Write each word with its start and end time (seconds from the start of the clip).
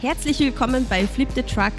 Herzlich 0.00 0.38
willkommen 0.38 0.86
bei 0.88 1.08
Flip 1.08 1.28
the 1.34 1.42
Truck, 1.42 1.72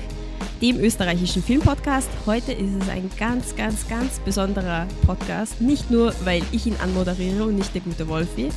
dem 0.62 0.78
österreichischen 0.78 1.42
Filmpodcast. 1.42 2.10
Heute 2.26 2.52
ist 2.52 2.76
es 2.82 2.90
ein 2.90 3.09
ganz, 3.18 3.56
ganz, 3.56 3.88
ganz 3.88 4.20
besonderer 4.20 4.90
Podcast. 5.06 5.61
Nicht 5.61 5.90
nur, 5.90 6.14
weil 6.25 6.43
ich 6.52 6.66
ihn 6.66 6.75
anmoderiere 6.84 7.45
und 7.45 7.56
nicht 7.56 7.74
der 7.74 7.79
gute 7.79 8.09
Wolfi, 8.09 8.50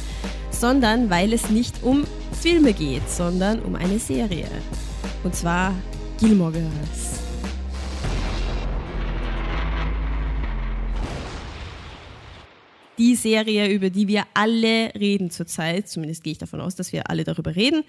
sondern 0.50 1.10
weil 1.10 1.32
es 1.32 1.48
nicht 1.48 1.80
um 1.84 2.04
Filme 2.40 2.72
geht, 2.72 3.08
sondern 3.08 3.60
um 3.60 3.76
eine 3.76 4.00
Serie. 4.00 4.48
Und 5.22 5.36
zwar 5.36 5.72
Gilmore 6.18 6.50
Girls. 6.50 7.22
die 12.98 13.16
Serie, 13.16 13.68
über 13.68 13.90
die 13.90 14.06
wir 14.06 14.24
alle 14.32 14.94
reden 14.94 15.30
zurzeit. 15.30 15.88
Zumindest 15.88 16.22
gehe 16.22 16.32
ich 16.32 16.38
davon 16.38 16.60
aus, 16.60 16.76
dass 16.76 16.92
wir 16.92 17.10
alle 17.10 17.24
darüber 17.24 17.56
reden. 17.56 17.82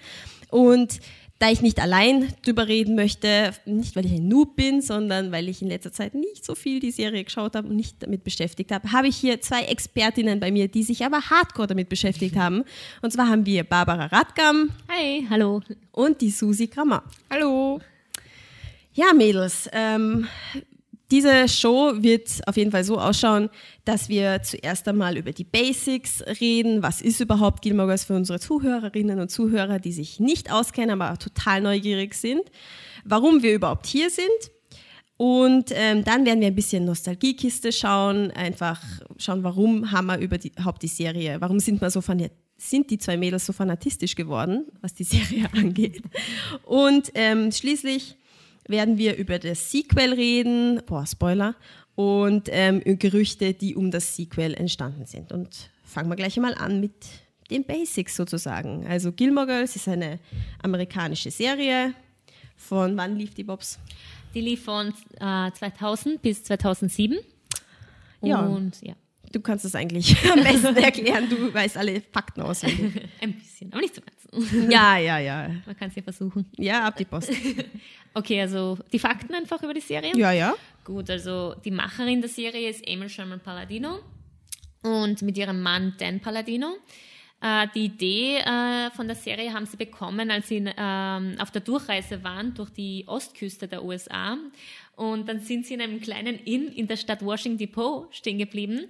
Und 0.50 0.98
da 1.38 1.50
ich 1.50 1.60
nicht 1.60 1.80
allein 1.80 2.32
drüber 2.44 2.68
reden 2.68 2.94
möchte, 2.94 3.52
nicht 3.66 3.96
weil 3.96 4.06
ich 4.06 4.12
ein 4.12 4.28
Noob 4.28 4.56
bin, 4.56 4.80
sondern 4.80 5.32
weil 5.32 5.48
ich 5.48 5.62
in 5.62 5.68
letzter 5.68 5.92
Zeit 5.92 6.14
nicht 6.14 6.44
so 6.44 6.54
viel 6.54 6.80
die 6.80 6.92
Serie 6.92 7.24
geschaut 7.24 7.56
habe 7.56 7.68
und 7.68 7.76
nicht 7.76 8.02
damit 8.02 8.24
beschäftigt 8.24 8.70
habe, 8.70 8.92
habe 8.92 9.08
ich 9.08 9.16
hier 9.16 9.40
zwei 9.40 9.64
Expertinnen 9.64 10.40
bei 10.40 10.52
mir, 10.52 10.68
die 10.68 10.82
sich 10.82 11.04
aber 11.04 11.20
hardcore 11.20 11.66
damit 11.66 11.88
beschäftigt 11.88 12.36
haben. 12.36 12.64
Und 13.02 13.12
zwar 13.12 13.28
haben 13.28 13.46
wir 13.46 13.64
Barbara 13.64 14.06
Radgam. 14.06 14.70
Hi, 14.88 15.26
hallo. 15.28 15.60
Und 15.92 16.20
die 16.20 16.30
Susi 16.30 16.68
Grammer. 16.68 17.02
Hallo. 17.30 17.80
Ja, 18.92 19.12
Mädels, 19.12 19.68
ähm, 19.72 20.28
diese 21.10 21.48
Show 21.48 21.92
wird 22.02 22.40
auf 22.46 22.56
jeden 22.56 22.70
Fall 22.70 22.84
so 22.84 22.98
ausschauen, 22.98 23.50
dass 23.84 24.08
wir 24.08 24.42
zuerst 24.42 24.88
einmal 24.88 25.16
über 25.16 25.32
die 25.32 25.44
Basics 25.44 26.22
reden. 26.40 26.82
Was 26.82 27.02
ist 27.02 27.20
überhaupt 27.20 27.62
Gilmore 27.62 27.88
Girls 27.88 28.04
für 28.04 28.14
unsere 28.14 28.40
Zuhörerinnen 28.40 29.20
und 29.20 29.30
Zuhörer, 29.30 29.78
die 29.78 29.92
sich 29.92 30.18
nicht 30.18 30.50
auskennen, 30.50 31.00
aber 31.00 31.18
total 31.18 31.60
neugierig 31.60 32.14
sind? 32.14 32.42
Warum 33.04 33.42
wir 33.42 33.54
überhaupt 33.54 33.86
hier 33.86 34.08
sind? 34.10 34.28
Und 35.16 35.70
ähm, 35.72 36.02
dann 36.04 36.26
werden 36.26 36.40
wir 36.40 36.48
ein 36.48 36.54
bisschen 36.54 36.84
Nostalgiekiste 36.84 37.70
schauen, 37.70 38.30
einfach 38.32 38.82
schauen, 39.16 39.44
warum 39.44 39.92
haben 39.92 40.06
wir 40.06 40.18
überhaupt 40.18 40.82
die 40.82 40.88
Serie, 40.88 41.40
warum 41.40 41.60
sind 41.60 41.80
wir 41.80 41.90
so 41.90 42.00
von 42.00 42.28
sind 42.56 42.90
die 42.90 42.98
zwei 42.98 43.16
Mädels 43.16 43.46
so 43.46 43.52
fanatistisch 43.52 44.14
geworden, 44.14 44.66
was 44.80 44.94
die 44.94 45.04
Serie 45.04 45.48
angeht. 45.52 46.02
Und 46.64 47.10
ähm, 47.14 47.52
schließlich 47.52 48.16
werden 48.66 48.98
wir 48.98 49.16
über 49.16 49.38
das 49.38 49.70
Sequel 49.70 50.14
reden, 50.14 50.80
boah, 50.86 51.06
Spoiler, 51.06 51.54
und 51.94 52.48
ähm, 52.50 52.82
Gerüchte, 52.98 53.54
die 53.54 53.76
um 53.76 53.90
das 53.90 54.16
Sequel 54.16 54.54
entstanden 54.54 55.06
sind. 55.06 55.32
Und 55.32 55.70
fangen 55.82 56.08
wir 56.08 56.16
gleich 56.16 56.36
einmal 56.36 56.54
an 56.54 56.80
mit 56.80 56.92
den 57.50 57.64
Basics 57.64 58.16
sozusagen. 58.16 58.86
Also 58.86 59.12
Gilmore 59.12 59.46
Girls 59.46 59.76
ist 59.76 59.88
eine 59.88 60.18
amerikanische 60.62 61.30
Serie. 61.30 61.94
Von 62.56 62.96
wann 62.96 63.16
lief 63.16 63.34
die 63.34 63.44
Bobs? 63.44 63.78
Die 64.34 64.40
lief 64.40 64.64
von 64.64 64.92
äh, 65.20 65.50
2000 65.52 66.20
bis 66.20 66.42
2007. 66.44 67.18
Ja. 68.22 68.40
Und 68.40 68.80
ja. 68.82 68.94
Du 69.34 69.40
kannst 69.40 69.64
es 69.64 69.74
eigentlich 69.74 70.16
am 70.32 70.44
besten 70.44 70.76
erklären. 70.76 71.28
Du 71.28 71.52
weißt 71.52 71.76
alle 71.76 72.00
Fakten 72.00 72.40
auswendig. 72.42 73.02
Ein 73.20 73.32
bisschen, 73.32 73.72
aber 73.72 73.80
nicht 73.80 73.96
so 73.96 74.00
ganz. 74.00 74.70
Ja, 74.70 74.96
ja, 74.96 75.18
ja. 75.18 75.48
Man 75.66 75.76
kann 75.76 75.88
es 75.88 75.96
ja 75.96 76.02
versuchen. 76.02 76.46
Ja, 76.56 76.84
ab 76.84 76.96
die 76.96 77.04
Post. 77.04 77.32
okay, 78.14 78.40
also 78.40 78.78
die 78.92 78.98
Fakten 79.00 79.34
einfach 79.34 79.60
über 79.60 79.74
die 79.74 79.80
Serie. 79.80 80.12
Ja, 80.16 80.30
ja. 80.30 80.54
Gut, 80.84 81.10
also 81.10 81.56
die 81.64 81.72
Macherin 81.72 82.20
der 82.20 82.30
Serie 82.30 82.70
ist 82.70 82.86
Emil 82.86 83.08
Sherman 83.08 83.40
Palladino 83.40 83.98
und 84.82 85.20
mit 85.22 85.36
ihrem 85.36 85.60
Mann 85.60 85.94
Dan 85.98 86.20
Palladino. 86.20 86.76
Äh, 87.40 87.66
die 87.74 87.86
Idee 87.86 88.36
äh, 88.36 88.90
von 88.92 89.08
der 89.08 89.16
Serie 89.16 89.52
haben 89.52 89.66
sie 89.66 89.76
bekommen, 89.76 90.30
als 90.30 90.46
sie 90.46 90.64
ähm, 90.76 91.34
auf 91.40 91.50
der 91.50 91.60
Durchreise 91.60 92.22
waren 92.22 92.54
durch 92.54 92.70
die 92.70 93.02
Ostküste 93.08 93.66
der 93.66 93.84
USA. 93.84 94.38
Und 94.94 95.28
dann 95.28 95.40
sind 95.40 95.66
sie 95.66 95.74
in 95.74 95.80
einem 95.80 96.00
kleinen 96.00 96.38
Inn 96.38 96.68
in 96.68 96.86
der 96.86 96.96
Stadt 96.96 97.24
Washington 97.24 97.58
Depot 97.58 98.14
stehen 98.14 98.38
geblieben 98.38 98.86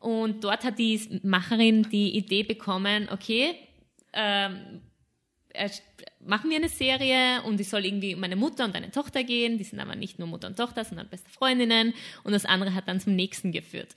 und 0.00 0.44
dort 0.44 0.64
hat 0.64 0.78
die 0.78 1.20
Macherin 1.22 1.88
die 1.90 2.16
Idee 2.16 2.42
bekommen, 2.42 3.08
okay, 3.10 3.56
ähm, 4.12 4.80
machen 6.20 6.50
wir 6.50 6.56
eine 6.56 6.68
Serie 6.68 7.42
und 7.42 7.60
es 7.60 7.70
soll 7.70 7.84
irgendwie 7.84 8.14
um 8.14 8.22
eine 8.22 8.36
Mutter 8.36 8.64
und 8.64 8.76
eine 8.76 8.90
Tochter 8.90 9.24
gehen. 9.24 9.58
Die 9.58 9.64
sind 9.64 9.80
aber 9.80 9.96
nicht 9.96 10.18
nur 10.18 10.28
Mutter 10.28 10.46
und 10.46 10.56
Tochter, 10.56 10.84
sondern 10.84 11.08
beste 11.08 11.30
Freundinnen. 11.30 11.94
Und 12.22 12.32
das 12.32 12.44
andere 12.44 12.74
hat 12.74 12.86
dann 12.86 13.00
zum 13.00 13.16
nächsten 13.16 13.52
geführt. 13.52 13.94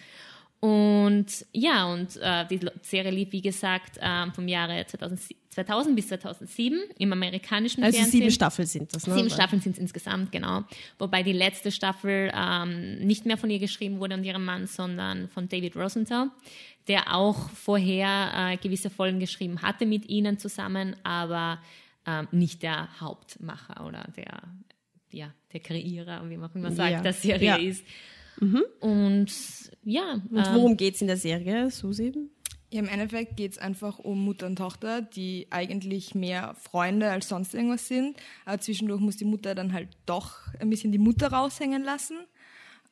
Und 0.61 1.25
ja, 1.53 1.91
und 1.91 2.17
äh, 2.17 2.45
die 2.45 2.59
Serie 2.83 3.09
lief, 3.09 3.31
wie 3.31 3.41
gesagt, 3.41 3.97
ähm, 3.99 4.31
vom 4.31 4.47
Jahre 4.47 4.85
2000, 4.85 5.19
2000, 5.49 5.95
bis 5.95 6.07
2007 6.09 6.79
im 6.99 7.11
amerikanischen 7.11 7.83
also 7.83 7.97
Fernsehen. 7.97 8.05
Also 8.05 8.17
sieben 8.19 8.31
Staffeln 8.31 8.67
sind 8.67 8.93
das, 8.93 9.07
ne? 9.07 9.15
Sieben 9.15 9.31
Staffeln 9.31 9.59
sind 9.59 9.73
es 9.73 9.79
insgesamt, 9.79 10.31
genau. 10.31 10.63
Wobei 10.99 11.23
die 11.23 11.33
letzte 11.33 11.71
Staffel 11.71 12.31
ähm, 12.31 12.99
nicht 12.99 13.25
mehr 13.25 13.37
von 13.37 13.49
ihr 13.49 13.57
geschrieben 13.57 13.99
wurde 13.99 14.13
und 14.13 14.23
ihrem 14.23 14.45
Mann, 14.45 14.67
sondern 14.67 15.29
von 15.29 15.49
David 15.49 15.75
Rosenthal, 15.75 16.29
der 16.87 17.15
auch 17.15 17.49
vorher 17.49 18.51
äh, 18.51 18.57
gewisse 18.57 18.91
Folgen 18.91 19.19
geschrieben 19.19 19.63
hatte 19.63 19.87
mit 19.87 20.09
ihnen 20.09 20.37
zusammen, 20.37 20.95
aber 21.01 21.57
ähm, 22.05 22.27
nicht 22.31 22.61
der 22.61 23.01
Hauptmacher 23.01 23.83
oder 23.83 24.07
der, 24.15 24.43
ja, 25.09 25.33
der 25.53 25.59
Kreierer, 25.59 26.29
wie 26.29 26.37
man 26.37 26.51
immer 26.53 26.71
sagt, 26.71 26.91
ja. 26.91 27.01
der 27.01 27.13
Serie 27.13 27.47
ja. 27.47 27.55
ist. 27.55 27.83
Mhm. 28.41 28.63
Und 28.79 29.31
ja. 29.83 30.13
Und 30.29 30.45
ähm, 30.45 30.55
worum 30.55 30.75
geht 30.75 30.95
es 30.95 31.01
in 31.01 31.07
der 31.07 31.17
Serie, 31.17 31.69
Susi? 31.69 32.11
Ja, 32.73 32.79
im 32.79 32.87
Endeffekt 32.87 33.37
geht 33.37 33.51
es 33.51 33.57
einfach 33.57 33.99
um 33.99 34.23
Mutter 34.23 34.47
und 34.47 34.55
Tochter, 34.55 35.01
die 35.01 35.47
eigentlich 35.49 36.15
mehr 36.15 36.55
Freunde 36.55 37.09
als 37.09 37.29
sonst 37.29 37.53
irgendwas 37.53 37.87
sind. 37.87 38.17
Aber 38.45 38.59
zwischendurch 38.59 39.01
muss 39.01 39.17
die 39.17 39.25
Mutter 39.25 39.55
dann 39.55 39.73
halt 39.73 39.89
doch 40.05 40.37
ein 40.59 40.69
bisschen 40.69 40.91
die 40.91 40.97
Mutter 40.97 41.27
raushängen 41.27 41.83
lassen. 41.83 42.17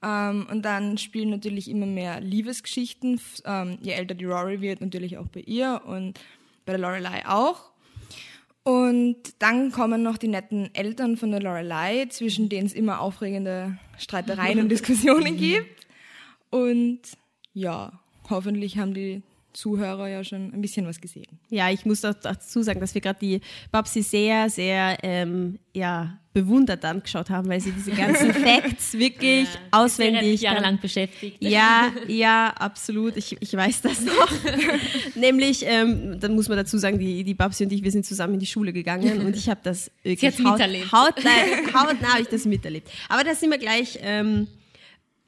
Ähm, 0.03 0.47
und 0.51 0.63
dann 0.63 0.97
spielen 0.97 1.29
natürlich 1.29 1.69
immer 1.69 1.85
mehr 1.85 2.21
Liebesgeschichten. 2.21 3.19
Ähm, 3.45 3.77
je 3.81 3.93
älter 3.93 4.15
die 4.15 4.25
Rory 4.25 4.61
wird, 4.61 4.81
natürlich 4.81 5.17
auch 5.17 5.27
bei 5.27 5.41
ihr 5.41 5.81
und 5.85 6.19
bei 6.65 6.73
der 6.73 6.81
Lorelei 6.81 7.25
auch. 7.25 7.71
Und 8.69 9.15
dann 9.39 9.71
kommen 9.71 10.03
noch 10.03 10.19
die 10.19 10.27
netten 10.27 10.69
Eltern 10.75 11.17
von 11.17 11.31
der 11.31 11.41
Lorelei, 11.41 12.05
zwischen 12.11 12.49
denen 12.49 12.67
es 12.67 12.73
immer 12.73 13.01
aufregende 13.01 13.79
Streitereien 13.97 14.59
und 14.59 14.69
Diskussionen 14.69 15.37
gibt. 15.37 15.87
Und 16.51 16.99
ja, 17.51 17.99
hoffentlich 18.29 18.77
haben 18.77 18.93
die 18.93 19.23
Zuhörer 19.53 20.07
ja 20.07 20.23
schon 20.23 20.53
ein 20.53 20.61
bisschen 20.61 20.85
was 20.85 21.01
gesehen. 21.01 21.39
Ja, 21.49 21.69
ich 21.71 21.85
muss 21.85 22.01
dazu 22.01 22.61
sagen, 22.61 22.79
dass 22.79 22.93
wir 22.93 23.01
gerade 23.01 23.19
die 23.19 23.41
Babsi 23.71 24.03
sehr, 24.03 24.49
sehr 24.49 24.97
ähm, 25.03 25.59
ja, 25.73 26.19
bewundert 26.33 26.85
angeschaut 26.85 27.29
haben, 27.29 27.49
weil 27.49 27.59
sie 27.59 27.71
diese 27.71 27.91
ganzen 27.91 28.33
Facts 28.45 28.93
wirklich 28.93 29.45
ja, 29.45 29.59
auswendig. 29.71 30.41
jahrelang 30.41 30.79
beschäftigt. 30.79 31.37
Ja, 31.39 31.91
ja, 32.07 32.53
absolut. 32.57 33.17
Ich, 33.17 33.37
ich 33.41 33.53
weiß 33.53 33.81
das 33.81 34.01
noch. 34.01 34.31
Nämlich, 35.15 35.65
ähm, 35.65 36.19
dann 36.19 36.35
muss 36.35 36.47
man 36.47 36.57
dazu 36.57 36.77
sagen, 36.77 36.99
die, 36.99 37.23
die 37.23 37.33
Babsi 37.33 37.63
und 37.63 37.71
ich, 37.71 37.83
wir 37.83 37.91
sind 37.91 38.05
zusammen 38.05 38.35
in 38.35 38.39
die 38.39 38.45
Schule 38.45 38.71
gegangen 38.71 39.25
und 39.25 39.35
ich 39.35 39.49
habe 39.49 39.61
das 39.63 39.89
wirklich 40.03 40.35
sie 40.35 40.45
haut, 40.45 40.53
miterlebt. 40.53 40.91
hautnah, 40.91 41.31
hautnah 41.73 42.13
habe 42.13 42.21
ich 42.21 42.27
das 42.27 42.45
miterlebt. 42.45 42.89
Aber 43.09 43.23
da 43.23 43.33
sind 43.33 43.49
wir 43.49 43.57
gleich. 43.57 43.99
Ähm, 44.01 44.47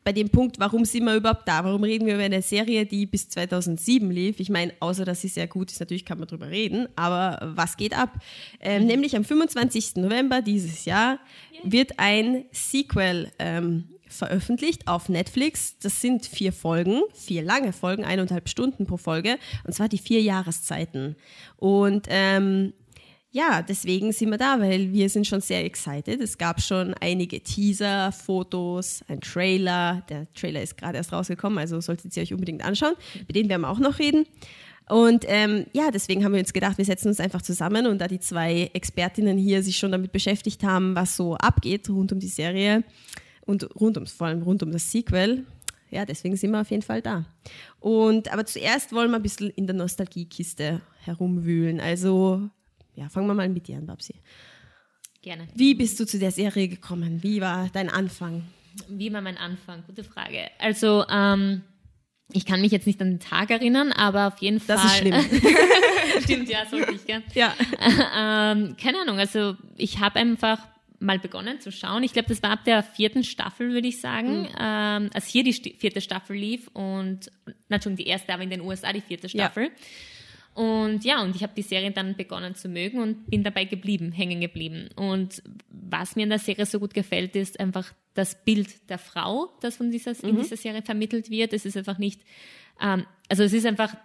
bei 0.04 0.12
dem 0.12 0.30
Punkt, 0.30 0.60
warum 0.60 0.84
sind 0.86 1.06
wir 1.06 1.16
überhaupt 1.16 1.48
da? 1.48 1.64
Warum 1.64 1.84
reden 1.84 2.08
wir 2.08 2.16
über 2.16 2.24
eine 2.24 2.42
Serie, 2.42 2.86
die 2.86 3.06
bis 3.06 3.30
2007 3.30 4.10
lief? 4.10 4.40
Ich 4.40 4.50
meine, 4.50 4.74
außer 4.80 5.06
dass 5.06 5.22
sie 5.22 5.28
sehr 5.28 5.48
gut 5.48 5.72
ist, 5.72 5.80
natürlich 5.80 6.06
kann 6.06 6.18
man 6.18 6.28
drüber 6.28 6.50
reden, 6.50 6.88
aber 6.96 7.40
was 7.56 7.78
geht 7.78 7.98
ab? 7.98 8.14
Ähm, 8.60 8.84
mhm. 8.84 8.88
Nämlich 8.88 9.16
am 9.16 9.24
25. 9.24 9.98
November 9.98 10.42
dieses 10.42 10.86
Jahr 10.86 11.20
wird 11.64 12.00
ein 12.00 12.46
Sequel 12.52 13.32
ähm, 13.38 13.90
veröffentlicht 14.08 14.88
auf 14.88 15.10
Netflix. 15.10 15.78
Das 15.80 16.02
sind 16.02 16.26
vier 16.26 16.52
Folgen, 16.52 17.02
vier 17.14 17.44
lange 17.44 17.72
Folgen, 17.74 18.04
eineinhalb 18.04 18.50
Stunden 18.50 18.86
pro 18.86 18.98
Folge, 18.98 19.38
und 19.66 19.74
zwar 19.74 19.88
die 19.88 19.98
vier 19.98 20.22
Jahreszeiten. 20.22 21.16
Und 21.58 22.08
ähm, 22.10 22.74
ja, 23.32 23.62
deswegen 23.62 24.12
sind 24.12 24.30
wir 24.30 24.38
da, 24.38 24.60
weil 24.60 24.92
wir 24.92 25.10
sind 25.10 25.26
schon 25.26 25.40
sehr 25.40 25.64
excited. 25.64 26.20
Es 26.20 26.38
gab 26.38 26.62
schon 26.62 26.94
einige 26.96 27.42
Teaser, 27.42 28.12
Fotos, 28.12 29.04
ein 29.08 29.22
Trailer. 29.22 30.04
Der 30.10 30.32
Trailer 30.34 30.62
ist 30.62 30.78
gerade 30.78 30.98
erst 30.98 31.14
rausgekommen, 31.14 31.58
also 31.58 31.80
solltet 31.80 32.16
ihr 32.18 32.24
euch 32.24 32.34
unbedingt 32.34 32.64
anschauen. 32.64 32.94
Mit 33.26 33.36
denen 33.36 33.50
werden 33.50 33.62
wir 33.62 33.70
auch 33.70 33.80
noch 33.80 34.00
reden. 34.00 34.26
Und 34.90 35.24
ähm, 35.30 35.66
ja, 35.72 35.92
deswegen 35.92 36.26
haben 36.26 36.34
wir 36.34 36.42
uns 36.42 36.52
gedacht, 36.52 36.78
wir 36.78 36.84
setzen 36.84 37.08
uns 37.08 37.22
einfach 37.22 37.42
zusammen 37.42 37.88
und 37.88 38.00
da 38.00 38.10
die 38.10 38.20
zwei 38.20 38.70
Expertinnen 38.74 39.38
hier 39.38 39.64
sich 39.64 39.78
schon 39.78 39.94
damit 39.94 40.12
beschäftigt 40.12 40.64
haben, 40.64 40.96
was 40.96 41.16
so 41.16 41.36
abgeht 41.36 41.90
rund 41.90 42.12
um 42.12 42.20
die 42.20 42.28
Serie 42.28 42.84
und 43.46 43.74
rund 43.80 43.98
um, 43.98 44.06
vor 44.06 44.28
allem 44.28 44.42
rund 44.42 44.64
um 44.64 44.72
das 44.72 44.92
Sequel, 44.92 45.46
ja, 45.92 46.06
deswegen 46.06 46.38
sind 46.38 46.52
wir 46.52 46.62
auf 46.62 46.72
jeden 46.72 46.84
Fall 46.84 47.02
da. 47.02 47.26
Und 47.80 48.32
aber 48.32 48.46
zuerst 48.46 48.94
wollen 48.94 49.12
wir 49.12 49.18
ein 49.18 49.24
bisschen 49.24 49.50
in 49.52 49.68
der 49.68 49.76
Nostalgiekiste 49.76 50.82
herumwühlen. 51.04 51.80
Also 51.80 52.50
ja, 53.02 53.10
fangen 53.10 53.28
wir 53.28 53.34
mal 53.34 53.50
mit 53.50 53.68
dir 53.68 53.78
an, 53.78 53.86
Babsi. 53.86 54.14
Gerne. 55.22 55.48
Wie 55.56 55.76
bist 55.76 56.00
du 56.00 56.06
zu 56.06 56.20
der 56.20 56.32
Serie 56.32 56.68
gekommen? 56.68 57.22
Wie 57.24 57.42
war 57.42 57.70
dein 57.74 57.90
Anfang? 57.90 58.44
Wie 58.88 59.12
war 59.12 59.22
mein 59.22 59.38
Anfang? 59.38 59.84
Gute 59.86 60.04
Frage. 60.04 60.50
Also, 60.60 61.06
ähm, 61.10 61.62
ich 62.32 62.46
kann 62.46 62.62
mich 62.62 62.72
jetzt 62.72 62.88
nicht 62.88 63.02
an 63.02 63.10
den 63.10 63.20
Tag 63.20 63.50
erinnern, 63.50 63.92
aber 63.92 64.28
auf 64.28 64.38
jeden 64.40 64.60
Fall. 64.60 64.78
Das 64.78 64.86
ist 64.86 64.98
schlimm. 64.98 65.16
Stimmt, 66.24 66.50
ja, 66.50 66.66
sollte 66.66 66.94
ich, 66.94 67.06
gell? 67.06 67.24
Ja. 67.34 67.54
ähm, 68.52 68.76
keine 68.78 69.02
Ahnung, 69.02 69.20
also 69.20 69.56
ich 69.78 70.00
habe 70.00 70.20
einfach 70.20 70.60
mal 71.00 71.20
begonnen 71.20 71.60
zu 71.60 71.72
schauen. 71.72 72.04
Ich 72.04 72.14
glaube, 72.14 72.30
das 72.30 72.44
war 72.44 72.52
ab 72.52 72.64
der 72.64 72.84
vierten 72.84 73.24
Staffel, 73.24 73.72
würde 73.74 73.88
ich 73.88 74.00
sagen, 74.00 74.48
ähm, 74.60 75.10
als 75.14 75.26
hier 75.26 75.44
die 75.44 75.54
vierte 75.54 76.00
Staffel 76.00 76.36
lief 76.36 76.68
und, 76.74 77.32
na, 77.70 77.76
Entschuldigung, 77.76 78.06
die 78.06 78.10
erste, 78.12 78.34
aber 78.34 78.44
in 78.44 78.52
den 78.52 78.62
USA 78.62 78.94
die 78.94 79.02
vierte 79.02 79.28
Ja. 79.36 79.52
Und 80.54 81.06
ja, 81.06 81.22
und 81.24 81.36
ich 81.36 81.44
habe 81.44 81.54
die 81.56 81.62
Serie 81.62 81.92
dann 81.92 82.16
begonnen 82.16 82.56
zu 82.56 82.68
mögen 82.68 83.00
und 83.00 83.30
bin 83.30 83.44
dabei 83.44 83.64
geblieben, 83.66 84.12
hängen 84.12 84.42
geblieben. 84.42 84.90
Und 84.96 85.42
was 85.70 86.16
mir 86.16 86.24
in 86.24 86.30
der 86.30 86.40
Serie 86.40 86.66
so 86.66 86.80
gut 86.80 86.94
gefällt, 86.94 87.36
ist 87.36 87.60
einfach 87.60 87.94
das 88.14 88.44
Bild 88.44 88.90
der 88.90 88.98
Frau, 88.98 89.50
das 89.62 89.78
von 89.78 89.92
dieser, 89.92 90.12
in 90.24 90.36
dieser 90.38 90.58
Serie 90.58 90.82
vermittelt 90.82 91.30
wird. 91.30 91.54
Es 91.54 91.66
ist 91.66 91.78
einfach 91.78 91.98
nicht, 91.98 92.22
ähm, 92.82 93.06
also 93.30 93.44
es 93.44 93.54
ist 93.54 93.66
einfach, 93.66 93.96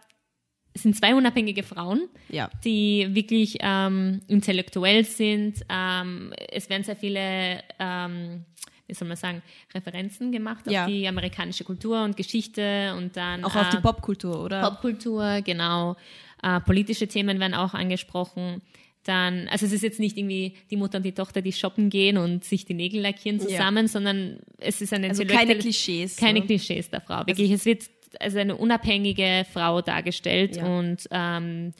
es 0.72 0.82
sind 0.82 0.94
zwei 0.94 1.14
unabhängige 1.16 1.64
Frauen, 1.64 2.08
Ja. 2.28 2.48
die 2.64 3.08
wirklich 3.10 3.56
ähm, 3.60 4.20
intellektuell 4.28 5.04
sind. 5.04 5.64
Ähm, 5.68 6.32
es 6.52 6.70
werden 6.70 6.84
sehr 6.84 6.96
viele, 6.96 7.64
ähm, 7.80 8.44
wie 8.86 8.94
soll 8.94 9.08
man 9.08 9.16
sagen, 9.16 9.42
Referenzen 9.74 10.32
gemacht 10.32 10.64
Ja. 10.70 10.84
auf 10.84 10.90
die 10.90 11.06
amerikanische 11.08 11.64
Kultur 11.64 12.02
und 12.04 12.16
Geschichte 12.16 12.94
und 12.96 13.16
dann 13.16 13.44
Auch 13.44 13.54
auf 13.56 13.70
die 13.70 13.76
ähm, 13.76 13.82
Popkultur, 13.82 14.42
oder? 14.42 14.62
Popkultur, 14.62 15.40
genau. 15.42 15.96
Äh, 16.42 16.60
politische 16.60 17.08
Themen 17.08 17.40
werden 17.40 17.54
auch 17.54 17.74
angesprochen. 17.74 18.62
Dann, 19.04 19.46
also 19.48 19.66
es 19.66 19.72
ist 19.72 19.82
jetzt 19.82 20.00
nicht 20.00 20.16
irgendwie 20.16 20.54
die 20.70 20.76
Mutter 20.76 20.98
und 20.98 21.04
die 21.04 21.12
Tochter, 21.12 21.40
die 21.40 21.52
shoppen 21.52 21.90
gehen 21.90 22.18
und 22.18 22.44
sich 22.44 22.64
die 22.64 22.74
Nägel 22.74 23.00
lackieren 23.00 23.38
zusammen, 23.38 23.86
sondern 23.86 24.40
es 24.58 24.80
ist 24.82 24.92
eine 24.92 25.08
Also 25.08 25.24
keine 25.24 25.56
Klischees, 25.56 26.16
Keine 26.16 26.40
ne? 26.40 26.46
Klischees 26.46 26.90
der 26.90 27.00
Frau. 27.00 27.24
Wirklich, 27.26 27.52
es 27.52 27.64
wird 27.64 27.84
also 28.18 28.38
eine 28.38 28.56
unabhängige 28.56 29.46
Frau 29.52 29.80
dargestellt 29.80 30.56
Ja. 30.56 30.66
und 30.66 31.06
ähm, 31.12 31.72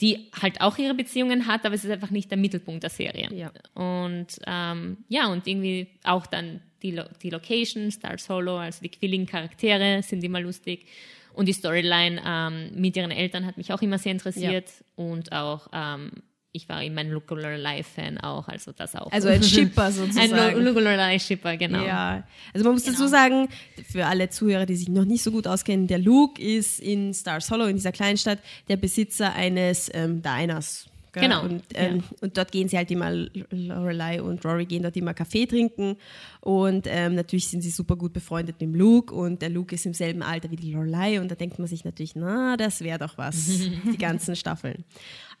die 0.00 0.30
halt 0.40 0.60
auch 0.60 0.76
ihre 0.78 0.94
Beziehungen 0.94 1.46
hat, 1.46 1.64
aber 1.64 1.74
es 1.74 1.84
ist 1.84 1.90
einfach 1.90 2.10
nicht 2.10 2.30
der 2.30 2.38
Mittelpunkt 2.38 2.82
der 2.82 2.90
Serie. 2.90 3.28
Ja. 3.32 3.52
Und 3.74 4.38
ähm, 4.46 4.98
ja, 5.08 5.28
und 5.28 5.46
irgendwie 5.46 5.88
auch 6.02 6.26
dann 6.26 6.60
die, 6.82 6.90
Lo 6.90 7.04
die 7.22 7.30
Location, 7.30 7.90
Star 7.90 8.18
Solo, 8.18 8.58
also 8.58 8.82
die 8.82 8.90
quilligen 8.90 9.26
Charaktere 9.26 10.02
sind 10.02 10.22
immer 10.24 10.40
lustig. 10.40 10.86
Und 11.32 11.46
die 11.46 11.52
Storyline 11.52 12.22
ähm, 12.24 12.70
mit 12.74 12.96
ihren 12.96 13.10
Eltern 13.10 13.44
hat 13.46 13.56
mich 13.56 13.72
auch 13.72 13.82
immer 13.82 13.98
sehr 13.98 14.12
interessiert. 14.12 14.70
Und 14.94 15.32
auch, 15.32 15.68
ähm, 15.72 16.10
ich 16.56 16.68
war 16.68 16.80
eben 16.84 16.96
ein 16.96 17.10
Lorelei-Fan 17.10 18.18
auch, 18.18 18.46
also 18.46 18.70
das 18.70 18.94
auch. 18.94 19.10
Also 19.10 19.26
ein 19.28 19.42
Shipper 19.42 19.84
ein 19.86 19.92
sozusagen. 19.92 20.62
Lorelei-Shipper, 20.62 21.56
genau. 21.56 21.84
Ja, 21.84 22.22
also 22.54 22.64
man 22.64 22.74
muss 22.74 22.84
dazu 22.84 22.98
Genau. 22.98 23.08
sagen, 23.10 23.48
für 23.90 24.06
alle 24.06 24.30
Zuhörer, 24.30 24.64
die 24.64 24.76
sich 24.76 24.88
noch 24.88 25.04
nicht 25.04 25.24
so 25.24 25.32
gut 25.32 25.48
auskennen, 25.48 25.88
der 25.88 25.98
Luke 25.98 26.40
ist 26.40 26.78
in 26.78 27.12
Stars 27.12 27.50
Hollow, 27.50 27.66
in 27.66 27.74
dieser 27.74 27.90
Kleinstadt, 27.90 28.38
der 28.68 28.76
Besitzer 28.76 29.34
eines 29.34 29.90
ähm, 29.92 30.22
Diners. 30.22 30.86
Gell? 31.14 31.22
Genau, 31.22 31.44
Und, 31.44 31.62
ähm, 31.74 32.02
und 32.20 32.36
dort 32.36 32.52
gehen 32.52 32.68
sie 32.68 32.76
halt 32.76 32.90
immer, 32.90 33.10
Lorelei 33.50 34.20
und 34.20 34.44
Rory 34.44 34.66
gehen 34.66 34.82
dort 34.82 34.96
immer 34.96 35.14
Kaffee 35.14 35.46
trinken. 35.46 35.96
Und 36.40 36.86
ähm, 36.88 37.14
natürlich 37.14 37.48
sind 37.48 37.62
sie 37.62 37.70
super 37.70 37.96
gut 37.96 38.12
befreundet 38.12 38.56
mit 38.56 38.60
dem 38.60 38.74
Luke. 38.74 39.14
Und 39.14 39.40
der 39.40 39.48
Luke 39.48 39.74
ist 39.74 39.86
im 39.86 39.94
selben 39.94 40.22
Alter 40.22 40.50
wie 40.50 40.56
die 40.56 40.72
Lorelei. 40.72 41.20
Und 41.20 41.30
da 41.30 41.34
denkt 41.34 41.58
man 41.58 41.68
sich 41.68 41.84
natürlich, 41.84 42.14
na, 42.14 42.56
das 42.56 42.82
wäre 42.82 42.98
doch 42.98 43.16
was, 43.16 43.46
die 43.92 43.98
ganzen 43.98 44.36
Staffeln. 44.36 44.84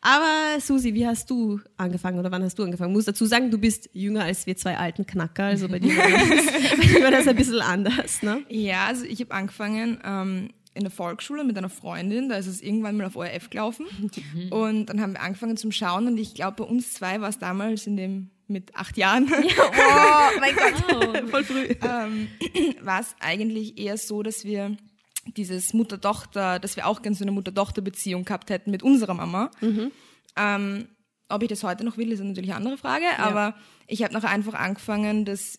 Aber 0.00 0.60
Susi, 0.60 0.92
wie 0.92 1.06
hast 1.06 1.30
du 1.30 1.60
angefangen 1.78 2.18
oder 2.18 2.30
wann 2.30 2.42
hast 2.42 2.58
du 2.58 2.62
angefangen? 2.62 2.92
Muss 2.92 3.06
dazu 3.06 3.24
sagen, 3.24 3.50
du 3.50 3.56
bist 3.58 3.88
jünger 3.94 4.24
als 4.24 4.46
wir 4.46 4.54
zwei 4.54 4.76
alten 4.76 5.06
Knacker, 5.06 5.44
also 5.44 5.66
bei 5.66 5.78
dir 5.78 5.96
war 5.96 6.10
das, 6.10 6.76
bei 6.78 6.86
dir 6.86 7.04
war 7.04 7.10
das 7.10 7.26
ein 7.26 7.36
bisschen 7.36 7.60
anders, 7.62 8.22
ne? 8.22 8.42
Ja, 8.50 8.86
also 8.88 9.06
ich 9.06 9.20
habe 9.20 9.32
angefangen 9.32 9.98
ähm, 10.04 10.50
in 10.74 10.82
der 10.82 10.90
Volksschule 10.90 11.44
mit 11.44 11.56
einer 11.56 11.68
Freundin, 11.68 12.28
da 12.28 12.36
ist 12.36 12.46
es 12.46 12.60
irgendwann 12.60 12.96
mal 12.96 13.06
auf 13.06 13.16
ORF 13.16 13.48
gelaufen. 13.50 13.86
Und 14.50 14.86
dann 14.86 15.00
haben 15.00 15.12
wir 15.12 15.22
angefangen 15.22 15.56
zum 15.56 15.72
Schauen 15.72 16.06
und 16.08 16.18
ich 16.18 16.34
glaube 16.34 16.64
bei 16.64 16.64
uns 16.64 16.92
zwei 16.94 17.20
war 17.20 17.28
es 17.28 17.38
damals 17.38 17.86
in 17.86 17.96
dem 17.96 18.30
mit 18.46 18.74
acht 18.76 18.96
Jahren. 18.98 19.26
Oh 19.32 20.40
mein 20.40 20.54
Gott, 20.54 21.30
voll 21.30 21.44
früh. 21.44 21.68
ähm, 21.82 22.28
war 22.82 23.00
es 23.00 23.14
eigentlich 23.20 23.78
eher 23.78 23.96
so, 23.96 24.22
dass 24.22 24.44
wir 24.44 24.76
dieses 25.36 25.72
Mutter-Tochter, 25.72 26.58
dass 26.58 26.76
wir 26.76 26.86
auch 26.86 27.00
ganz 27.02 27.18
so 27.18 27.24
eine 27.24 27.32
Mutter-Tochter-Beziehung 27.32 28.24
gehabt 28.24 28.50
hätten 28.50 28.70
mit 28.70 28.82
unserer 28.82 29.14
Mama. 29.14 29.50
Ähm, 30.36 30.88
ob 31.28 31.42
ich 31.42 31.48
das 31.48 31.62
heute 31.64 31.84
noch 31.84 31.96
will, 31.96 32.12
ist 32.12 32.20
natürlich 32.20 32.50
eine 32.50 32.58
andere 32.58 32.76
Frage, 32.76 33.06
aber 33.18 33.54
ich 33.86 34.02
habe 34.02 34.12
noch 34.12 34.24
einfach 34.24 34.54
angefangen, 34.54 35.24
das 35.24 35.58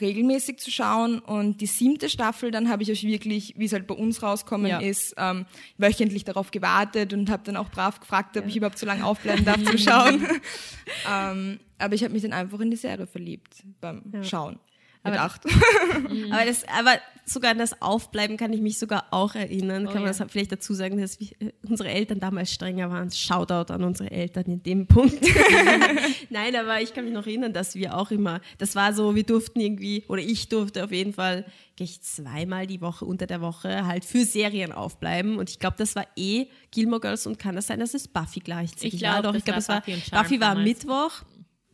regelmäßig 0.00 0.58
zu 0.58 0.70
schauen 0.70 1.18
und 1.18 1.60
die 1.60 1.66
siebte 1.66 2.08
Staffel, 2.08 2.50
dann 2.50 2.68
habe 2.68 2.82
ich 2.82 2.90
euch 2.90 3.04
wirklich, 3.04 3.54
wie 3.56 3.64
es 3.64 3.72
halt 3.72 3.86
bei 3.86 3.94
uns 3.94 4.22
rauskommen 4.22 4.66
Ja. 4.68 4.78
ist, 4.78 5.14
ähm, 5.16 5.46
wöchentlich 5.78 6.24
darauf 6.24 6.50
gewartet 6.50 7.12
und 7.12 7.30
habe 7.30 7.42
dann 7.44 7.56
auch 7.56 7.70
brav 7.70 8.00
gefragt, 8.00 8.36
ob 8.36 8.46
ich 8.46 8.56
überhaupt 8.56 8.78
so 8.78 8.86
lange 8.86 9.04
aufbleiben 9.04 9.44
darf 9.44 9.62
zum 9.64 9.78
Schauen. 9.78 10.26
ähm, 11.10 11.60
aber 11.78 11.94
ich 11.94 12.02
habe 12.04 12.12
mich 12.12 12.22
dann 12.22 12.32
einfach 12.32 12.60
in 12.60 12.70
die 12.70 12.76
Serie 12.76 13.06
verliebt 13.06 13.62
beim 13.80 14.02
Schauen. 14.22 14.58
Aber- 15.04 15.20
acht. 15.20 15.42
Aber, 16.30 16.44
das, 16.44 16.64
aber 16.68 16.98
sogar 17.26 17.52
an 17.52 17.58
das 17.58 17.80
Aufbleiben 17.80 18.36
kann 18.36 18.52
ich 18.52 18.60
mich 18.60 18.78
sogar 18.78 19.06
auch 19.10 19.34
erinnern. 19.34 19.84
kann 19.86 20.02
man 20.02 20.12
ja. 20.12 20.18
das 20.18 20.30
vielleicht 20.30 20.52
dazu 20.52 20.74
sagen, 20.74 20.98
dass 21.00 21.18
wir, 21.20 21.28
äh, 21.40 21.52
unsere 21.68 21.88
Eltern 21.88 22.20
damals 22.20 22.52
strenger 22.52 22.90
waren. 22.90 23.10
Shoutout 23.10 23.72
an 23.72 23.82
unsere 23.84 24.10
Eltern 24.10 24.44
in 24.46 24.62
dem 24.62 24.86
Punkt. 24.86 25.18
Nein, 26.30 26.56
aber 26.56 26.80
ich 26.80 26.92
kann 26.94 27.04
mich 27.04 27.14
noch 27.14 27.26
erinnern, 27.26 27.52
dass 27.52 27.74
wir 27.74 27.96
auch 27.96 28.10
immer, 28.10 28.40
das 28.58 28.74
war 28.76 28.92
so, 28.92 29.14
wir 29.14 29.22
durften 29.24 29.60
irgendwie, 29.60 30.04
oder 30.08 30.20
ich 30.22 30.48
durfte 30.48 30.84
auf 30.84 30.92
jeden 30.92 31.12
Fall 31.14 31.44
gleich 31.76 32.00
zweimal 32.02 32.66
die 32.66 32.80
Woche 32.80 33.04
unter 33.04 33.26
der 33.26 33.40
Woche 33.40 33.86
halt 33.86 34.04
für 34.04 34.24
Serien 34.24 34.72
aufbleiben. 34.72 35.38
Und 35.38 35.50
ich 35.50 35.58
glaube, 35.58 35.76
das 35.78 35.96
war 35.96 36.06
eh 36.16 36.46
Gilmore 36.70 37.00
Girls 37.00 37.26
und 37.26 37.38
kann 37.38 37.56
das 37.56 37.66
sein, 37.66 37.80
dass 37.80 37.94
es 37.94 38.06
Buffy 38.08 38.40
gleichzeitig 38.40 38.94
Ich 38.94 39.02
war. 39.02 39.20
glaub, 39.20 39.24
Doch, 39.24 39.32
das 39.32 39.38
ich 39.38 39.44
glaube, 39.44 39.68
war 39.68 39.82
es 39.88 40.12
war 40.12 40.22
Buffy 40.22 40.40
war 40.40 40.50
am 40.50 40.58
damals. 40.58 40.68
Mittwoch. 40.78 41.10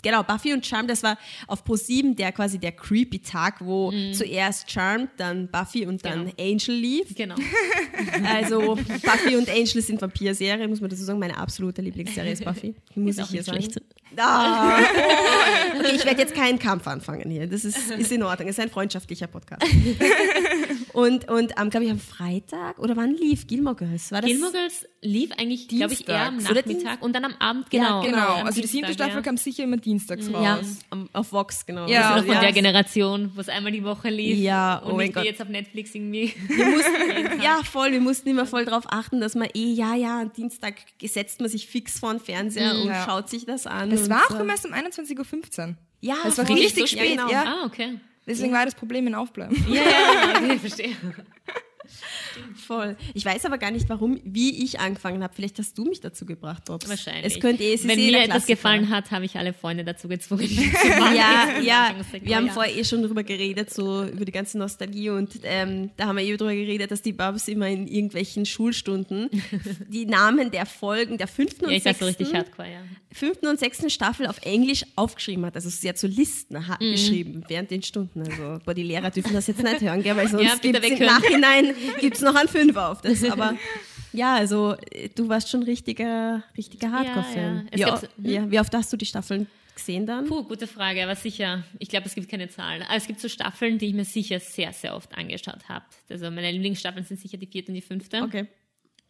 Genau, 0.03 0.23
Buffy 0.23 0.53
und 0.53 0.65
Charmed, 0.67 0.91
das 0.91 1.03
war 1.03 1.19
auf 1.47 1.65
Pro7 1.65 2.15
der 2.15 2.33
quasi 2.33 2.59
der 2.59 2.73
creepy 2.73 3.19
Tag, 3.21 3.57
wo 3.61 3.93
zuerst 4.13 4.71
Charmed, 4.71 5.11
dann 5.17 5.49
Buffy 5.51 5.87
und 5.87 6.05
dann 6.05 6.27
Genau. 6.27 6.33
Angel 6.39 6.75
lief. 6.75 7.15
Genau. 7.15 7.35
Also 8.25 8.77
Buffy 8.77 9.37
und 9.37 9.49
Angel 9.49 9.83
sind 9.83 10.01
Vampir-Serie, 10.01 10.67
muss 10.69 10.81
man 10.81 10.91
dazu 10.91 11.05
sagen. 11.05 11.19
Meine 11.19 11.37
absolute 11.37 11.83
Lieblingsserie 11.83 12.33
ist 12.33 12.45
Buffy. 12.45 12.75
Muss 12.95 13.17
ich 13.19 13.23
auch 13.23 13.29
hier 13.29 13.43
sagen. 13.43 13.61
schlecht. 13.63 13.81
Ah. 14.17 14.79
Okay, 15.81 15.97
ich 15.97 16.05
werde 16.05 16.21
jetzt 16.21 16.35
keinen 16.35 16.59
Kampf 16.59 16.87
anfangen 16.87 17.31
hier. 17.31 17.47
Das 17.47 17.65
ist, 17.65 17.91
ist 17.91 18.13
in 18.13 18.23
Ordnung. 18.23 18.49
Es 18.49 18.59
ist 18.59 18.63
ein 18.63 18.71
freundschaftlicher 18.71 19.27
Podcast. 19.29 19.63
Und, 20.93 21.29
und 21.31 21.57
am, 21.57 21.71
glaube 21.71 21.87
ich, 21.87 21.91
am 21.93 22.01
Freitag 22.01 22.79
oder 22.79 22.97
wann 22.97 23.15
lief 23.15 23.47
Gilmore 23.47 23.77
Girls? 23.77 24.11
War 24.11 24.23
das? 24.23 24.31
Gilmore 24.31 24.53
Girls 24.53 24.87
lief 25.03 25.31
eigentlich, 25.39 25.69
glaube 25.69 25.93
ich, 25.93 26.09
eher 26.09 26.27
am 26.27 26.39
Nachmittag 26.39 27.01
und 27.01 27.15
dann 27.15 27.25
am 27.25 27.35
Abend, 27.39 27.67
Ja, 27.73 28.01
genau. 28.01 28.03
Genau, 28.03 28.45
also 28.45 28.61
die 28.61 28.67
siebte 28.67 28.93
Staffel 28.93 29.15
ja. 29.17 29.23
kam 29.23 29.37
sicher 29.37 29.65
immer 29.65 29.77
dienstags 29.77 30.29
Ja, 30.29 30.57
raus. 30.57 30.79
am, 30.91 31.09
auf 31.13 31.33
Vox, 31.33 31.65
genau. 31.65 31.87
Ja. 31.87 32.11
Also 32.15 32.19
noch 32.21 32.27
von 32.27 32.35
ja. 32.35 32.41
der 32.41 32.53
Generation, 32.53 33.31
wo 33.35 33.41
es 33.41 33.49
einmal 33.49 33.73
die 33.73 33.85
Woche 33.85 34.11
lief. 34.11 34.37
Ja, 34.39 34.79
und 34.79 34.93
oh 34.93 34.97
mein 34.97 35.07
nicht 35.07 35.15
Gott. 35.15 35.25
jetzt 35.25 35.41
auf 35.41 35.49
Netflix 35.49 35.95
irgendwie. 35.95 36.35
Mussten, 36.49 37.41
ja, 37.43 37.61
voll, 37.63 37.93
wir 37.93 38.01
mussten 38.01 38.29
immer 38.29 38.47
voll 38.47 38.65
darauf 38.65 38.85
achten, 38.89 39.21
dass 39.21 39.35
man 39.35 39.49
eh, 39.55 39.73
ja, 39.73 39.95
ja, 39.95 40.21
am 40.23 40.33
Dienstag 40.33 40.75
setzt 41.03 41.41
man 41.41 41.49
sich 41.49 41.69
fix 41.69 42.01
vor 42.01 42.13
den 42.13 42.21
Fernseher 42.21 42.75
und 42.75 42.89
Ja. 42.89 43.05
schaut 43.05 43.31
sich 43.31 43.47
das 43.47 43.67
an. 43.67 43.91
Das 43.91 44.00
und 44.05 44.11
war 44.11 44.23
auch 44.31 44.41
immer 44.41 44.53
erst 44.53 44.67
um 44.67 44.73
21.15 44.73 45.69
Uhr. 45.69 45.75
Ja, 46.01 46.17
Das 46.25 46.39
war 46.39 46.49
richtig 46.49 46.81
So- 46.91 46.97
spät, 46.97 47.11
genau. 47.11 47.31
ja. 47.31 47.45
Ah, 47.45 47.67
okay. 47.67 47.99
Deswegen 48.27 48.53
war 48.53 48.65
das 48.65 48.75
Problem 48.75 49.07
in 49.07 49.15
Aufbleiben. 49.15 49.57
Ja, 49.69 49.83
ja, 49.83 50.35
okay, 50.37 50.59
verstehe. 50.61 50.97
Voll. 52.55 52.97
Ich 53.15 53.25
weiß 53.25 53.45
aber 53.45 53.59
gar 53.59 53.71
nicht, 53.71 53.89
warum, 53.89 54.21
wie 54.25 54.63
ich 54.65 54.81
angefangen 54.81 55.23
habe. 55.23 55.33
Vielleicht 55.35 55.59
hast 55.59 55.77
du 55.77 55.85
mich 55.85 56.01
dazu 56.01 56.27
gebracht, 56.27 56.65
Bobs. 56.67 56.89
Wahrscheinlich. 56.89 57.35
Es 57.35 57.41
könnte 57.41 57.63
eh, 57.63 57.75
es 57.75 57.87
Wenn 57.87 57.99
mir 57.99 58.19
etwas 58.19 58.27
Klassiker. 58.47 58.55
gefallen 58.57 58.91
hat, 58.91 59.11
habe 59.11 59.25
ich 59.25 59.37
alle 59.37 59.53
Freunde 59.53 59.85
dazu 59.85 60.09
gezwungen. 60.09 60.49
Ja, 61.15 61.59
ja, 61.63 61.95
wir 62.23 62.37
haben 62.37 62.51
vorher 62.51 62.77
eh 62.77 62.85
schon 62.85 63.03
drüber 63.03 63.23
geredet, 63.23 63.73
so 63.73 64.05
über 64.05 64.25
die 64.25 64.33
ganze 64.33 64.59
Nostalgie 64.59 65.11
und 65.11 65.41
ähm, 65.45 65.91
da 65.97 66.07
haben 66.07 66.17
wir 66.17 66.25
eh 66.25 66.37
drüber 66.37 66.55
geredet, 66.55 66.91
dass 66.91 67.03
die 67.03 67.13
Babs 67.13 67.49
immer 67.49 67.69
in 67.69 67.87
irgendwelchen 67.89 68.47
Schulstunden 68.47 69.29
die 69.89 70.07
Namen 70.07 70.51
der 70.51 70.67
Folgen 70.67 71.19
der 71.19 71.27
fünften 71.27 71.67
und 71.67 71.73
Ja, 71.73 71.81
sechsten, 71.81 72.05
richtig 72.05 72.33
hardcore, 72.35 72.69
ja. 72.69 72.79
fünften 73.13 73.47
und 73.47 73.59
sechsten 73.59 73.91
Staffel 73.91 74.27
auf 74.27 74.39
Englisch 74.43 74.85
aufgeschrieben 74.97 75.45
hat. 75.47 75.55
Also 75.57 75.69
sie 75.71 75.89
hat 75.89 75.99
so 75.99 76.07
Listen 76.07 76.67
ha- 76.69 76.79
Mhm. 76.81 76.91
geschrieben 76.93 77.45
während 77.49 77.71
den 77.71 77.83
Stunden. 77.83 78.21
Also 78.23 78.59
boah, 78.65 78.75
die 78.75 78.83
Lehrer 78.85 79.11
dürfen 79.11 79.33
das 79.35 79.47
jetzt 79.49 79.63
nicht 79.63 79.81
hören, 79.81 80.03
gell, 80.03 80.17
weil 80.17 80.29
sonst 80.29 80.45
Ja, 80.45 80.55
bitte 80.61 80.81
gibt's 80.81 81.01
im. 81.01 81.07
Nachhinein 81.07 81.75
gibt's 82.01 82.20
noch 82.23 82.35
einen 82.35 82.49
Fünfer 82.49 82.91
auf 82.91 83.01
das. 83.01 83.23
Aber 83.31 83.57
ja, 84.13 84.35
also 84.35 84.77
äh, 84.91 85.09
du 85.09 85.29
warst 85.29 85.49
schon 85.51 85.63
richtiger, 85.63 86.43
richtiger 86.57 86.91
Hardcore-Fan. 86.91 87.69
ja. 87.75 87.95
Es 87.95 88.09
wie, 88.17 88.35
ja, 88.35 88.51
wie 88.51 88.61
oft 88.61 88.75
hast 88.75 88.93
du 88.93 88.97
die 88.97 89.07
Staffeln 89.07 89.47
gesehen 89.75 90.07
dann? 90.07 90.27
Puh, 90.27 90.45
gute 90.45 90.67
Frage, 90.67 91.03
aber 91.03 91.17
sicher. 91.17 91.65
Ich 91.79 91.89
glaube, 91.89 92.07
es 92.07 92.15
gibt 92.15 92.29
keine 92.29 92.49
Zahlen. 92.49 92.83
Aber 92.83 92.97
es 92.97 93.07
gibt 93.07 93.21
so 93.21 93.29
Staffeln, 93.29 93.79
die 93.79 93.87
ich 93.87 93.95
mir 93.95 94.05
sicher 94.05 94.41
sehr, 94.41 94.73
sehr 94.73 94.95
oft 94.95 95.17
angeschaut 95.17 95.69
habe. 95.69 95.85
Also 96.09 96.31
meine 96.31 96.51
Lieblingsstaffeln 96.51 97.05
sind 97.05 97.21
sicher 97.21 97.39
die 97.39 97.47
vierte 97.47 97.69
und 97.69 97.75
die 97.75 97.83
fünfte. 97.83 98.23
Okay. 98.23 98.47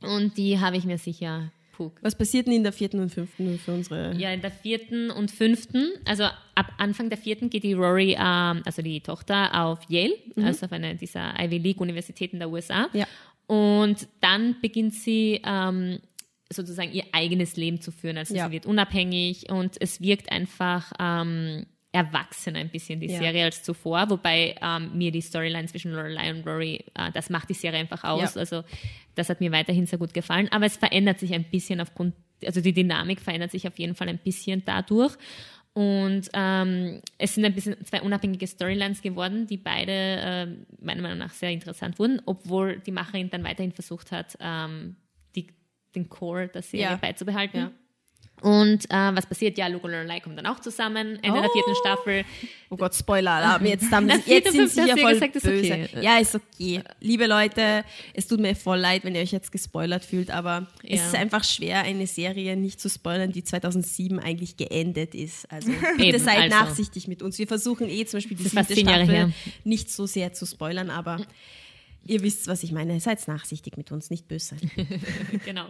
Und 0.02 0.36
die 0.36 0.58
habe 0.60 0.76
ich 0.76 0.84
mir 0.84 0.98
sicher, 0.98 1.52
puh. 1.80 1.90
Was 2.02 2.14
passiert 2.16 2.46
denn 2.46 2.54
in 2.54 2.62
der 2.62 2.72
vierten 2.72 3.00
und 3.00 3.10
fünften 3.10 3.58
für 3.58 3.72
unsere? 3.72 4.14
Ja, 4.16 4.30
in 4.32 4.40
der 4.42 4.50
vierten 4.50 5.10
und 5.10 5.30
fünften, 5.30 5.90
also 6.04 6.24
ab 6.24 6.72
Anfang 6.78 7.08
der 7.08 7.18
vierten 7.18 7.48
geht 7.48 7.62
die 7.62 7.72
Rory, 7.72 8.12
ähm, 8.18 8.62
also 8.66 8.82
die 8.82 9.00
Tochter, 9.00 9.64
auf 9.64 9.78
Yale, 9.88 10.14
also 10.36 10.66
auf 10.66 10.72
eine 10.72 10.94
dieser 10.96 11.32
Ivy 11.42 11.58
League 11.58 11.80
Universitäten 11.80 12.38
der 12.38 12.50
USA. 12.50 12.88
Ja. 12.92 13.06
Und 13.46 14.06
dann 14.20 14.56
beginnt 14.60 14.94
sie 14.94 15.40
ähm, 15.44 15.98
sozusagen 16.52 16.92
ihr 16.92 17.04
eigenes 17.12 17.56
Leben 17.56 17.80
zu 17.80 17.90
führen. 17.92 18.18
Also 18.18 18.34
Ja. 18.34 18.46
sie 18.46 18.52
wird 18.52 18.66
unabhängig 18.66 19.50
und 19.50 19.76
es 19.80 20.00
wirkt 20.00 20.30
einfach 20.30 20.92
ähm, 21.00 21.66
erwachsener 21.92 22.60
ein 22.60 22.68
bisschen 22.70 23.00
die 23.00 23.08
Ja. 23.08 23.18
Serie 23.18 23.44
als 23.44 23.62
zuvor, 23.62 24.08
wobei 24.10 24.54
ähm, 24.62 24.96
mir 24.96 25.10
die 25.10 25.20
Storyline 25.20 25.66
zwischen 25.66 25.92
Lorelei 25.92 26.30
und 26.30 26.46
Rory, 26.46 26.84
äh, 26.94 27.10
das 27.12 27.30
macht 27.30 27.48
die 27.48 27.54
Serie 27.54 27.80
einfach 27.80 28.04
aus. 28.04 28.34
Ja. 28.34 28.40
Also 28.40 28.62
das 29.16 29.28
hat 29.28 29.40
mir 29.40 29.50
weiterhin 29.50 29.86
sehr 29.86 29.98
gut 29.98 30.14
gefallen. 30.14 30.48
Aber 30.52 30.66
es 30.66 30.76
verändert 30.76 31.18
sich 31.18 31.34
ein 31.34 31.44
bisschen 31.44 31.80
aufgrund, 31.80 32.14
also 32.46 32.60
die 32.60 32.72
Dynamik 32.72 33.20
verändert 33.20 33.50
sich 33.50 33.66
auf 33.66 33.78
jeden 33.78 33.94
Fall 33.96 34.08
ein 34.08 34.18
bisschen 34.18 34.62
dadurch. 34.64 35.16
Und 35.72 36.28
ähm, 36.32 37.00
es 37.18 37.34
sind 37.34 37.44
ein 37.44 37.54
bisschen 37.54 37.76
zwei 37.84 38.02
unabhängige 38.02 38.46
Storylines 38.46 39.02
geworden, 39.02 39.46
die 39.46 39.56
beide 39.56 39.92
äh, 39.92 40.46
meiner 40.80 41.02
Meinung 41.02 41.18
nach 41.18 41.32
sehr 41.32 41.50
interessant 41.50 41.98
wurden, 41.98 42.20
obwohl 42.26 42.80
die 42.80 42.90
Macherin 42.90 43.30
dann 43.30 43.44
weiterhin 43.44 43.72
versucht 43.72 44.10
hat, 44.10 44.36
ähm, 44.40 44.96
die, 45.36 45.46
den 45.94 46.08
Core 46.08 46.48
der 46.48 46.62
Serie 46.62 46.86
Ja. 46.86 46.96
beizubehalten. 46.96 47.70
Und 48.42 48.86
äh, 48.90 49.14
was 49.14 49.26
passiert? 49.26 49.58
Ja, 49.58 49.66
Luke 49.66 49.84
und 49.86 49.92
Lorelei 49.92 50.20
kommen 50.20 50.34
dann 50.36 50.46
auch 50.46 50.60
zusammen, 50.60 51.18
Ende 51.22 51.40
der 51.42 51.50
vierten 51.50 51.74
Staffel. 51.80 52.24
Oh 52.70 52.76
Gott, 52.76 52.94
Spoiler-Alarm. 52.94 53.66
Jetzt, 53.66 53.90
haben, 53.92 54.06
Na, 54.06 54.14
jetzt 54.24 54.52
sind 54.52 54.70
sie 54.70 54.80
ja 54.88 54.96
voll 54.96 55.12
gesagt, 55.14 55.36
ist 55.36 55.42
böse. 55.44 55.72
okay. 55.72 55.88
Ja, 56.00 56.18
ist 56.18 56.34
okay. 56.34 56.82
Liebe 57.00 57.26
Leute, 57.26 57.84
es 58.14 58.26
tut 58.26 58.40
mir 58.40 58.54
voll 58.56 58.78
leid, 58.78 59.04
wenn 59.04 59.14
ihr 59.14 59.20
euch 59.20 59.32
jetzt 59.32 59.52
gespoilert 59.52 60.04
fühlt, 60.04 60.30
aber 60.30 60.66
es 60.82 61.00
Ja. 61.00 61.06
ist 61.08 61.14
einfach 61.16 61.44
schwer, 61.44 61.80
eine 61.82 62.06
Serie 62.06 62.56
nicht 62.56 62.80
zu 62.80 62.88
spoilern, 62.88 63.32
die 63.32 63.44
2007 63.44 64.18
eigentlich 64.18 64.56
geendet 64.56 65.14
ist. 65.14 65.50
Also 65.52 65.70
bitte 65.98 66.02
Eben, 66.04 66.18
seid 66.18 66.38
also. 66.52 66.56
nachsichtig 66.56 67.08
mit 67.08 67.22
uns. 67.22 67.38
Wir 67.38 67.46
versuchen 67.46 67.88
eh 67.88 68.06
zum 68.06 68.18
Beispiel 68.18 68.36
die 68.36 68.44
Das 68.44 68.52
ist 68.54 68.68
siebte 68.68 68.80
Staffel 68.80 69.08
her. 69.14 69.32
nicht 69.64 69.90
so 69.90 70.06
sehr 70.06 70.32
zu 70.32 70.46
spoilern, 70.46 70.88
aber 70.90 71.18
ihr 72.06 72.22
wisst, 72.22 72.46
was 72.48 72.62
ich 72.62 72.72
meine. 72.72 72.98
Seid 73.00 73.26
nachsichtig 73.28 73.76
mit 73.76 73.92
uns, 73.92 74.08
nicht 74.10 74.28
böse 74.28 74.54
sein. 74.56 74.70
genau. 75.44 75.66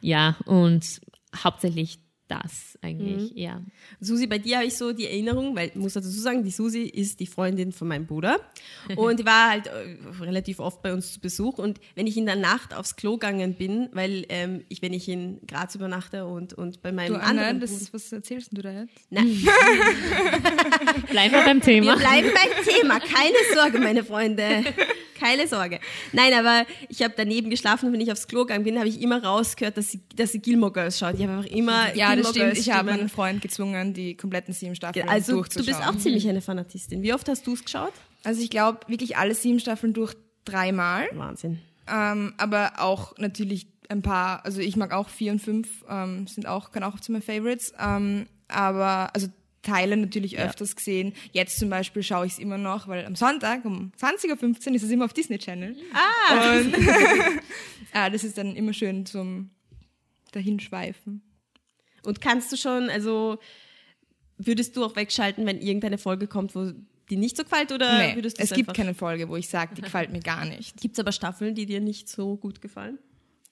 Ja, 0.00 0.36
und 0.46 1.00
hauptsächlich 1.42 1.98
das 2.26 2.78
eigentlich, 2.80 3.32
Mhm. 3.32 3.36
ja. 3.38 3.60
Susi, 4.00 4.26
bei 4.26 4.38
dir 4.38 4.56
habe 4.56 4.66
ich 4.66 4.74
so 4.78 4.94
die 4.94 5.04
Erinnerung, 5.04 5.54
weil 5.54 5.68
ich 5.68 5.74
muss 5.74 5.92
dazu 5.92 6.08
sagen, 6.08 6.42
die 6.42 6.50
Susi 6.50 6.80
ist 6.84 7.20
die 7.20 7.26
Freundin 7.26 7.70
von 7.70 7.86
meinem 7.86 8.06
Bruder 8.06 8.40
und 8.96 9.20
die 9.20 9.26
war 9.26 9.50
halt 9.50 9.66
äh, 9.66 9.98
relativ 10.22 10.58
oft 10.58 10.80
bei 10.80 10.94
uns 10.94 11.12
zu 11.12 11.20
Besuch 11.20 11.58
und 11.58 11.80
wenn 11.96 12.06
ich 12.06 12.16
in 12.16 12.24
der 12.24 12.36
Nacht 12.36 12.72
aufs 12.72 12.96
Klo 12.96 13.18
gegangen 13.18 13.56
bin, 13.56 13.90
weil 13.92 14.24
ähm, 14.30 14.64
ich, 14.70 14.80
wenn 14.80 14.94
ich 14.94 15.06
in 15.06 15.38
Graz 15.46 15.74
übernachte 15.74 16.24
und, 16.24 16.54
und 16.54 16.80
bei 16.80 16.92
meinem 16.92 17.12
Du, 17.12 17.20
anderen 17.20 17.38
Anna, 17.56 17.58
Bruder, 17.58 17.78
das, 17.78 17.92
was 17.92 18.10
erzählst 18.10 18.48
du 18.56 18.62
da 18.62 18.72
jetzt? 18.72 18.94
Nein, 19.10 19.26
Bleiben 21.10 21.34
wir 21.34 21.44
beim 21.44 21.58
wir 21.58 21.62
Thema. 21.62 21.96
bleiben 21.96 22.30
beim 22.34 22.64
Thema, 22.64 23.00
keine 23.00 23.36
Sorge, 23.54 23.78
meine 23.80 24.02
Freunde, 24.02 24.64
keine 25.24 25.48
Sorge. 25.48 25.80
Nein, 26.12 26.32
aber 26.34 26.66
ich 26.88 27.02
habe 27.02 27.14
daneben 27.16 27.50
geschlafen 27.50 27.86
und 27.86 27.92
wenn 27.92 28.00
ich 28.00 28.12
aufs 28.12 28.26
Klo 28.28 28.40
gegangen 28.40 28.64
bin, 28.64 28.78
habe 28.78 28.88
ich 28.88 29.00
immer 29.00 29.22
rausgehört, 29.22 29.76
dass 29.76 29.90
sie, 29.90 30.00
dass 30.14 30.32
sie 30.32 30.40
Gilmore 30.40 30.72
Girls 30.72 30.98
schaut. 30.98 31.14
Ich 31.16 31.22
habe 31.22 31.32
einfach 31.38 31.50
immer 31.50 31.94
Ja, 31.94 32.08
das 32.08 32.14
Gilmore 32.16 32.24
stimmt. 32.34 32.44
Girls 32.46 32.58
Ich 32.58 32.70
habe 32.72 32.90
meinen 32.90 33.08
Freund 33.08 33.40
gezwungen, 33.42 33.94
die 33.94 34.16
kompletten 34.16 34.52
sieben 34.52 34.74
Staffeln 34.74 35.08
Also 35.08 35.32
du 35.32 35.38
durchzuschauen. 35.38 35.78
bist 35.78 35.88
auch 35.88 35.96
ziemlich 35.98 36.28
eine 36.28 36.40
Fanatistin. 36.40 37.02
Wie 37.02 37.14
oft 37.14 37.28
hast 37.28 37.46
du 37.46 37.54
es 37.54 37.64
geschaut? 37.64 37.92
Also 38.22 38.42
ich 38.42 38.50
glaube 38.50 38.80
wirklich 38.88 39.16
alle 39.16 39.34
sieben 39.34 39.60
Staffeln 39.60 39.92
durch 39.92 40.14
dreimal. 40.44 41.06
Wahnsinn. 41.14 41.58
Ähm, 41.90 42.34
aber 42.38 42.72
auch 42.78 43.16
natürlich 43.18 43.66
ein 43.88 44.02
paar, 44.02 44.44
also 44.44 44.60
ich 44.60 44.76
mag 44.76 44.92
auch 44.92 45.08
vier 45.08 45.32
und 45.32 45.40
fünf, 45.40 45.68
ähm, 45.88 46.26
sind 46.26 46.46
auch, 46.46 46.72
kann 46.72 46.82
auch 46.82 46.98
zu 47.00 47.12
meinen 47.12 47.22
Favorites. 47.22 47.72
Ähm, 47.78 48.26
aber 48.48 49.10
also 49.14 49.28
Teile 49.64 49.96
natürlich 49.96 50.38
öfters 50.38 50.76
gesehen. 50.76 51.12
Jetzt 51.32 51.58
zum 51.58 51.70
Beispiel 51.70 52.02
schaue 52.02 52.26
ich 52.26 52.34
es 52.34 52.38
immer 52.38 52.58
noch, 52.58 52.86
weil 52.86 53.04
am 53.04 53.16
Sonntag 53.16 53.64
um 53.64 53.90
20.15 54.00 54.68
Uhr 54.68 54.74
ist 54.74 54.82
es 54.84 54.90
immer 54.90 55.06
auf 55.06 55.12
Disney 55.12 55.38
Channel. 55.38 55.76
Ah, 55.92 56.58
Und 56.58 56.74
ah, 57.92 58.10
das 58.10 58.22
ist 58.22 58.38
dann 58.38 58.54
immer 58.54 58.72
schön 58.72 59.06
zum 59.06 59.50
Dahinschweifen. 60.32 61.22
Und 62.04 62.20
kannst 62.20 62.52
du 62.52 62.56
schon, 62.56 62.90
also 62.90 63.38
würdest 64.36 64.76
du 64.76 64.84
auch 64.84 64.94
wegschalten, 64.96 65.46
wenn 65.46 65.60
irgendeine 65.60 65.98
Folge 65.98 66.26
kommt, 66.26 66.54
wo 66.54 66.72
die 67.10 67.16
nicht 67.16 67.36
so 67.36 67.44
gefällt 67.44 67.72
oder 67.72 67.98
Nee, 67.98 68.14
würdest 68.14 68.38
du 68.38 68.42
es 68.42 68.50
gibt 68.52 68.74
keine 68.74 68.94
Folge, 68.94 69.28
wo 69.28 69.36
ich 69.36 69.48
sage, 69.48 69.74
die 69.74 69.82
gefällt 69.82 70.10
mir 70.10 70.20
gar 70.20 70.44
nicht. 70.44 70.80
Gibt's 70.80 70.98
aber 70.98 71.12
Staffeln, 71.12 71.54
die 71.54 71.66
dir 71.66 71.80
nicht 71.80 72.08
so 72.08 72.36
gut 72.36 72.60
gefallen? 72.60 72.98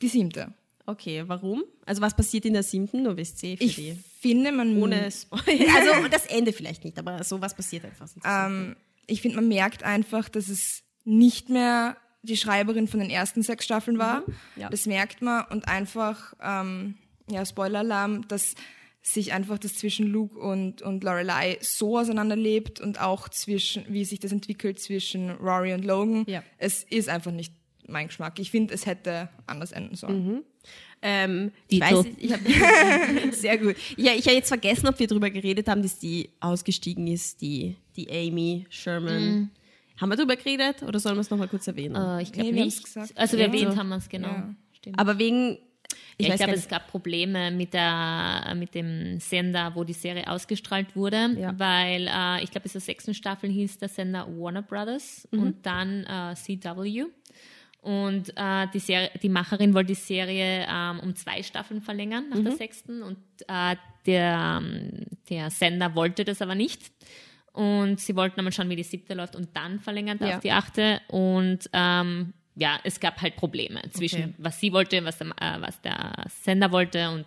Die 0.00 0.08
siebte. 0.08 0.52
Okay, 0.86 1.24
warum? 1.26 1.62
Also 1.86 2.02
was 2.02 2.14
passiert 2.14 2.44
in 2.44 2.54
der 2.54 2.62
siebten? 2.62 3.02
Nur 3.02 3.16
wisst 3.16 3.42
ihr 3.42 3.60
Ich 3.60 3.76
die. 3.76 3.96
finde, 4.20 4.52
man 4.52 4.76
Ohne 4.76 5.10
Spoiler. 5.10 5.66
Also 5.76 6.08
das 6.10 6.26
Ende 6.26 6.52
vielleicht 6.52 6.84
nicht, 6.84 6.98
aber 6.98 7.22
so 7.24 7.40
was 7.40 7.54
passiert 7.54 7.84
einfach. 7.84 8.08
Ähm, 8.24 8.76
ich 9.06 9.22
finde, 9.22 9.36
man 9.36 9.48
merkt 9.48 9.82
einfach, 9.82 10.28
dass 10.28 10.48
es 10.48 10.82
nicht 11.04 11.48
mehr 11.48 11.96
die 12.22 12.36
Schreiberin 12.36 12.86
von 12.86 13.00
den 13.00 13.10
ersten 13.10 13.42
sechs 13.42 13.64
Staffeln 13.64 13.98
war. 13.98 14.22
ja. 14.56 14.68
Das 14.68 14.86
merkt 14.86 15.22
man 15.22 15.44
und 15.50 15.66
einfach, 15.66 16.34
ähm, 16.40 16.94
ja, 17.28 17.44
Spoiler-Alarm, 17.44 18.28
dass 18.28 18.54
sich 19.02 19.32
einfach 19.32 19.58
das 19.58 19.74
zwischen 19.74 20.06
Luke 20.06 20.38
und, 20.38 20.80
und 20.82 21.02
Lorelei 21.02 21.58
so 21.60 21.98
auseinanderlebt 21.98 22.80
und 22.80 23.00
auch 23.00 23.28
zwischen, 23.28 23.84
wie 23.88 24.04
sich 24.04 24.20
das 24.20 24.30
entwickelt 24.30 24.78
zwischen 24.78 25.30
Rory 25.30 25.74
und 25.74 25.84
Logan. 25.84 26.24
Ja. 26.28 26.44
Es 26.58 26.84
ist 26.84 27.08
einfach 27.08 27.32
nicht 27.32 27.52
mein 27.88 28.06
Geschmack. 28.08 28.38
Ich 28.38 28.50
finde, 28.50 28.74
es 28.74 28.86
hätte 28.86 29.28
anders 29.46 29.72
enden 29.72 29.96
sollen. 29.96 30.42
Ähm, 31.04 31.50
ich 31.68 31.80
weiß, 31.80 32.04
nicht, 32.04 32.16
ich 32.22 32.32
habe 32.32 32.42
sehr 33.32 33.58
gut. 33.58 33.74
Ja, 33.96 34.12
ich 34.12 34.24
habe 34.26 34.36
jetzt 34.36 34.48
vergessen, 34.48 34.86
ob 34.86 34.98
wir 35.00 35.08
darüber 35.08 35.30
geredet 35.30 35.66
haben, 35.68 35.82
dass 35.82 35.98
die 35.98 36.30
ausgestiegen 36.38 37.08
ist, 37.08 37.40
die, 37.40 37.76
die 37.96 38.08
Amy 38.10 38.66
Sherman. 38.70 39.50
Haben 40.00 40.08
wir 40.10 40.16
darüber 40.16 40.36
geredet 40.36 40.82
oder 40.84 41.00
sollen 41.00 41.16
wir 41.16 41.20
es 41.20 41.30
nochmal 41.30 41.48
kurz 41.48 41.66
erwähnen? 41.66 41.96
Äh, 41.96 42.22
ich 42.22 42.32
glaube 42.32 42.50
Nee, 42.50 42.56
wir 42.56 42.64
nicht. 42.66 42.84
gesagt. 42.84 43.12
Also 43.16 43.36
Ja. 43.36 43.46
erwähnt 43.46 43.76
haben 43.76 43.88
wir 43.88 43.96
es, 43.96 44.08
genau. 44.08 44.28
Ja. 44.28 44.54
Stimmt. 44.74 44.98
aber 44.98 45.18
wegen, 45.18 45.58
ich 46.18 46.26
ja, 46.26 46.32
weiß 46.34 46.40
ich 46.40 46.44
glaube, 46.46 46.58
es 46.58 46.68
gab 46.68 46.88
Probleme 46.88 47.50
mit, 47.50 47.74
der, 47.74 48.54
mit 48.56 48.74
dem 48.74 49.18
Sender, 49.20 49.72
wo 49.74 49.82
die 49.84 49.92
Serie 49.92 50.28
ausgestrahlt 50.28 50.94
wurde, 50.96 51.36
Ja. 51.38 51.56
weil 51.58 52.06
äh, 52.08 52.42
ich 52.44 52.50
glaube, 52.50 52.62
bis 52.62 52.72
zur 52.72 52.80
sechsten 52.80 53.12
Staffel 53.14 53.50
hieß 53.50 53.78
der 53.78 53.88
Sender 53.88 54.26
Warner 54.28 54.62
Brothers 54.62 55.26
Mhm. 55.32 55.40
und 55.42 55.66
dann 55.66 56.04
äh, 56.04 56.34
CW. 56.36 57.06
Und 57.82 58.32
äh, 58.36 58.68
die, 58.72 58.78
Serie, 58.78 59.10
die 59.20 59.28
Macherin 59.28 59.74
wollte 59.74 59.88
die 59.88 59.94
Serie 60.00 60.66
ähm, 60.70 61.00
um 61.00 61.14
zwei 61.16 61.42
Staffeln 61.42 61.82
verlängern 61.82 62.28
nach 62.30 62.38
Mhm. 62.38 62.44
der 62.44 62.52
sechsten 62.56 63.02
und 63.02 63.18
äh, 63.48 63.76
der, 64.06 64.60
ähm, 64.62 65.04
der 65.28 65.50
Sender 65.50 65.94
wollte 65.96 66.24
das 66.24 66.40
aber 66.40 66.54
nicht. 66.54 66.92
Und 67.52 68.00
sie 68.00 68.16
wollten 68.16 68.38
einmal 68.38 68.52
schauen, 68.52 68.70
wie 68.70 68.76
die 68.76 68.82
siebte 68.84 69.14
läuft 69.14 69.36
und 69.36 69.48
dann 69.56 69.78
verlängern 69.80 70.18
Ja. 70.22 70.36
auf 70.36 70.40
die 70.40 70.52
achte. 70.52 71.00
Und 71.08 71.68
ähm, 71.72 72.32
ja, 72.54 72.78
es 72.84 73.00
gab 73.00 73.20
halt 73.20 73.34
Probleme 73.36 73.82
zwischen 73.90 74.22
Okay. 74.24 74.34
was 74.38 74.60
sie 74.60 74.72
wollte, 74.72 75.04
was 75.04 75.18
der, 75.18 75.28
äh, 75.40 75.60
was 75.60 75.80
der 75.82 76.12
Sender 76.42 76.70
wollte 76.72 77.10
und 77.10 77.26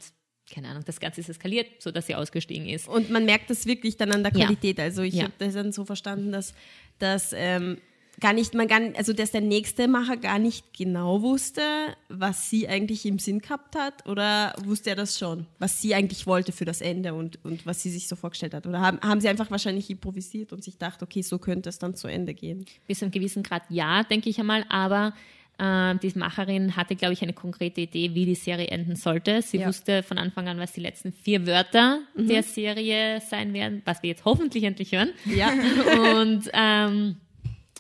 keine 0.54 0.70
Ahnung, 0.70 0.84
das 0.86 1.00
Ganze 1.00 1.22
ist 1.22 1.30
eskaliert, 1.30 1.82
so 1.82 1.90
dass 1.92 2.06
sie 2.08 2.14
ausgestiegen 2.16 2.70
ist. 2.70 2.88
Und 2.88 3.10
man 3.10 3.26
merkt 3.26 3.50
das 3.50 3.66
wirklich 3.66 3.98
dann 3.98 4.12
an 4.12 4.24
der 4.24 4.32
Ja. 4.34 4.46
Qualität. 4.46 4.80
Also 4.80 5.02
ich 5.02 5.16
Ja. 5.16 5.24
habe 5.24 5.34
das 5.40 5.54
dann 5.56 5.72
so 5.72 5.86
verstanden, 5.86 6.32
dass, 6.32 6.54
dass 7.00 7.34
ähm, 7.36 7.80
gar 8.20 8.34
nicht, 8.34 8.54
man 8.54 8.68
gar, 8.68 8.80
also 8.96 9.14
dass 9.14 9.32
der 9.32 9.42
nächste 9.42 9.88
Macher 9.88 10.18
gar 10.18 10.40
nicht 10.40 10.74
genau 10.78 11.22
wusste, 11.22 11.62
was 12.10 12.50
sie 12.50 12.68
eigentlich 12.68 13.06
im 13.06 13.20
Sinn 13.20 13.40
gehabt 13.40 13.76
hat, 13.76 14.08
oder 14.08 14.54
wusste 14.64 14.92
er 14.92 14.96
das 14.96 15.18
schon, 15.20 15.46
was 15.60 15.82
sie 15.82 15.96
eigentlich 15.96 16.26
wollte 16.28 16.52
für 16.52 16.66
das 16.66 16.82
Ende 16.82 17.14
und, 17.14 17.40
und 17.44 17.66
was 17.66 17.82
sie 17.82 17.90
sich 17.90 18.08
so 18.08 18.16
vorgestellt 18.16 18.54
hat? 18.54 18.66
Oder 18.68 18.82
haben, 18.82 19.00
haben 19.02 19.22
sie 19.22 19.28
einfach 19.30 19.52
wahrscheinlich 19.52 19.90
improvisiert 19.90 20.54
und 20.54 20.64
sich 20.64 20.76
gedacht, 20.76 21.02
okay, 21.04 21.22
so 21.22 21.38
könnte 21.40 21.70
es 21.70 21.80
dann 21.80 21.96
zu 21.96 22.08
Ende 22.08 22.34
gehen? 22.34 22.66
Bis 22.88 23.00
zu 23.00 23.06
einem 23.06 23.12
gewissen 23.12 23.44
Grad 23.44 23.64
ja, 23.70 24.04
denke 24.04 24.30
ich 24.30 24.40
einmal, 24.40 24.66
aber 24.70 25.14
äh, 25.58 25.96
die 26.00 26.12
Macherin 26.18 26.76
hatte, 26.76 26.96
glaube 26.96 27.14
ich, 27.14 27.22
eine 27.22 27.34
konkrete 27.34 27.82
Idee, 27.82 28.14
wie 28.14 28.26
die 28.26 28.36
Serie 28.36 28.68
enden 28.68 28.96
sollte. 28.96 29.42
Sie 29.42 29.58
Ja. 29.58 29.68
wusste 29.68 30.04
von 30.04 30.18
Anfang 30.18 30.48
an, 30.48 30.58
was 30.58 30.74
die 30.74 30.82
letzten 30.82 31.14
vier 31.14 31.48
Wörter 31.48 32.00
der 32.16 32.44
Serie 32.44 33.22
sein 33.22 33.54
werden, 33.54 33.82
was 33.86 34.04
wir 34.04 34.10
jetzt 34.10 34.26
hoffentlich 34.26 34.64
endlich 34.66 34.92
hören. 34.92 35.12
Ja. 35.26 35.52
und 36.20 36.50
ähm, 36.54 37.16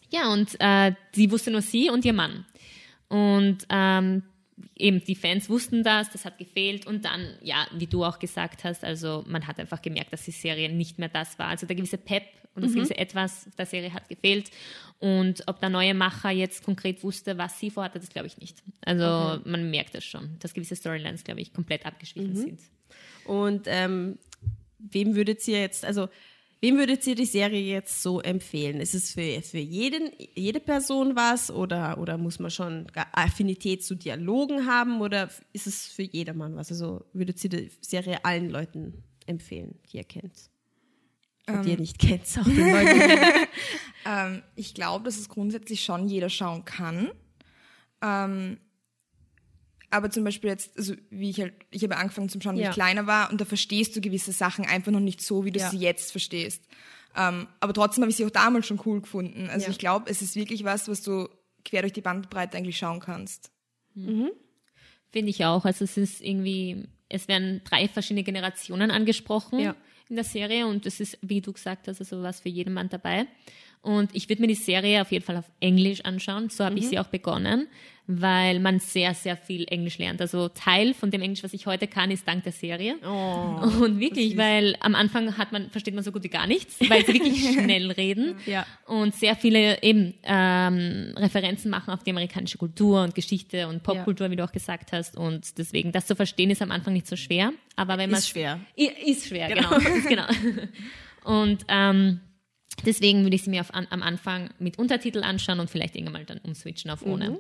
ja, 0.10 0.32
und 0.32 0.56
äh, 0.60 0.94
sie 1.14 1.32
wusste 1.32 1.52
nur 1.52 1.62
sie 1.62 1.90
und 1.90 2.06
ihr 2.06 2.14
Mann. 2.14 2.46
Und 3.08 3.66
ähm, 3.70 4.24
eben 4.76 5.04
die 5.04 5.16
Fans 5.16 5.50
wussten 5.50 5.84
das, 5.84 6.10
das 6.12 6.26
hat 6.26 6.38
gefehlt 6.38 6.88
und 6.88 7.06
dann, 7.06 7.36
ja, 7.42 7.68
wie 7.74 7.88
du 7.88 8.04
auch 8.04 8.20
gesagt 8.20 8.64
hast, 8.64 8.84
also 8.84 9.24
man 9.28 9.48
hat 9.48 9.60
einfach 9.60 9.82
gemerkt, 9.82 10.14
dass 10.14 10.26
die 10.26 10.32
Serie 10.32 10.70
nicht 10.70 11.00
mehr 11.00 11.10
das 11.10 11.38
war. 11.40 11.48
Also 11.48 11.66
der 11.66 11.76
gewisse 11.76 11.98
Pep 11.98 12.24
und 12.56 12.64
das 12.64 12.74
gewisse 12.74 12.98
Etwas 12.98 13.50
der 13.58 13.66
Serie 13.66 13.94
hat 13.94 14.08
gefehlt. 14.08 14.50
Und 15.00 15.44
ob 15.48 15.60
der 15.60 15.70
neue 15.70 15.94
Macher 15.94 16.32
jetzt 16.32 16.64
konkret 16.64 17.04
wusste, 17.04 17.38
was 17.38 17.60
sie 17.60 17.70
vorhatte, 17.70 18.00
das 18.00 18.10
glaube 18.10 18.28
ich 18.28 18.38
nicht. 18.38 18.64
Also 18.86 19.42
man 19.44 19.70
merkt 19.70 19.94
das 19.94 20.06
schon, 20.06 20.38
dass 20.40 20.54
gewisse 20.54 20.76
Storylines, 20.76 21.26
glaube 21.26 21.42
ich, 21.42 21.54
komplett 21.54 21.86
abgeschwichen 21.86 22.36
sind. 22.36 22.60
Und 23.26 23.64
ähm, 23.68 24.18
wem 24.80 25.16
würdet 25.16 25.46
ihr 25.48 25.60
jetzt, 25.60 25.84
also 25.84 26.08
wem 26.62 26.78
würdet 26.78 27.06
ihr 27.08 27.16
die 27.16 27.26
Serie 27.26 27.62
jetzt 27.62 28.02
so 28.02 28.22
empfehlen? 28.22 28.80
Ist 28.80 28.96
es 28.96 29.12
für, 29.12 29.42
für 29.42 29.60
jeden, 29.60 30.12
jede 30.36 30.60
Person 30.60 31.16
was 31.16 31.52
oder, 31.52 31.98
oder 31.98 32.18
muss 32.18 32.40
man 32.40 32.52
schon 32.52 32.88
Affinität 33.12 33.84
zu 33.84 33.96
Dialogen 33.96 34.66
haben 34.66 35.02
oder 35.02 35.30
ist 35.54 35.68
es 35.68 35.88
für 35.88 36.04
jedermann 36.04 36.56
was? 36.56 36.72
Also 36.72 37.06
würdet 37.14 37.44
ihr 37.44 37.50
die 37.50 37.72
Serie 37.82 38.24
allen 38.24 38.50
Leuten 38.50 39.04
empfehlen, 39.26 39.80
die 39.92 39.98
ihr 39.98 40.04
kennt? 40.04 40.50
Und 41.48 41.64
die 41.64 41.72
ihr 41.72 41.80
nicht 41.80 42.00
kennt, 42.00 42.24
auch 42.40 42.44
den 42.44 42.72
Leuten. 42.72 43.48
Ähm, 44.06 44.44
ich 44.56 44.76
glaube, 44.76 45.04
dass 45.04 45.18
es 45.18 45.30
grundsätzlich 45.30 45.84
schon 45.84 46.08
jeder 46.08 46.30
schauen 46.30 46.64
kann. 46.64 47.10
Ähm, 48.02 48.60
aber 49.90 50.10
zum 50.10 50.24
Beispiel 50.24 50.50
jetzt, 50.50 50.78
also 50.78 50.94
wie 51.10 51.30
ich 51.30 51.40
halt, 51.40 51.54
ich 51.72 51.84
habe 51.84 51.98
angefangen 51.98 52.30
zum 52.30 52.42
Schauen, 52.42 52.56
wie 52.58 52.62
Ja. 52.62 52.70
ich 52.70 52.74
kleiner 52.76 53.08
war 53.08 53.32
und 53.32 53.40
da 53.42 53.46
verstehst 53.46 53.96
du 53.96 54.02
gewisse 54.02 54.32
Sachen 54.32 54.66
einfach 54.66 54.92
noch 54.92 55.00
nicht 55.00 55.22
so, 55.22 55.46
wie 55.46 55.52
du 55.52 55.60
Ja. 55.60 55.70
sie 55.70 55.78
jetzt 55.78 56.12
verstehst. 56.12 56.64
Ähm, 57.16 57.48
aber 57.62 57.74
trotzdem 57.74 58.02
habe 58.04 58.12
ich 58.12 58.18
sie 58.18 58.26
auch 58.26 58.30
damals 58.32 58.66
schon 58.68 58.82
cool 58.86 59.02
gefunden. 59.02 59.50
Also 59.50 59.66
Ja. 59.68 59.72
ich 59.72 59.78
glaube, 59.80 60.10
es 60.10 60.22
ist 60.22 60.36
wirklich 60.36 60.64
was, 60.66 60.88
was 60.90 61.02
du 61.02 61.30
quer 61.64 61.82
durch 61.82 61.94
die 61.94 62.02
Bandbreite 62.02 62.58
eigentlich 62.58 62.78
schauen 62.78 63.00
kannst. 63.00 63.52
Finde 63.94 65.30
ich 65.30 65.46
auch. 65.46 65.66
Also 65.66 65.86
es 65.86 65.98
ist 65.98 66.22
irgendwie, 66.22 66.88
es 67.10 67.28
werden 67.28 67.62
drei 67.64 67.88
verschiedene 67.88 68.24
Generationen 68.24 68.92
angesprochen 68.92 69.60
Ja. 69.60 69.76
in 70.10 70.16
der 70.16 70.26
Serie 70.26 70.68
und 70.68 70.86
es 70.86 71.00
ist, 71.00 71.18
wie 71.22 71.42
du 71.42 71.54
gesagt 71.54 71.88
hast, 71.88 72.00
also 72.02 72.22
was 72.22 72.42
für 72.42 72.50
jeden 72.50 72.74
Mann 72.74 72.90
dabei. 72.90 73.28
Und 73.86 74.16
ich 74.16 74.28
würde 74.30 74.42
mir 74.42 74.48
die 74.48 74.56
Serie 74.56 75.00
auf 75.00 75.12
jeden 75.12 75.24
Fall 75.24 75.38
auf 75.38 75.46
Englisch 75.60 76.02
anschauen. 76.02 76.50
So 76.50 76.66
habe 76.66 76.80
ich 76.80 76.88
sie 76.88 76.98
auch 76.98 77.06
begonnen, 77.06 77.68
weil 78.08 78.60
man 78.60 78.80
sehr, 78.80 79.14
sehr 79.14 79.38
viel 79.38 79.66
Englisch 79.70 80.00
lernt. 80.00 80.20
Also 80.22 80.50
Teil 80.50 80.96
von 80.96 81.12
dem 81.12 81.22
Englisch, 81.22 81.44
was 81.44 81.54
ich 81.54 81.68
heute 81.68 81.86
kann, 81.86 82.10
ist 82.10 82.28
dank 82.28 82.44
der 82.44 82.52
Serie. 82.52 82.96
und 83.04 84.00
wirklich, 84.00 84.38
weil 84.38 84.76
am 84.80 84.96
Anfang 84.96 85.38
hat 85.38 85.52
man, 85.52 85.70
versteht 85.70 85.94
man 85.94 86.04
so 86.04 86.12
gut 86.12 86.24
wie 86.24 86.30
gar 86.30 86.48
nichts, 86.48 86.80
weil 86.90 87.06
sie 87.06 87.14
wirklich 87.14 87.54
schnell 87.54 87.92
reden 87.92 88.38
Ja. 88.48 88.66
und 88.88 89.14
sehr 89.14 89.36
viele 89.36 89.84
eben 89.84 90.16
ähm, 90.24 91.14
Referenzen 91.16 91.70
machen 91.70 91.92
auf 91.94 92.04
die 92.04 92.10
amerikanische 92.10 92.58
Kultur 92.58 93.04
und 93.04 93.14
Geschichte 93.14 93.68
und 93.68 93.84
Popkultur, 93.84 94.32
wie 94.32 94.36
du 94.36 94.44
auch 94.44 94.52
gesagt 94.52 94.94
hast. 94.94 95.16
Und 95.16 95.60
deswegen, 95.60 95.92
das 95.92 96.08
zu 96.08 96.16
verstehen, 96.16 96.50
ist 96.50 96.64
am 96.64 96.72
Anfang 96.72 96.94
nicht 96.94 97.06
so 97.06 97.16
schwer. 97.16 97.52
Aber 97.76 98.00
wenn 98.00 98.10
man 98.10 98.18
Ist 98.18 98.30
schwer. 98.30 98.60
Ist 98.76 99.28
schwer, 99.28 99.48
genau. 99.50 99.78
genau. 100.10 100.26
Und 101.24 101.66
ähm, 101.70 102.20
deswegen 102.86 103.24
würde 103.24 103.36
ich 103.36 103.44
sie 103.44 103.50
mir 103.50 103.62
auf, 103.62 103.74
an, 103.74 103.88
am 103.90 104.02
Anfang 104.02 104.50
mit 104.60 104.80
Untertitel 104.80 105.24
anschauen 105.24 105.60
und 105.60 105.70
vielleicht 105.70 105.96
irgendwann 105.96 106.14
mal 106.14 106.26
dann 106.26 106.40
umswitchen 106.40 106.92
auf 106.92 107.06
ohne. 107.06 107.40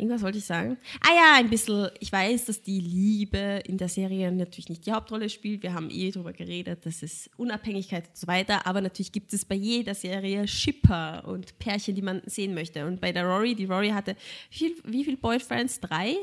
Irgendwas 0.00 0.22
wollte 0.22 0.38
ich 0.38 0.46
sagen. 0.46 0.78
Ah 1.02 1.14
ja, 1.14 1.34
ein 1.36 1.50
bisschen, 1.50 1.90
ich 2.00 2.10
weiß, 2.10 2.46
dass 2.46 2.62
die 2.62 2.80
Liebe 2.80 3.60
in 3.66 3.76
der 3.76 3.90
Serie 3.90 4.32
natürlich 4.32 4.70
nicht 4.70 4.86
die 4.86 4.92
Hauptrolle 4.92 5.28
spielt. 5.28 5.62
Wir 5.62 5.74
haben 5.74 5.90
eh 5.90 6.10
darüber 6.10 6.32
geredet, 6.32 6.86
das 6.86 7.02
ist 7.02 7.28
Unabhängigkeit 7.36 8.08
und 8.08 8.16
so 8.16 8.26
weiter. 8.26 8.66
Aber 8.66 8.80
natürlich 8.80 9.12
gibt 9.12 9.34
es 9.34 9.44
bei 9.44 9.56
jeder 9.56 9.94
Serie 9.94 10.48
Shipper 10.48 11.24
und 11.26 11.58
Pärchen, 11.58 11.94
die 11.94 12.00
man 12.00 12.22
sehen 12.24 12.54
möchte. 12.54 12.86
Und 12.86 13.02
bei 13.02 13.12
der 13.12 13.26
Rory, 13.26 13.54
die 13.54 13.66
Rory 13.66 13.90
hatte, 13.90 14.16
wie 14.50 14.56
viel, 14.56 14.74
wie 14.84 15.04
viel 15.04 15.18
Boyfriends? 15.18 15.80
Drei? 15.80 16.16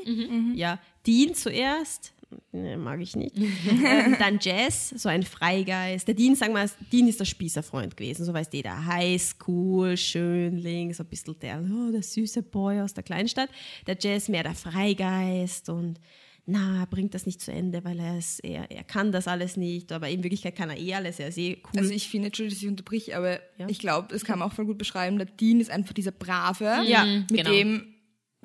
Ja, 0.56 0.80
Dean 1.06 1.34
zuerst. 1.34 2.14
Ne, 2.52 2.76
mag 2.76 3.00
ich 3.00 3.16
nicht. 3.16 3.36
ähm, 3.38 4.16
dann 4.18 4.38
Jess, 4.40 4.90
so 4.90 5.08
ein 5.08 5.22
Freigeist. 5.22 6.06
Der 6.08 6.14
Dean, 6.14 6.34
sagen 6.34 6.52
wir 6.52 6.60
mal, 6.64 6.70
Dean 6.92 7.08
ist 7.08 7.20
der 7.20 7.24
Spießerfreund 7.24 7.96
gewesen, 7.96 8.24
so 8.24 8.34
weiß 8.34 8.48
jeder. 8.52 8.84
Highschool, 8.84 9.96
Schönling, 9.96 10.92
so 10.92 11.02
ein 11.04 11.08
bisschen 11.08 11.38
der, 11.40 11.62
oh, 11.62 11.90
der 11.90 12.02
süße 12.02 12.42
Boy 12.42 12.80
aus 12.80 12.94
der 12.94 13.02
Kleinstadt. 13.04 13.48
Der 13.86 13.96
Jess 13.98 14.28
mehr 14.28 14.42
der 14.42 14.54
Freigeist 14.54 15.68
und 15.68 15.98
na, 16.50 16.80
er 16.80 16.86
bringt 16.86 17.12
das 17.12 17.26
nicht 17.26 17.42
zu 17.42 17.52
Ende, 17.52 17.84
weil 17.84 17.98
er 17.98 18.16
es, 18.16 18.40
er, 18.40 18.70
er 18.70 18.82
kann 18.82 19.12
das 19.12 19.28
alles 19.28 19.58
nicht, 19.58 19.92
aber 19.92 20.08
in 20.08 20.22
Wirklichkeit 20.22 20.56
kann 20.56 20.70
er 20.70 20.78
eh 20.78 20.94
alles, 20.94 21.20
er 21.20 21.28
ist 21.28 21.36
eh 21.36 21.58
cool. 21.64 21.80
Also 21.80 21.92
ich 21.92 22.08
finde, 22.08 22.28
Entschuldigung, 22.28 22.54
dass 22.56 22.62
ich 22.62 22.68
unterbrich, 22.70 23.14
aber 23.14 23.38
Ja. 23.58 23.68
ich 23.68 23.78
glaube, 23.78 24.08
das 24.10 24.24
kann 24.24 24.38
man 24.38 24.48
auch 24.48 24.54
voll 24.54 24.64
gut 24.64 24.78
beschreiben. 24.78 25.18
Der 25.18 25.26
Dean 25.26 25.60
ist 25.60 25.70
einfach 25.70 25.92
dieser 25.92 26.10
Brave. 26.10 26.84
Ja, 26.86 27.04
mit 27.04 27.28
genau. 27.28 27.50
dem 27.50 27.94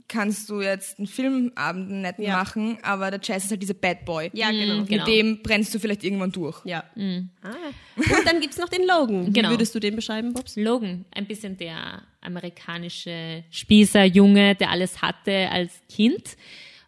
kannst 0.08 0.50
du 0.50 0.62
jetzt 0.62 1.00
einen 1.00 1.08
Filmabend 1.08 1.90
netten 1.90 2.24
Ja. 2.24 2.38
machen, 2.38 2.78
aber 2.84 3.10
der 3.12 3.20
Jazz 3.24 3.46
ist 3.46 3.52
halt 3.52 3.62
dieser 3.62 3.74
Bad 3.74 4.06
Boy. 4.06 4.30
ja, 4.34 4.52
genau. 4.52 4.82
Mhm, 4.82 4.86
genau. 4.86 5.06
Mit 5.06 5.14
dem 5.14 5.42
brennst 5.42 5.74
du 5.74 5.80
vielleicht 5.80 6.04
irgendwann 6.04 6.32
durch. 6.32 6.64
Ja. 6.66 6.84
Ah. 7.42 7.50
Und 7.96 8.26
dann 8.26 8.40
gibt 8.40 8.54
es 8.54 8.60
noch 8.60 8.70
den 8.70 8.86
Logan. 8.88 9.32
Genau. 9.34 9.50
Wie 9.50 9.54
würdest 9.54 9.74
du 9.74 9.80
den 9.80 9.96
beschreiben, 9.96 10.34
Bobs? 10.34 10.56
Logan, 10.56 11.06
ein 11.12 11.26
bisschen 11.26 11.58
der 11.58 12.04
amerikanische 12.22 13.44
Spießerjunge, 13.50 14.56
der 14.56 14.70
alles 14.70 15.02
hatte 15.02 15.50
als 15.52 15.72
Kind 15.90 16.36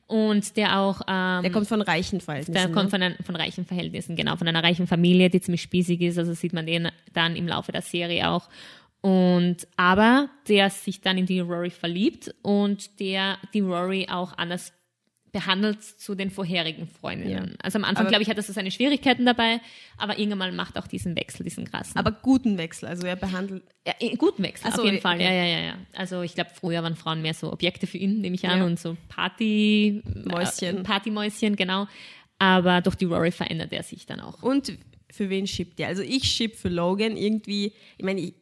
und 0.08 0.56
der 0.56 0.80
auch 0.80 1.02
ähm, 1.08 1.42
Der 1.42 1.52
kommt 1.52 1.68
von 1.68 1.82
reichen 1.82 2.22
Verhältnissen. 2.22 2.54
Der 2.54 2.66
kommt 2.72 2.86
ne? 2.86 2.90
von, 2.92 3.02
ein, 3.02 3.16
von 3.24 3.36
reichen 3.36 3.66
Verhältnissen, 3.66 4.16
genau, 4.16 4.36
von 4.36 4.48
einer 4.48 4.64
reichen 4.64 4.88
Familie, 4.88 5.30
die 5.30 5.42
ziemlich 5.42 5.64
spießig 5.64 6.02
ist, 6.02 6.18
also 6.20 6.34
sieht 6.34 6.54
man 6.54 6.66
den 6.66 6.90
dann 7.14 7.36
im 7.36 7.48
Laufe 7.48 7.72
der 7.72 7.82
Serie 7.82 8.30
auch. 8.30 8.48
Und 9.06 9.68
aber 9.78 10.30
der 10.48 10.72
sich 10.72 11.02
dann 11.02 11.20
in 11.20 11.28
die 11.28 11.40
Rory 11.40 11.70
verliebt 11.70 12.34
und 12.42 13.00
der 13.00 13.38
die 13.54 13.60
Rory 13.60 14.08
auch 14.10 14.36
anders 14.36 14.74
behandelt 15.32 15.84
zu 15.84 16.16
den 16.16 16.32
vorherigen 16.32 16.88
Freundinnen. 16.88 17.50
Ja. 17.50 17.56
Also 17.62 17.78
am 17.78 17.84
Anfang, 17.84 18.08
glaube 18.08 18.24
ich, 18.24 18.30
hat 18.30 18.38
er 18.38 18.42
so 18.42 18.52
seine 18.52 18.72
Schwierigkeiten 18.72 19.24
dabei, 19.26 19.60
aber 19.98 20.18
irgendwann 20.18 20.40
mal 20.40 20.52
macht 20.54 20.76
auch 20.80 20.88
diesen 20.88 21.16
Wechsel, 21.16 21.44
diesen 21.44 21.66
krassen. 21.66 21.98
aber 21.98 22.14
guten 22.14 22.58
Wechsel. 22.58 22.88
Also 22.88 23.06
er 23.06 23.16
behandelt. 23.16 23.62
ja, 23.86 23.94
guten 24.18 24.42
Wechsel, 24.42 24.72
so, 24.72 24.78
auf 24.80 24.86
jeden 24.86 24.96
okay. 24.96 25.02
Fall. 25.02 25.22
Ja, 25.22 25.32
ja, 25.32 25.44
ja, 25.46 25.60
ja. 25.60 25.78
Also 25.94 26.24
ich 26.24 26.34
glaube, 26.34 26.50
früher 26.56 26.82
waren 26.82 26.96
Frauen 26.96 27.22
mehr 27.22 27.34
so 27.36 27.54
Objekte 27.54 27.86
für 27.86 28.00
ihn, 28.00 28.22
nehme 28.22 28.36
ich 28.36 28.48
an, 28.48 28.60
Ja. 28.60 28.66
und 28.66 28.80
so 28.80 28.98
Party 29.10 30.02
Mäuschen. 30.24 30.78
äh, 30.78 30.84
Partymäuschen, 30.84 31.56
genau. 31.58 31.88
Aber 32.40 32.82
durch 32.82 32.96
die 32.96 33.06
Rory 33.06 33.32
verändert 33.32 33.72
er 33.72 33.84
sich 33.84 34.08
dann 34.08 34.22
auch. 34.22 34.42
Und 34.42 34.76
für 35.12 35.30
wen 35.30 35.46
schippt 35.46 35.80
ihr? 35.80 35.88
Also 35.88 36.02
ich 36.02 36.24
schipp 36.24 36.56
für 36.56 36.70
Logan 36.70 37.18
irgendwie, 37.18 37.74
ich 37.98 38.06
meine, 38.06 38.22
ich, 38.22 38.34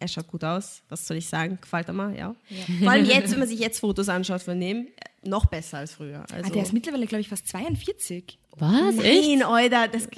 er 0.00 0.08
schaut 0.08 0.26
gut 0.28 0.42
aus, 0.42 0.82
was 0.88 1.06
soll 1.06 1.18
ich 1.18 1.28
sagen? 1.28 1.58
Gefällt 1.60 1.86
er 1.88 1.94
mir, 1.94 2.16
ja. 2.18 2.34
Vor 2.80 2.90
allem 2.90 3.04
jetzt, 3.06 3.30
wenn 3.32 3.38
man 3.38 3.48
sich 3.48 3.60
jetzt 3.60 3.78
Fotos 3.80 4.08
anschaut 4.08 4.42
von 4.42 4.58
dem, 4.60 4.86
äh, 4.86 5.28
noch 5.28 5.46
besser 5.46 5.78
als 5.78 5.92
früher. 5.92 6.24
Also, 6.32 6.48
Ah, 6.50 6.52
der 6.52 6.62
ist 6.62 6.72
mittlerweile, 6.72 7.06
glaube 7.06 7.20
ich, 7.20 7.28
fast 7.28 7.46
42. 7.48 8.38
Was? 8.56 8.96
Echt? 8.98 9.28
Nein, 9.28 9.42
Alter, 9.42 9.88
das, 9.88 10.08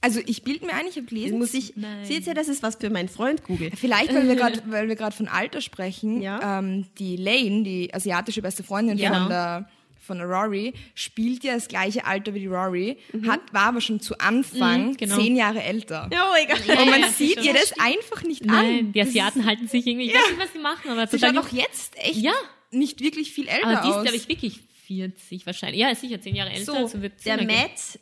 Also 0.00 0.20
ich 0.26 0.42
bilde 0.44 0.66
mir 0.66 0.74
ein, 0.74 0.86
ich 0.88 0.96
habe 0.96 1.06
gelesen. 1.06 1.38
muss 1.38 1.52
ich, 1.54 1.74
seht 2.04 2.26
ihr, 2.26 2.34
das 2.34 2.48
ist 2.48 2.62
was 2.62 2.76
für 2.76 2.88
meinen 2.90 3.08
Freund 3.08 3.42
Google. 3.44 3.70
Vielleicht, 3.76 4.14
weil 4.14 4.26
wir 4.28 4.36
gerade, 4.36 4.62
weil 4.66 4.88
wir 4.88 4.96
gerade 4.96 5.14
von 5.16 5.28
Alter 5.28 5.60
sprechen, 5.60 6.22
Ja. 6.22 6.58
ähm, 6.60 6.86
die 6.98 7.16
Lane, 7.16 7.62
die 7.64 7.92
asiatische 7.92 8.40
beste 8.42 8.62
Freundin 8.62 8.96
Ja. 8.98 9.14
von 9.20 9.28
der 9.28 9.68
von 10.04 10.20
Rory, 10.20 10.72
spielt 10.94 11.42
ja 11.44 11.54
das 11.54 11.66
gleiche 11.68 12.04
Alter 12.04 12.34
wie 12.34 12.40
die 12.40 12.46
Rory, 12.46 12.98
Mhm. 13.12 13.30
hat, 13.30 13.40
war 13.52 13.62
aber 13.68 13.80
schon 13.80 14.00
zu 14.00 14.18
Anfang 14.18 14.88
Mhm, 14.90 14.96
genau. 14.96 15.16
zehn 15.16 15.34
Jahre 15.36 15.62
älter. 15.62 16.08
Ja, 16.12 16.30
oh, 16.30 16.36
egal. 16.42 16.78
Und 16.78 16.90
man 16.90 17.00
ja, 17.00 17.08
sieht 17.08 17.38
das 17.38 17.44
ihr 17.46 17.52
das 17.54 17.72
einfach 17.78 18.22
nicht 18.22 18.44
Nein, 18.44 18.78
an. 18.78 18.92
die 18.92 19.00
Asiaten 19.00 19.44
halten 19.46 19.66
sich 19.68 19.86
irgendwie, 19.86 20.06
ich 20.08 20.14
weiß 20.14 20.30
nicht, 20.30 20.40
was 20.40 20.52
sie 20.52 20.58
machen, 20.60 20.90
aber 20.90 21.06
Sie 21.06 21.18
schaut 21.18 21.36
auch 21.36 21.48
jetzt 21.48 21.96
echt 21.98 22.16
Ja. 22.16 22.32
nicht 22.70 23.00
wirklich 23.00 23.32
viel 23.32 23.48
älter 23.48 23.66
Aber 23.66 23.80
die 23.82 23.88
ist, 23.88 23.94
aus. 23.96 24.02
glaube 24.02 24.16
ich, 24.16 24.28
wirklich 24.28 24.60
40 24.86 25.46
wahrscheinlich. 25.46 25.80
Ja, 25.80 25.88
ist 25.88 26.02
sicher, 26.02 26.20
10 26.20 26.34
Jahre 26.36 26.50
älter. 26.50 26.64
So, 26.72 26.74
also 26.74 27.00
wird 27.00 27.24
der. 27.24 27.42
Matt 27.44 27.98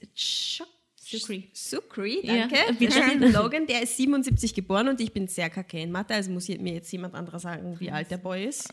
Sukri. 1.04 1.50
Sukri, 1.52 2.20
Ja, 2.22 2.46
danke. 2.48 2.56
bitte. 2.78 2.94
Der 2.94 3.02
spielt 3.10 3.32
Logan, 3.34 3.66
der 3.66 3.82
ist 3.82 3.96
77 3.98 4.54
geboren 4.54 4.88
und 4.88 4.98
ich 5.00 5.12
bin 5.12 5.28
sehr 5.28 5.50
kacke 5.50 5.78
in 5.78 5.90
Mathe, 5.92 6.14
also 6.14 6.30
muss 6.30 6.48
mir 6.48 6.72
jetzt 6.74 6.90
jemand 6.90 7.14
anderer 7.14 7.38
sagen, 7.38 7.78
wie 7.80 7.90
alt 7.90 8.10
der 8.10 8.16
Boy 8.16 8.46
ist. 8.46 8.68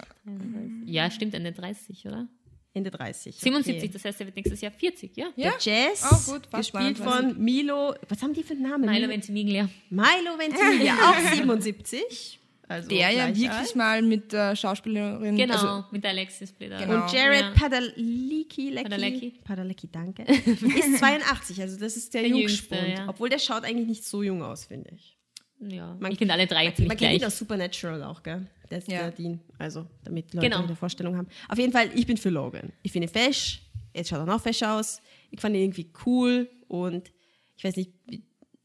Ja, 0.86 1.12
stimmt, 1.12 1.34
Ende 1.34 1.52
30, 1.52 2.06
oder? 2.06 2.28
Ende 2.74 2.92
30. 2.92 3.36
77, 3.36 3.76
Okay. 3.84 3.90
das 3.94 4.06
heißt, 4.06 4.20
er 4.22 4.26
wird 4.28 4.36
nächstes 4.36 4.62
Jahr 4.62 4.72
40, 4.72 5.18
ja? 5.18 5.28
ja? 5.36 5.52
Der 5.52 5.54
Jazz, 5.60 6.04
Auch 6.04 6.34
gut, 6.34 6.52
gespielt 6.52 6.98
32. 6.98 7.04
von 7.04 7.44
Milo, 7.44 7.96
was 8.08 8.22
haben 8.22 8.34
die 8.34 8.44
für 8.44 8.54
einen 8.54 8.62
Namen? 8.64 8.90
Milo 8.90 9.10
Ventimiglia. 9.10 9.70
Milo 9.90 10.38
Ventimiglia, 10.38 10.94
auch 11.10 11.18
77. 11.34 12.40
Also 12.68 12.88
Der 12.90 13.10
ja 13.10 13.28
wirklich 13.30 13.50
alt. 13.50 13.76
mal 13.76 14.02
mit 14.04 14.32
der 14.32 14.56
Schauspielerin, 14.56 15.36
Genau, 15.36 15.54
also 15.56 15.86
mit 15.90 16.04
der 16.04 16.12
Alexis 16.12 16.52
Blitter. 16.52 16.78
Genau. 16.78 17.04
Und 17.06 17.12
Jared 17.12 17.42
Ja. 17.42 17.52
Padalecki, 17.56 18.70
Lecki, 18.70 18.84
Padalecki. 18.84 19.34
Padalecki, 19.44 19.90
danke, 19.92 20.22
ist 20.32 21.00
82, 21.00 21.60
also 21.64 21.80
das 21.80 21.98
ist 21.98 22.14
der, 22.14 22.22
Der 22.22 22.30
Jungspund. 22.30 22.82
Jüngste, 22.82 23.02
ja. 23.02 23.10
Obwohl 23.10 23.30
der 23.30 23.40
schaut 23.40 23.64
eigentlich 23.64 23.88
nicht 23.88 24.06
so 24.06 24.22
jung 24.22 24.44
aus, 24.44 24.66
finde 24.66 24.92
ich. 24.94 25.18
Ja, 25.60 25.96
Man- 26.00 26.12
ich 26.12 26.18
finde 26.18 26.34
alle 26.34 26.48
drei 26.48 26.66
ziemlich 26.72 26.88
Man 26.88 26.98
kennt 26.98 27.00
gleich. 27.12 27.22
ihn 27.22 27.26
aus 27.26 27.38
Supernatural 27.38 28.04
auch, 28.04 28.24
gell? 28.24 28.48
Ist 28.70 28.88
Ja. 28.88 29.00
der 29.00 29.12
Dean. 29.12 29.40
Also, 29.58 29.88
damit 30.04 30.34
Leute 30.34 30.48
Genau. 30.50 30.64
eine 30.64 30.76
Vorstellung 30.76 31.18
haben. 31.18 31.28
Auf 31.50 31.58
jeden 31.58 31.72
Fall, 31.74 31.90
ich 31.96 32.06
bin 32.06 32.18
für 32.18 32.30
Logan. 32.30 32.72
Ich 32.84 32.92
finde 32.92 33.08
ihn 33.08 33.12
fesch. 33.12 33.62
Jetzt 33.94 34.10
schaut 34.10 34.20
er 34.20 34.26
noch 34.26 34.42
fesch 34.42 34.62
aus. 34.64 35.02
Ich 35.32 35.40
fand 35.42 35.56
ihn 35.56 35.64
irgendwie 35.64 35.90
cool 36.06 36.48
und 36.68 37.12
ich 37.58 37.64
weiß 37.64 37.76
nicht, 37.76 37.92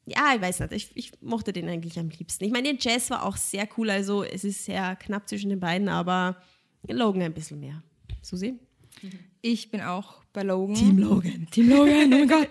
ja, 0.07 0.35
ich 0.37 0.41
weiß 0.43 0.61
nicht. 0.61 0.73
Ich, 0.73 0.91
ich 0.97 1.13
mochte 1.23 1.53
den 1.55 1.69
eigentlich 1.69 1.99
am 1.99 2.11
liebsten. 2.11 2.45
Ich 2.45 2.53
meine, 2.53 2.69
der 2.75 2.79
Jazz 2.79 3.09
war 3.11 3.25
auch 3.25 3.37
sehr 3.39 3.67
cool. 3.79 3.89
Also, 3.91 4.23
es 4.23 4.45
ist 4.45 4.67
sehr 4.67 4.95
knapp 4.97 5.27
zwischen 5.29 5.49
den 5.49 5.61
beiden, 5.61 5.89
aber 5.89 6.37
Logan 6.87 7.23
ein 7.23 7.33
bisschen 7.33 7.59
mehr. 7.61 7.83
Susi? 8.21 8.59
Ich 9.41 9.71
bin 9.71 9.81
auch 9.81 10.23
bei 10.35 10.43
Logan. 10.43 10.99
Logan. 10.99 11.47
Team 11.51 11.71
Logan, 11.71 12.13
oh 12.13 12.19
mein 12.19 12.29
Gott. 12.29 12.49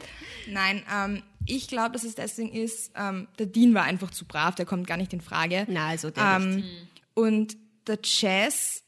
Nein, 0.49 0.81
ähm, 0.91 1.21
ich 1.45 1.67
glaube, 1.67 1.91
dass 1.91 2.03
es 2.03 2.15
deswegen 2.15 2.51
ist, 2.51 2.91
ähm, 2.95 3.27
der 3.39 3.47
Dean 3.47 3.73
war 3.73 3.83
einfach 3.83 4.11
zu 4.11 4.25
brav, 4.25 4.55
der 4.55 4.65
kommt 4.65 4.87
gar 4.87 4.97
nicht 4.97 5.13
in 5.13 5.21
Frage. 5.21 5.65
Na, 5.69 5.87
also 5.87 6.09
der 6.09 6.37
Ähm, 6.41 6.55
nicht. 6.57 6.67
und 7.13 7.57
der 7.87 7.99
Jazz 8.03 8.83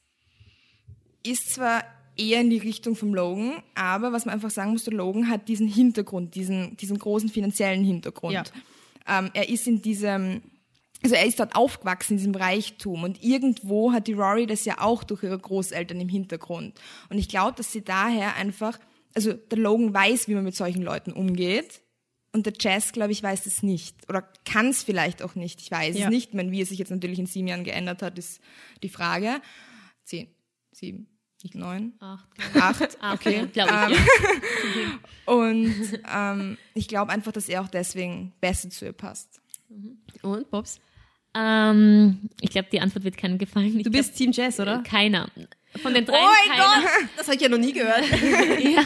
ist 1.23 1.53
zwar 1.53 1.83
eher 2.17 2.41
in 2.41 2.49
die 2.49 2.57
Richtung 2.57 2.95
vom 2.95 3.13
Logan, 3.13 3.61
aber 3.73 4.13
was 4.13 4.25
man 4.25 4.35
einfach 4.35 4.51
sagen 4.51 4.71
muss, 4.71 4.85
der 4.85 4.93
Logan 4.93 5.29
hat 5.29 5.47
diesen 5.47 5.67
Hintergrund, 5.67 6.35
diesen, 6.35 6.77
diesen 6.77 6.97
großen 6.97 7.29
finanziellen 7.29 7.83
Hintergrund. 7.83 8.33
Ja. 8.33 8.43
Ähm, 9.07 9.31
er 9.33 9.49
ist 9.49 9.67
in 9.67 9.81
diesem, 9.81 10.41
also 11.03 11.15
er 11.15 11.25
ist 11.25 11.39
dort 11.39 11.55
aufgewachsen, 11.55 12.13
in 12.13 12.17
diesem 12.17 12.35
Reichtum 12.35 13.03
und 13.03 13.21
irgendwo 13.21 13.91
hat 13.91 14.07
die 14.07 14.13
Rory 14.13 14.45
das 14.47 14.63
ja 14.65 14.79
auch 14.79 15.03
durch 15.03 15.23
ihre 15.23 15.37
Großeltern 15.37 15.99
im 15.99 16.09
Hintergrund. 16.09 16.79
Und 17.09 17.17
ich 17.17 17.27
glaube, 17.27 17.57
dass 17.57 17.71
sie 17.73 17.83
daher 17.83 18.35
einfach, 18.35 18.79
also 19.13 19.33
der 19.33 19.57
Logan 19.57 19.93
weiß, 19.93 20.29
wie 20.29 20.35
man 20.35 20.45
mit 20.45 20.55
solchen 20.55 20.83
Leuten 20.83 21.11
umgeht 21.11 21.81
und 22.35 22.45
der 22.45 22.53
Jazz, 22.59 22.91
glaube 22.91 23.11
ich, 23.13 23.23
weiß 23.23 23.45
es 23.47 23.63
nicht. 23.63 23.95
Oder 24.09 24.21
kann 24.45 24.67
es 24.67 24.83
vielleicht 24.83 25.23
auch 25.23 25.33
nicht. 25.35 25.61
Ich 25.61 25.71
weiß 25.71 25.97
Ja. 25.97 26.05
es 26.05 26.09
nicht. 26.11 26.29
Ich 26.29 26.33
meine, 26.35 26.51
wie 26.51 26.61
es 26.61 26.69
sich 26.69 26.77
jetzt 26.77 26.91
natürlich 26.91 27.17
in 27.17 27.25
sieben 27.25 27.47
Jahren 27.47 27.63
geändert 27.63 28.01
hat, 28.03 28.19
ist 28.19 28.39
die 28.83 28.89
Frage. 28.89 29.41
Zehn, 30.03 30.27
sieben, 30.71 31.07
neun, 31.53 31.93
Acht. 31.99 32.27
acht. 32.55 32.97
Acht, 33.01 33.19
Okay. 33.25 33.47
glaube 33.53 33.71
ich. 33.93 33.97
Ähm, 33.97 34.03
ja. 34.83 34.99
Und 35.33 35.75
ähm, 36.13 36.57
ich 36.73 36.87
glaube 36.87 37.11
einfach, 37.11 37.31
dass 37.31 37.49
er 37.49 37.61
auch 37.61 37.69
deswegen 37.69 38.33
besser 38.41 38.69
zu 38.69 38.85
ihr 38.85 38.93
passt. 38.93 39.41
Und, 40.21 40.49
Bobs? 40.51 40.79
Ähm, 41.33 42.29
ich 42.41 42.49
glaube, 42.51 42.67
die 42.71 42.79
Antwort 42.79 43.03
wird 43.03 43.17
keinem 43.17 43.37
gefallen. 43.37 43.77
Ich 43.77 43.83
Du 43.83 43.91
bist 43.91 44.15
Team 44.15 44.31
Jazz, 44.31 44.59
oder? 44.59 44.75
glaub, 44.79 44.85
keiner. 44.85 45.29
Von 45.81 45.93
den 45.93 46.05
drei 46.05 46.17
Oh 46.17 46.49
mein. 46.49 46.57
Gott! 46.57 47.09
Das 47.17 47.27
habe 47.27 47.35
ich 47.35 47.41
ja 47.41 47.49
noch 47.49 47.57
nie 47.57 47.73
gehört. 47.73 48.03
ja. 48.59 48.83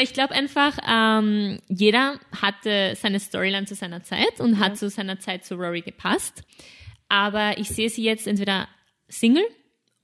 Ich 0.00 0.12
glaube 0.12 0.34
einfach, 0.34 0.78
ähm, 0.88 1.58
jeder 1.68 2.18
hatte 2.40 2.94
seine 2.96 3.20
Storyline 3.20 3.66
zu 3.66 3.74
seiner 3.74 4.02
Zeit 4.02 4.40
und 4.40 4.58
hat 4.58 4.78
zu 4.78 4.88
seiner 4.88 5.18
Zeit 5.20 5.44
zu 5.44 5.54
Rory 5.56 5.82
gepasst. 5.82 6.44
Aber 7.08 7.58
ich 7.58 7.68
sehe 7.68 7.90
sie 7.90 8.02
jetzt 8.02 8.26
entweder 8.26 8.68
Single 9.08 9.46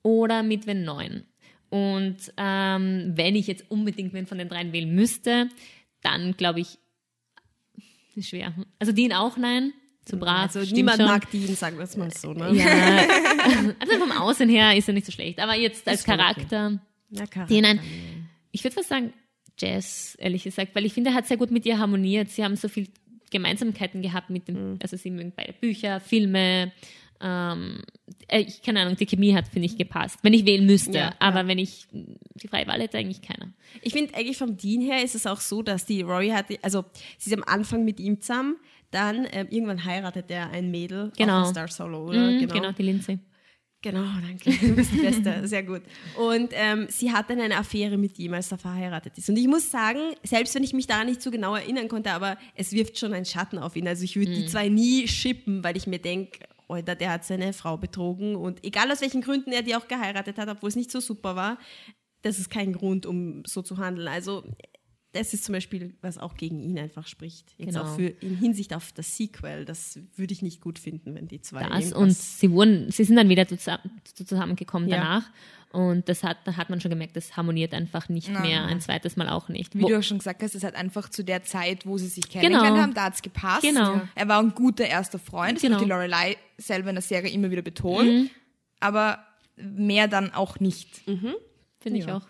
oder 0.03 0.43
mit 0.43 0.67
Wen 0.67 0.85
neuen. 0.85 1.27
Und 1.71 2.17
ähm, 2.37 3.13
wenn 3.15 3.37
ich 3.37 3.47
jetzt 3.47 3.71
unbedingt 3.71 4.13
wen 4.13 4.27
von 4.27 4.39
den 4.39 4.49
dreien 4.49 4.73
wählen 4.73 4.95
müsste, 4.95 5.49
dann 6.03 6.37
glaube 6.37 6.61
ich, 6.61 6.79
ist 8.15 8.29
schwer. 8.31 8.55
Also 8.79 8.93
Dean 8.93 9.13
auch 9.13 9.37
nein, 9.37 9.73
zu 10.09 10.17
brav. 10.17 10.55
Also 10.57 10.75
niemand 10.75 10.97
schon. 10.99 11.07
mag 11.07 11.31
Dean, 11.31 11.55
sagen 11.55 11.77
wir 11.77 11.85
es 11.85 11.97
mal 11.97 12.11
so, 12.13 12.33
ne? 12.33 12.53
Ja, 12.55 12.65
also 13.79 13.99
vom 13.99 14.13
Aussehen 14.13 14.49
her 14.49 14.77
ist 14.77 14.89
er 14.89 14.95
nicht 14.95 15.07
so 15.07 15.13
schlecht. 15.13 15.39
Aber 15.39 15.55
jetzt 15.55 15.87
als 15.87 16.05
schon 16.05 16.15
okay. 16.15 16.23
Charakter, 16.23 16.81
Ja, 17.11 17.27
Charakter. 17.27 17.55
den 17.55 17.65
ein, 17.65 17.81
ich 18.51 18.65
würde 18.65 18.75
fast 18.75 18.89
sagen 18.89 19.13
Jazz, 19.59 20.17
ehrlich 20.21 20.45
gesagt, 20.45 20.75
weil 20.75 20.85
ich 20.87 20.95
finde, 20.95 21.11
er 21.11 21.15
hat 21.15 21.27
sehr 21.27 21.37
gut 21.37 21.51
mit 21.51 21.67
ihr 21.67 21.79
harmoniert. 21.79 22.31
Sie 22.31 22.45
haben 22.45 22.57
so 22.57 22.69
viel 22.69 22.89
Gemeinsamkeiten 23.31 24.03
gehabt 24.03 24.31
mit 24.31 24.49
dem, 24.49 24.79
also 24.83 24.97
sie 24.97 25.11
mögen 25.11 25.33
beide 25.37 25.53
Bücher, 25.53 26.01
Filme, 26.01 26.73
ähm, 27.21 27.83
äh, 28.29 28.41
ich 28.41 28.63
keine 28.63 28.81
Ahnung, 28.81 28.97
die 28.97 29.07
Chemie 29.07 29.35
hat, 29.35 29.49
finde 29.49 29.67
ich, 29.67 29.77
gepasst. 29.77 30.21
Wenn 30.23 30.33
ich 30.33 30.47
wählen 30.47 30.65
müsste, 30.67 30.97
Ja, 30.99 31.15
aber 31.19 31.47
wenn 31.49 31.59
ich 31.59 31.87
die 31.91 32.49
freie 32.49 32.67
Wahl 32.67 32.81
hätte, 32.81 32.99
eigentlich 32.99 33.23
keiner. 33.23 33.53
Ich 33.83 33.93
finde 33.93 34.15
eigentlich 34.15 34.37
vom 34.39 34.57
Dean 34.57 34.81
her 34.81 35.03
ist 35.03 35.15
es 35.15 35.27
auch 35.27 35.41
so, 35.41 35.63
dass 35.63 35.85
die 35.85 36.03
Rory 36.03 36.29
hatte, 36.29 36.59
also 36.63 36.85
sie 37.19 37.31
ist 37.31 37.37
am 37.37 37.45
Anfang 37.45 37.85
mit 37.85 37.99
ihm 37.99 38.21
zusammen, 38.21 38.57
dann 38.91 39.27
ähm, 39.33 39.49
irgendwann 39.51 39.85
heiratet 39.85 40.31
er 40.31 40.51
ein 40.51 40.71
Mädel 40.71 41.13
Genau. 41.17 41.43
auf 41.43 41.49
Star 41.49 41.69
Solo, 41.69 42.07
oder? 42.09 42.31
Mhm, 42.31 42.49
genau. 42.49 42.73
die 42.73 42.83
Lindsay. 42.83 43.19
Genau, 43.81 44.03
danke. 44.27 44.51
Du 44.51 44.75
bist 44.75 44.93
die 44.93 44.99
Beste. 45.01 45.47
Sehr 45.47 45.63
gut. 45.63 45.83
Und 46.19 46.51
ähm, 46.53 46.87
sie 46.89 47.13
hat 47.13 47.31
dann 47.31 47.41
eine 47.41 47.57
Affäre 47.57 47.97
mit 47.97 48.19
ihm, 48.19 48.35
als 48.35 48.51
er 48.51 48.59
verheiratet 48.59 49.17
ist. 49.19 49.29
Und 49.29 49.37
ich 49.37 49.47
muss 49.47 49.71
sagen, 49.71 50.01
selbst 50.25 50.55
wenn 50.57 50.65
ich 50.65 50.73
mich 50.73 50.87
daran 50.89 51.07
nicht 51.07 51.23
so 51.23 51.31
genau 51.31 51.55
erinnern 51.55 51.87
konnte, 51.89 52.11
aber 52.13 52.39
es 52.57 52.73
wirft 52.73 52.99
schon 52.99 53.13
einen 53.13 53.25
Schatten 53.25 53.59
auf 53.59 53.77
ihn. 53.77 53.87
Also 53.87 54.03
ich 54.05 54.17
würde 54.17 54.33
die 54.35 54.47
zwei 54.47 54.69
nie 54.69 55.07
schippen, 55.07 55.63
weil 55.63 55.77
ich 55.77 55.87
mir 55.87 56.01
denke, 56.01 56.41
Alter, 56.67 56.97
der 56.97 57.11
hat 57.13 57.25
seine 57.25 57.53
Frau 57.53 57.77
betrogen. 57.77 58.35
Und 58.35 58.65
egal 58.65 58.91
aus 58.91 59.01
welchen 59.01 59.21
Gründen 59.21 59.53
er 59.53 59.63
die 59.63 59.77
auch 59.77 59.87
geheiratet 59.87 60.39
hat, 60.39 60.49
obwohl 60.49 60.71
es 60.71 60.77
nicht 60.77 60.91
so 60.91 60.99
super 61.01 61.37
war, 61.37 61.59
das 62.23 62.39
ist 62.41 62.51
kein 62.51 62.73
Grund, 62.73 63.07
um 63.07 63.45
so 63.47 63.63
zu 63.63 63.79
handeln. 63.79 64.09
Also 64.09 64.43
das 65.19 65.35
ist 65.35 65.45
zum 65.45 65.53
Beispiel, 65.53 65.95
was 66.01 66.17
auch 66.19 66.35
gegen 66.37 66.61
ihn 66.61 66.79
einfach 66.79 67.07
spricht. 67.07 67.53
Jetzt 67.59 67.75
Genau. 67.75 67.83
auch 67.83 67.97
für, 67.97 68.07
in 68.09 68.37
Hinsicht 68.37 68.75
auf 68.75 68.93
das 68.93 69.17
Sequel. 69.17 69.65
Das 69.65 69.99
würde 70.17 70.33
ich 70.33 70.43
nicht 70.43 70.61
gut 70.61 70.79
finden, 70.79 71.15
wenn 71.15 71.29
die 71.29 71.41
zwei 71.43 71.65
Das 71.69 71.93
und 71.93 72.11
sie 72.13 72.51
wurden, 72.51 72.91
sie 72.91 73.05
sind 73.05 73.17
dann 73.17 73.29
wieder 73.29 73.47
zusammen, 73.47 73.91
zusammengekommen 74.15 74.89
Ja. 74.89 74.97
danach. 74.99 75.31
Und 75.71 76.09
das 76.09 76.23
hat, 76.25 76.39
da 76.47 76.57
hat 76.57 76.71
man 76.71 76.81
schon 76.81 76.91
gemerkt, 76.91 77.15
das 77.17 77.37
harmoniert 77.37 77.75
einfach 77.75 78.09
nicht 78.09 78.31
Nein. 78.31 78.41
mehr, 78.43 78.65
ein 78.65 78.81
zweites 78.81 79.17
Mal 79.17 79.29
auch 79.29 79.51
nicht. 79.51 79.75
Wie 79.77 79.83
Wo- 79.83 79.89
du 79.89 79.99
auch 79.99 80.03
schon 80.03 80.17
gesagt 80.17 80.43
hast, 80.43 80.55
es 80.55 80.65
hat 80.65 80.75
einfach 80.75 81.11
zu 81.11 81.23
der 81.23 81.43
Zeit, 81.43 81.85
wo 81.85 81.99
sie 81.99 82.09
sich 82.09 82.27
kennengelernt 82.29 82.69
Genau. 82.71 82.83
haben, 82.83 82.95
da 82.95 83.05
hat 83.05 83.15
es 83.17 83.23
gepasst. 83.23 83.61
Genau. 83.63 84.01
Er 84.15 84.29
war 84.29 84.39
ein 84.41 84.55
guter 84.55 84.87
erster 84.87 85.19
Freund, 85.19 85.57
das 85.57 85.63
Genau. 85.63 85.77
hat 85.77 85.85
die 85.85 85.89
Lorelei 85.91 86.37
selber 86.57 86.89
in 86.89 86.95
der 86.95 87.03
Serie 87.03 87.31
immer 87.31 87.51
wieder 87.51 87.61
betont. 87.61 88.31
Aber 88.81 89.19
mehr 89.57 90.09
dann 90.09 90.33
auch 90.33 90.59
nicht. 90.59 91.03
Finde 91.05 91.99
ich 91.99 92.07
Ja. 92.07 92.17
auch. 92.17 92.23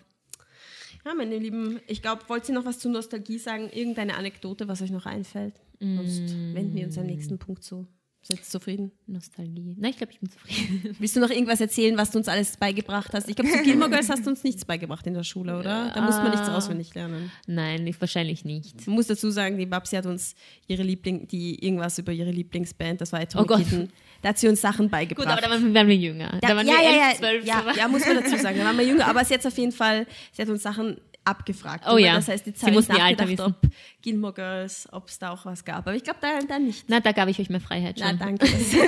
Ja, 1.05 1.13
meine 1.13 1.37
Lieben, 1.37 1.79
ich 1.87 2.01
glaube, 2.01 2.23
wollt 2.27 2.47
ihr 2.49 2.55
noch 2.55 2.65
was 2.65 2.79
zur 2.79 2.91
Nostalgie 2.91 3.37
sagen? 3.39 3.69
Irgendeine 3.71 4.15
Anekdote, 4.15 4.67
was 4.67 4.81
euch 4.81 4.91
noch 4.91 5.05
einfällt? 5.05 5.53
Sonst 5.79 6.35
wenden 6.53 6.75
wir 6.75 6.85
uns 6.85 6.97
am 6.97 7.05
nächsten 7.05 7.39
Punkt 7.39 7.63
zu. 7.63 7.87
Seid 8.21 8.39
ihr 8.39 8.43
zufrieden? 8.43 8.91
Nostalgie. 9.07 9.75
Na, 9.79 9.89
ich 9.89 9.97
glaube, 9.97 10.11
ich 10.11 10.19
bin 10.19 10.29
zufrieden. 10.29 10.95
Willst 10.99 11.15
du 11.15 11.21
noch 11.21 11.29
irgendwas 11.29 11.61
erzählen, 11.61 11.97
was 11.97 12.11
du 12.11 12.17
uns 12.17 12.27
alles 12.27 12.57
beigebracht 12.57 13.11
hast? 13.13 13.29
Ich 13.29 13.35
glaube, 13.35 13.49
zu 13.49 13.63
Gilmore 13.63 13.89
Girls 13.89 14.09
hast 14.09 14.25
du 14.25 14.29
uns 14.29 14.43
nichts 14.43 14.65
beigebracht 14.65 15.07
in 15.07 15.13
der 15.13 15.23
Schule, 15.23 15.57
oder? 15.57 15.91
Da 15.95 16.01
muss 16.01 16.17
man 16.17 16.31
nichts 16.31 16.49
auswendig 16.49 16.93
lernen. 16.95 17.31
Nein, 17.47 17.87
ich, 17.87 17.99
wahrscheinlich 17.99 18.43
nicht. 18.43 18.85
Man 18.87 18.95
muss 18.95 19.07
dazu 19.07 19.31
sagen, 19.31 19.57
die 19.57 19.65
Babsi 19.65 19.95
hat 19.95 20.05
uns 20.05 20.35
ihre 20.67 20.83
Liebling, 20.83 21.27
die 21.27 21.63
irgendwas 21.63 21.97
über 21.97 22.11
ihre 22.11 22.31
Lieblingsband, 22.31 22.99
das 23.01 23.13
war 23.13 23.21
Atomic 23.21 23.51
Oh. 23.51 23.55
Kitten, 23.57 23.89
da 24.21 24.29
hat 24.29 24.37
sie 24.37 24.49
uns 24.49 24.59
Sachen 24.59 24.89
beigebracht. 24.89 25.25
Gut, 25.25 25.31
aber 25.31 25.41
da 25.41 25.49
waren, 25.49 25.73
waren 25.73 25.87
wir 25.87 25.95
jünger. 25.95 26.37
da 26.41 26.55
waren 26.55 26.67
ja, 26.67 26.73
wir 26.73 26.83
ja, 26.83 26.89
elf, 26.89 27.13
ja, 27.13 27.17
zwölf. 27.17 27.45
ja, 27.45 27.63
ja, 27.77 27.87
muss 27.87 28.05
man 28.05 28.15
dazu 28.23 28.37
sagen. 28.37 28.57
Da 28.57 28.65
waren 28.65 28.77
wir 28.77 28.85
jünger, 28.85 29.07
aber 29.07 29.23
sie 29.23 29.33
hat 29.33 29.45
auf 29.45 29.57
jeden 29.57 29.71
Fall, 29.71 30.05
sie 30.33 30.41
hat 30.41 30.49
uns 30.49 30.61
Sachen 30.61 30.99
abgefragt. 31.25 31.85
Oh 31.89 31.97
ja. 31.97 32.15
Das 32.15 32.27
heißt, 32.27 32.45
habe 32.45 32.55
ich 32.69 32.75
mussten 32.75 32.95
ihr 32.95 33.03
Alter 33.03 33.23
nachgedacht, 33.25 33.47
ob 33.63 33.71
Gilmore 34.01 34.33
Girls, 34.33 34.87
ob 34.91 35.07
es 35.09 35.19
da 35.19 35.31
auch 35.31 35.45
was 35.45 35.63
gab. 35.65 35.79
Aber 35.79 35.95
ich 35.95 36.03
glaube, 36.03 36.19
da, 36.21 36.39
da 36.47 36.59
nicht. 36.59 36.85
Na, 36.87 36.99
da 36.99 37.11
gab 37.11 37.27
ich 37.29 37.39
euch 37.39 37.49
mehr 37.49 37.61
Freiheit 37.61 37.97
Na, 37.99 38.09
schon. 38.09 38.19
danke. 38.19 38.45
Das 38.45 38.51
ist 38.61 38.71
sehr 38.71 38.85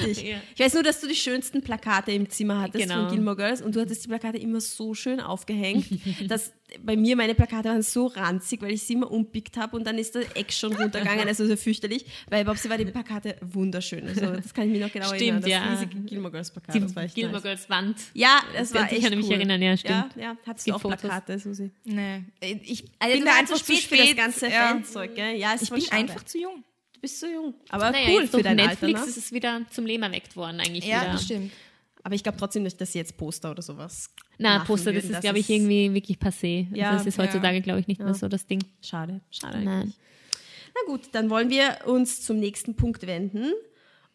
gütig. 0.00 0.22
Ja. 0.30 0.36
Ich 0.54 0.60
weiß 0.60 0.74
nur, 0.74 0.82
dass 0.82 1.00
du 1.00 1.06
die 1.08 1.14
schönsten 1.14 1.62
Plakate 1.62 2.12
im 2.12 2.28
Zimmer 2.28 2.60
hattest 2.60 2.84
Genau. 2.84 3.02
von 3.06 3.14
Gilmore 3.14 3.36
Girls 3.36 3.62
und 3.62 3.74
du 3.76 3.80
hattest 3.80 4.04
die 4.04 4.08
Plakate 4.08 4.38
immer 4.38 4.60
so 4.60 4.94
schön 4.94 5.20
aufgehängt, 5.20 5.86
dass 6.30 6.52
bei 6.82 6.96
mir 6.96 7.16
meine 7.16 7.34
Plakate 7.34 7.68
waren 7.68 7.82
so 7.82 8.06
ranzig, 8.06 8.62
weil 8.62 8.72
ich 8.72 8.82
sie 8.82 8.94
immer 8.94 9.10
umpickt 9.10 9.56
habe 9.56 9.76
und 9.76 9.84
dann 9.86 9.98
ist 9.98 10.14
der 10.14 10.22
Eck 10.36 10.52
schon 10.52 10.72
runtergegangen, 10.74 11.26
also 11.28 11.46
so 11.46 11.56
fürchterlich, 11.56 12.04
weil 12.30 12.44
Bobsi 12.44 12.68
war 12.70 12.78
die 12.78 12.84
Plakate 12.86 13.36
wunderschön. 13.40 14.06
Also 14.08 14.26
das 14.32 14.52
kann 14.54 14.66
ich 14.66 14.72
mich 14.72 14.80
noch 14.80 14.92
genau 14.92 15.06
Stimmt, 15.06 15.20
erinnern. 15.22 15.40
Das 15.42 15.50
ja. 15.50 15.70
riesige 15.72 16.00
Gilmore 16.00 16.32
Girls 16.32 16.50
Plakat, 16.50 16.74
Die 16.74 16.80
das 16.80 16.96
war 16.96 17.02
echt 17.04 17.14
Gilmore 17.14 17.34
nice. 17.34 17.42
Girls 17.42 17.70
Wand. 17.70 17.96
Ja, 18.14 18.40
das 18.56 18.72
war 18.74 18.86
Ich 18.86 18.92
echt 18.98 19.02
kann 19.08 19.16
mich 19.18 19.26
cool. 19.26 19.34
erinnern, 19.34 19.62
ja, 19.62 19.76
stimmt. 19.76 20.16
Ja, 20.16 20.22
ja. 20.22 20.36
Hattest 20.46 20.66
du 20.68 20.74
auch 20.74 20.80
Fotos. 20.80 21.00
Plakate, 21.00 21.38
Susi? 21.38 21.70
Nee. 21.84 22.24
Ich 22.40 22.84
Also 22.98 23.16
bin 23.16 23.24
da 23.24 23.36
einfach 23.38 23.56
zu 23.56 23.64
zu 23.64 23.76
spät 23.80 23.98
für 24.00 24.06
das 24.06 24.16
ganze 24.16 24.48
ja. 24.48 24.68
Fanzeug, 24.68 25.14
gell? 25.14 25.36
Ja, 25.36 25.54
Ich 25.60 25.68
bin 25.70 25.80
schade. 25.80 25.92
einfach 25.96 26.24
zu 26.24 26.38
jung. 26.38 26.64
Du 26.94 27.00
bist 27.00 27.18
so 27.20 27.26
jung. 27.26 27.54
Aber 27.68 27.90
Naja, 27.90 28.06
cool 28.10 28.22
jetzt 28.22 28.30
für 28.34 28.42
dein 28.42 28.56
Netflix 28.56 28.82
Alter, 29.00 29.04
ne? 29.06 29.10
ist 29.10 29.16
es 29.16 29.32
wieder 29.32 29.60
zum 29.70 29.86
Leben 29.86 30.02
erweckt 30.04 30.36
worden, 30.36 30.60
eigentlich 30.60 30.84
Ja, 30.86 31.00
wieder. 31.02 31.12
das 31.12 31.24
stimmt. 31.24 31.52
Aber 32.02 32.14
ich 32.14 32.22
glaube 32.22 32.38
trotzdem 32.38 32.64
nicht, 32.64 32.80
dass 32.80 32.92
sie 32.92 32.98
jetzt 32.98 33.16
Poster 33.16 33.50
oder 33.50 33.62
sowas 33.62 34.10
Na, 34.38 34.64
Poster, 34.64 34.92
das 34.92 35.04
würden. 35.04 35.14
ist, 35.14 35.20
glaube 35.20 35.38
ich, 35.38 35.48
irgendwie 35.48 35.94
wirklich 35.94 36.18
passé. 36.18 36.66
Ja, 36.74 36.90
also 36.90 37.04
das 37.04 37.14
ist 37.14 37.18
heutzutage, 37.18 37.60
glaube 37.60 37.80
ich, 37.80 37.86
nicht 37.86 38.00
mehr 38.00 38.14
so 38.14 38.28
das 38.28 38.46
Ding. 38.46 38.64
Schade, 38.80 39.20
schade. 39.30 39.58
Nein. 39.58 39.68
eigentlich. 39.68 39.96
Na 40.74 40.92
gut, 40.92 41.08
dann 41.12 41.30
wollen 41.30 41.50
wir 41.50 41.78
uns 41.86 42.22
zum 42.22 42.38
nächsten 42.38 42.74
Punkt 42.74 43.06
wenden. 43.06 43.52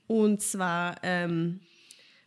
Und 0.07 0.41
zwar, 0.41 0.97
ähm, 1.03 1.61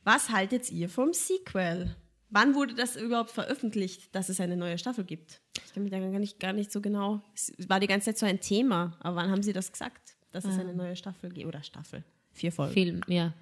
was 0.05 0.31
haltet 0.31 0.71
ihr 0.71 0.89
vom 0.89 1.13
Sequel? 1.13 1.97
Wann 2.31 2.55
wurde 2.55 2.75
das 2.75 2.97
überhaupt 2.97 3.31
veröffentlicht, 3.33 4.15
dass 4.15 4.29
es 4.29 4.41
eine 4.41 4.57
neue 4.57 4.79
Staffel 4.79 5.05
gibt? 5.05 5.41
Ich 5.67 5.75
kann 5.75 5.83
mich 5.83 5.91
da 5.91 5.99
gar 5.99 6.19
nicht, 6.19 6.39
gar 6.39 6.53
nicht 6.53 6.71
so 6.71 6.81
genau. 6.81 7.23
Es 7.35 7.53
war 7.69 7.81
die 7.81 7.87
ganze 7.87 8.07
Zeit 8.07 8.19
so 8.19 8.27
ein 8.27 8.41
Thema. 8.41 8.97
Aber 9.01 9.17
wann 9.17 9.31
haben 9.31 9.43
sie 9.43 9.53
das 9.53 9.73
gesagt, 9.73 10.17
dass 10.31 10.45
es 10.45 10.59
eine 10.59 10.75
neue 10.75 10.95
Staffel 10.95 11.31
gibt? 11.31 11.47
Oder 11.47 11.63
Staffel? 11.63 12.05
Vier 12.33 12.53
Folgen. 12.53 12.73
Film, 12.73 13.01
ja. 13.07 13.33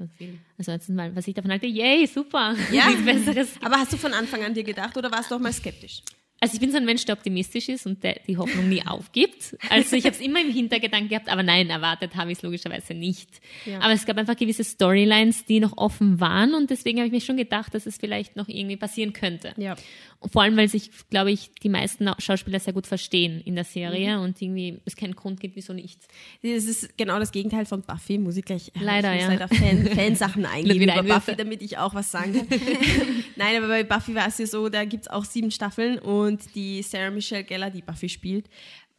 Also 0.57 0.73
jetzt 0.73 0.89
mal, 0.89 1.15
was 1.15 1.29
ich 1.29 1.35
davon 1.35 1.51
halte, 1.51 1.67
yay, 1.67 2.07
super. 2.07 2.57
Ja. 2.73 2.91
Besseres. 3.05 3.51
Aber 3.63 3.77
hast 3.77 3.93
du 3.93 3.97
von 3.97 4.13
Anfang 4.13 4.43
an 4.43 4.55
dir 4.55 4.65
gedacht 4.65 4.97
oder 4.97 5.11
warst 5.13 5.31
du 5.31 5.37
auch 5.37 5.41
mal 5.41 5.53
skeptisch? 5.53 6.03
Also 6.41 6.55
ich 6.55 6.61
bin 6.61 6.71
so 6.71 6.77
ein 6.77 6.85
Mensch, 6.85 7.05
der 7.05 7.17
optimistisch 7.17 7.69
ist 7.69 7.87
und 7.87 8.03
der 8.05 8.21
die 8.27 8.37
Hoffnung 8.37 8.69
nie 8.69 8.83
aufgibt. 8.87 9.57
Also 9.71 9.97
ich 9.97 10.05
habe 10.05 10.15
es 10.15 10.21
immer 10.21 10.41
im 10.41 10.53
Hintergedanken 10.53 11.09
gehabt, 11.09 11.29
aber 11.29 11.43
nein, 11.43 11.69
erwartet 11.69 12.15
habe 12.17 12.31
ich 12.31 12.39
es 12.39 12.43
logischerweise 12.43 12.95
nicht. 12.95 13.29
Ja. 13.67 13.81
Aber 13.81 13.93
es 13.93 14.07
gab 14.07 14.17
einfach 14.19 14.37
gewisse 14.37 14.63
Storylines, 14.65 15.45
die 15.47 15.59
noch 15.61 15.77
offen 15.77 16.21
waren 16.21 16.55
und 16.55 16.71
deswegen 16.71 16.99
habe 16.99 17.07
ich 17.09 17.13
mir 17.13 17.21
schon 17.21 17.37
gedacht, 17.37 17.75
dass 17.75 17.87
es 17.87 17.97
vielleicht 17.99 18.37
noch 18.37 18.49
irgendwie 18.49 18.77
passieren 18.77 19.13
könnte. 19.13 19.53
Ja. 19.57 19.75
Und 20.21 20.33
vor 20.33 20.43
allem, 20.43 20.57
weil 20.57 20.69
sich, 20.69 20.91
glaube 21.11 21.31
ich, 21.31 21.51
die 21.63 21.69
meisten 21.69 22.09
Schauspieler 22.19 22.59
sehr 22.59 22.73
gut 22.73 22.87
verstehen 22.89 23.41
in 23.45 23.55
der 23.55 23.65
Serie 23.65 24.17
Mhm. 24.19 24.23
und 24.25 24.43
irgendwie 24.43 24.81
es 24.85 24.97
keinen 24.97 25.15
Grund 25.15 25.39
gibt, 25.41 25.55
wieso 25.57 25.73
nicht. 25.73 26.01
Das 26.43 26.65
ist 26.65 26.97
genau 26.99 27.19
das 27.21 27.31
Gegenteil 27.33 27.67
von 27.67 27.83
Buffy, 27.83 28.19
muss 28.19 28.37
ich 28.37 28.45
gleich 28.45 28.73
Leider, 28.81 29.15
ich 29.15 29.23
muss 29.23 29.33
ja. 29.35 29.39
leider 29.39 29.49
Fan, 29.49 29.87
Fansachen 29.87 30.45
eingeben 30.47 30.83
über 30.83 30.93
Einwürfe. 30.95 31.21
Buffy, 31.21 31.37
damit 31.37 31.63
ich 31.63 31.79
auch 31.79 31.95
was 31.95 32.11
sagen 32.11 32.33
kann. 32.35 32.47
Nein, 33.37 33.57
aber 33.59 33.69
bei 33.69 33.85
Buffy 33.85 34.15
war 34.15 34.27
es 34.29 34.39
ja 34.39 34.47
so, 34.47 34.69
da 34.69 34.85
gibt 34.85 35.05
es 35.05 35.09
auch 35.09 35.25
sieben 35.25 35.51
Staffeln 35.53 35.99
und 36.01 36.28
die 36.37 36.83
Sarah 36.83 37.11
Michelle 37.11 37.45
Gellar, 37.45 37.71
die 37.71 37.83
Buffy 37.83 38.09
spielt, 38.09 38.49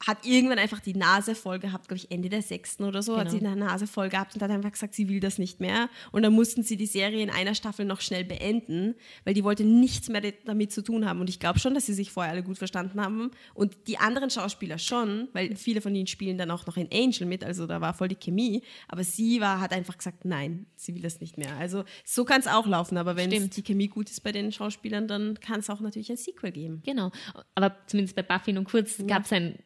hat 0.05 0.25
irgendwann 0.25 0.59
einfach 0.59 0.79
die 0.79 0.93
Nase 0.95 1.35
voll 1.35 1.59
gehabt, 1.59 1.89
glaube 1.89 1.97
ich, 1.97 2.09
Ende 2.09 2.29
der 2.29 2.41
sechsten 2.41 2.85
oder 2.85 3.01
so, 3.01 3.17
hat 3.17 3.27
Genau. 3.27 3.39
sie 3.39 3.45
eine 3.45 3.55
Nase 3.57 3.85
voll 3.85 4.07
gehabt 4.07 4.33
und 4.33 4.41
hat 4.41 4.49
einfach 4.49 4.71
gesagt, 4.71 4.93
sie 4.93 5.09
will 5.09 5.19
das 5.19 5.37
nicht 5.37 5.59
mehr. 5.59 5.89
Und 6.13 6.23
dann 6.23 6.31
mussten 6.33 6.63
sie 6.63 6.77
die 6.77 6.85
Serie 6.85 7.21
in 7.21 7.29
einer 7.29 7.53
Staffel 7.53 7.85
noch 7.85 7.99
schnell 7.99 8.23
beenden, 8.23 8.95
weil 9.25 9.33
die 9.33 9.43
wollte 9.43 9.65
nichts 9.65 10.07
mehr 10.07 10.21
damit 10.45 10.71
zu 10.71 10.83
tun 10.83 11.05
haben. 11.05 11.19
Und 11.19 11.29
ich 11.29 11.39
glaube 11.39 11.59
schon, 11.59 11.73
dass 11.73 11.85
sie 11.85 11.93
sich 11.93 12.11
vorher 12.11 12.31
alle 12.31 12.43
gut 12.43 12.57
verstanden 12.57 13.01
haben. 13.01 13.31
Und 13.53 13.75
die 13.87 13.97
anderen 13.97 14.29
Schauspieler 14.29 14.77
schon, 14.77 15.27
weil 15.33 15.55
viele 15.57 15.81
von 15.81 15.93
ihnen 15.93 16.07
spielen 16.07 16.37
dann 16.37 16.51
auch 16.51 16.65
noch 16.65 16.77
in 16.77 16.87
Angel 16.93 17.25
mit, 17.27 17.43
also 17.43 17.67
da 17.67 17.81
war 17.81 17.93
voll 17.93 18.07
die 18.07 18.15
Chemie. 18.15 18.63
Aber 18.87 19.03
sie 19.03 19.41
war, 19.41 19.59
hat 19.59 19.73
einfach 19.73 19.97
gesagt, 19.97 20.23
nein, 20.23 20.65
sie 20.77 20.95
will 20.95 21.01
das 21.01 21.19
nicht 21.19 21.37
mehr. 21.37 21.57
Also 21.57 21.83
so 22.05 22.23
kann 22.23 22.39
es 22.39 22.47
auch 22.47 22.67
laufen, 22.67 22.97
aber 22.97 23.17
wenn 23.17 23.29
die 23.49 23.63
Chemie 23.63 23.89
gut 23.89 24.09
ist 24.09 24.21
bei 24.23 24.31
den 24.31 24.53
Schauspielern, 24.53 25.09
dann 25.09 25.39
kann 25.41 25.59
es 25.59 25.69
auch 25.69 25.81
natürlich 25.81 26.09
ein 26.09 26.17
Sequel 26.17 26.51
geben. 26.51 26.81
Genau. 26.85 27.11
Aber 27.53 27.75
zumindest 27.87 28.15
bei 28.15 28.23
Buffy 28.23 28.53
nur 28.53 28.63
kurz 28.63 29.05
gab 29.05 29.25
es 29.25 29.33
ein 29.33 29.59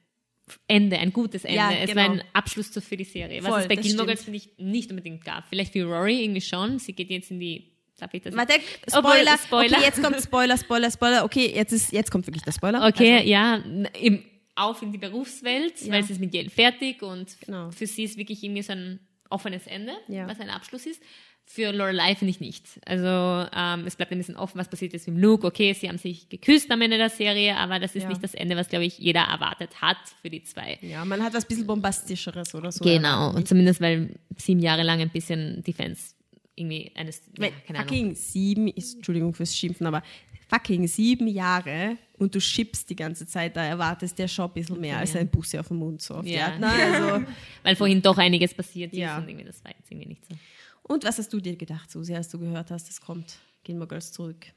Ende, 0.68 0.98
ein 1.00 1.14
gutes 1.14 1.46
Ende. 1.46 1.58
Ja, 1.58 1.72
es 1.72 1.90
genau. 1.90 2.02
war 2.02 2.12
ein 2.12 2.24
Abschluss 2.34 2.68
für 2.70 2.98
die 2.98 3.04
Serie. 3.06 3.42
Was 3.44 3.50
Voll, 3.50 3.62
es 3.62 3.68
bei 3.68 3.76
Gilmore. 3.76 4.08
Girls 4.08 4.28
ich 4.28 4.50
nicht 4.58 4.90
unbedingt 4.90 5.24
gab. 5.24 5.48
Vielleicht 5.48 5.74
für 5.74 5.84
Rory 5.86 6.22
irgendwie 6.24 6.42
schon. 6.42 6.80
Sie 6.80 6.94
geht 6.94 7.10
jetzt 7.10 7.32
in 7.32 7.40
die 7.40 7.70
Darf 8.00 8.14
ich 8.14 8.24
das 8.24 8.36
Warte, 8.36 8.56
Spoiler. 8.90 9.38
Spoiler. 9.38 9.78
Okay, 9.78 9.86
jetzt 9.86 10.04
kommt 10.04 10.20
Spoiler, 10.22 10.58
Spoiler, 10.58 10.92
Spoiler. 10.92 11.24
Okay, 11.24 11.54
jetzt 11.56 11.72
ist, 11.72 11.94
jetzt 11.94 12.12
kommt 12.12 12.26
wirklich 12.28 12.44
der 12.44 12.52
Spoiler. 12.52 12.86
Okay, 12.88 13.14
Also, 13.18 13.28
ja, 13.30 13.56
im, 14.02 14.24
auf 14.56 14.82
in 14.82 14.92
die 14.92 14.98
Berufswelt, 14.98 15.80
Ja. 15.82 15.94
weil 15.94 16.04
sie 16.04 16.14
ist 16.14 16.20
mit 16.20 16.34
Yale 16.34 16.50
fertig 16.50 17.02
und 17.04 17.40
Genau. 17.46 17.72
für 17.72 17.88
sie 17.88 18.04
ist 18.04 18.18
wirklich 18.18 18.44
irgendwie 18.44 18.64
so 18.64 18.74
ein 18.74 19.00
offenes 19.30 19.68
Ende, 19.68 19.94
Ja. 20.10 20.28
was 20.28 20.40
ein 20.40 20.50
Abschluss 20.50 20.86
ist. 20.86 21.02
Für 21.46 21.72
Lorelei 21.72 22.16
finde 22.16 22.32
ich 22.32 22.40
nicht. 22.40 22.64
Also 22.86 23.48
ähm, 23.56 23.86
es 23.86 23.96
bleibt 23.96 24.12
ein 24.12 24.18
bisschen 24.18 24.38
offen, 24.38 24.58
was 24.60 24.70
passiert 24.70 24.94
ist 24.94 25.08
mit 25.08 25.22
Luke. 25.22 25.46
Okay, 25.46 25.74
sie 25.74 25.88
haben 25.88 25.98
sich 25.98 26.30
geküsst 26.30 26.72
am 26.72 26.82
Ende 26.82 26.98
der 26.98 27.10
Serie, 27.10 27.58
aber 27.58 27.80
das 27.80 27.96
ist 27.96 28.04
Ja. 28.04 28.10
nicht 28.10 28.24
das 28.24 28.34
Ende, 28.34 28.56
was, 28.56 28.70
glaube 28.70 28.86
ich, 28.86 28.98
jeder 28.98 29.22
erwartet 29.22 29.82
hat 29.82 29.98
für 30.22 30.30
die 30.30 30.44
zwei. 30.44 30.80
ja, 30.82 31.04
man 31.06 31.22
hat 31.22 31.34
was 31.34 31.46
bisschen 31.46 31.68
bombastischeres 31.68 32.56
oder 32.56 32.72
so. 32.72 32.84
Genau, 32.84 33.32
und 33.36 33.48
zumindest 33.48 33.82
weil 33.82 34.16
sieben 34.38 34.62
Jahre 34.62 34.84
lang 34.84 35.02
ein 35.02 35.10
bisschen 35.10 35.62
die 35.64 35.74
Fans 35.74 36.16
irgendwie 36.56 36.92
eines, 36.96 37.22
ja, 37.38 37.50
keine 37.68 37.80
Ahnung. 37.80 37.90
fucking 37.90 38.16
sieben, 38.16 38.68
ist, 38.70 38.96
Entschuldigung 38.96 39.34
fürs 39.34 39.56
Schimpfen, 39.56 39.86
aber 39.86 40.02
fucking 40.50 40.88
sieben 40.88 41.28
Jahre 41.28 41.98
und 42.24 42.34
du 42.34 42.42
schippst 42.42 42.90
die 42.90 42.96
ganze 42.96 43.28
Zeit, 43.28 43.56
da 43.56 43.64
erwartest 43.64 44.18
der 44.18 44.28
schon 44.28 44.46
ein 44.46 44.54
bisschen 44.54 44.80
mehr 44.80 44.98
als 44.98 45.16
ein 45.16 45.28
Busse 45.30 45.60
auf 45.60 45.68
den 45.68 45.78
Mund. 45.78 46.02
So 46.02 46.22
Ja. 46.24 46.58
Ne? 46.60 46.68
also, 46.72 47.26
Weil 47.64 47.76
vorhin 47.76 48.02
doch 48.02 48.18
einiges 48.18 48.54
passiert 48.54 48.94
Ja. 48.94 49.18
ist 49.18 49.24
und 49.24 49.30
irgendwie 49.30 49.46
das 49.46 49.64
war 49.64 49.72
jetzt 49.78 49.92
irgendwie 49.92 50.10
nicht 50.10 50.24
so. 50.28 50.36
und 50.84 51.04
was 51.04 51.18
hast 51.18 51.32
du 51.34 51.40
dir 51.40 51.56
gedacht, 51.56 51.92
Susi, 51.92 52.16
als 52.16 52.30
du 52.30 52.40
gehört 52.40 52.72
hast, 52.72 52.90
es 52.90 53.00
kommt 53.02 53.36
Gilmore 53.64 53.88
Girls 53.88 54.12
zurück? 54.12 54.48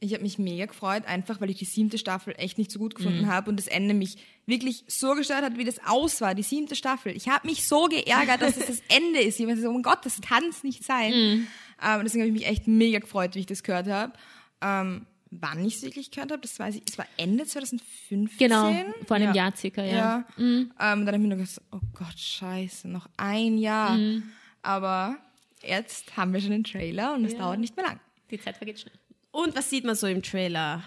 Ich 0.00 0.12
habe 0.14 0.22
mich 0.22 0.38
mega 0.38 0.66
gefreut, 0.66 1.06
einfach 1.06 1.40
weil 1.40 1.50
ich 1.50 1.58
die 1.58 1.64
siebte 1.64 1.98
Staffel 1.98 2.32
echt 2.38 2.56
nicht 2.56 2.70
so 2.70 2.78
gut 2.78 2.94
gefunden 2.94 3.22
Mhm. 3.22 3.26
habe 3.26 3.50
und 3.50 3.56
das 3.56 3.66
Ende 3.66 3.94
mich 3.94 4.16
wirklich 4.46 4.84
so 4.86 5.14
gestört 5.16 5.42
hat, 5.42 5.58
wie 5.58 5.64
das 5.64 5.80
aus 5.84 6.20
war, 6.20 6.36
die 6.36 6.44
siebte 6.44 6.76
Staffel. 6.76 7.16
Ich 7.16 7.28
habe 7.28 7.48
mich 7.48 7.66
so 7.66 7.86
geärgert, 7.86 8.40
dass 8.40 8.56
es 8.56 8.66
das 8.68 8.82
Ende 8.88 9.18
ist. 9.20 9.40
Ich 9.40 9.46
war 9.48 9.56
so, 9.56 9.68
oh 9.68 9.72
mein 9.72 9.82
Gott, 9.82 9.98
das 10.06 10.20
kann 10.20 10.44
es 10.50 10.62
nicht 10.62 10.84
sein. 10.84 11.10
Mhm. 11.12 11.46
Ähm, 11.84 12.00
deswegen 12.04 12.22
habe 12.22 12.28
ich 12.28 12.32
mich 12.40 12.46
echt 12.46 12.68
mega 12.68 13.00
gefreut, 13.00 13.34
wie 13.34 13.40
ich 13.40 13.46
das 13.46 13.64
gehört 13.64 13.88
habe. 13.88 14.12
Ähm, 14.62 15.04
wann 15.30 15.64
ich 15.64 15.76
es 15.76 15.82
wirklich 15.82 16.10
gehört 16.10 16.30
habe, 16.32 16.40
das 16.42 16.58
weiß 16.58 16.76
ich, 16.76 16.82
es 16.88 16.98
war 16.98 17.06
Ende 17.16 17.44
2015. 17.44 18.38
Genau, 18.38 18.72
vor 19.06 19.16
einem 19.16 19.28
ja. 19.34 19.44
Jahr 19.44 19.56
circa, 19.56 19.82
ja. 19.82 20.24
Mhm. 20.36 20.70
Ja. 20.78 20.92
Ähm, 20.92 21.04
dann 21.04 21.08
habe 21.08 21.16
ich 21.16 21.22
mir 21.22 21.28
nur 21.28 21.38
gedacht, 21.38 21.60
oh 21.72 21.80
Gott, 21.94 22.18
scheiße, 22.18 22.88
noch 22.88 23.08
ein 23.16 23.58
Jahr. 23.58 23.96
Mhm. 23.96 24.22
Aber 24.62 25.16
jetzt 25.62 26.16
haben 26.16 26.32
wir 26.32 26.40
schon 26.40 26.50
den 26.50 26.64
Trailer 26.64 27.14
und 27.14 27.24
es 27.24 27.32
Ja. 27.32 27.38
dauert 27.40 27.60
nicht 27.60 27.76
mehr 27.76 27.86
lang. 27.86 28.00
Die 28.30 28.40
Zeit 28.40 28.56
vergeht 28.56 28.80
schnell. 28.80 28.94
Und 29.30 29.54
was 29.56 29.70
sieht 29.70 29.84
man 29.84 29.94
so 29.94 30.06
im 30.06 30.22
Trailer? 30.22 30.82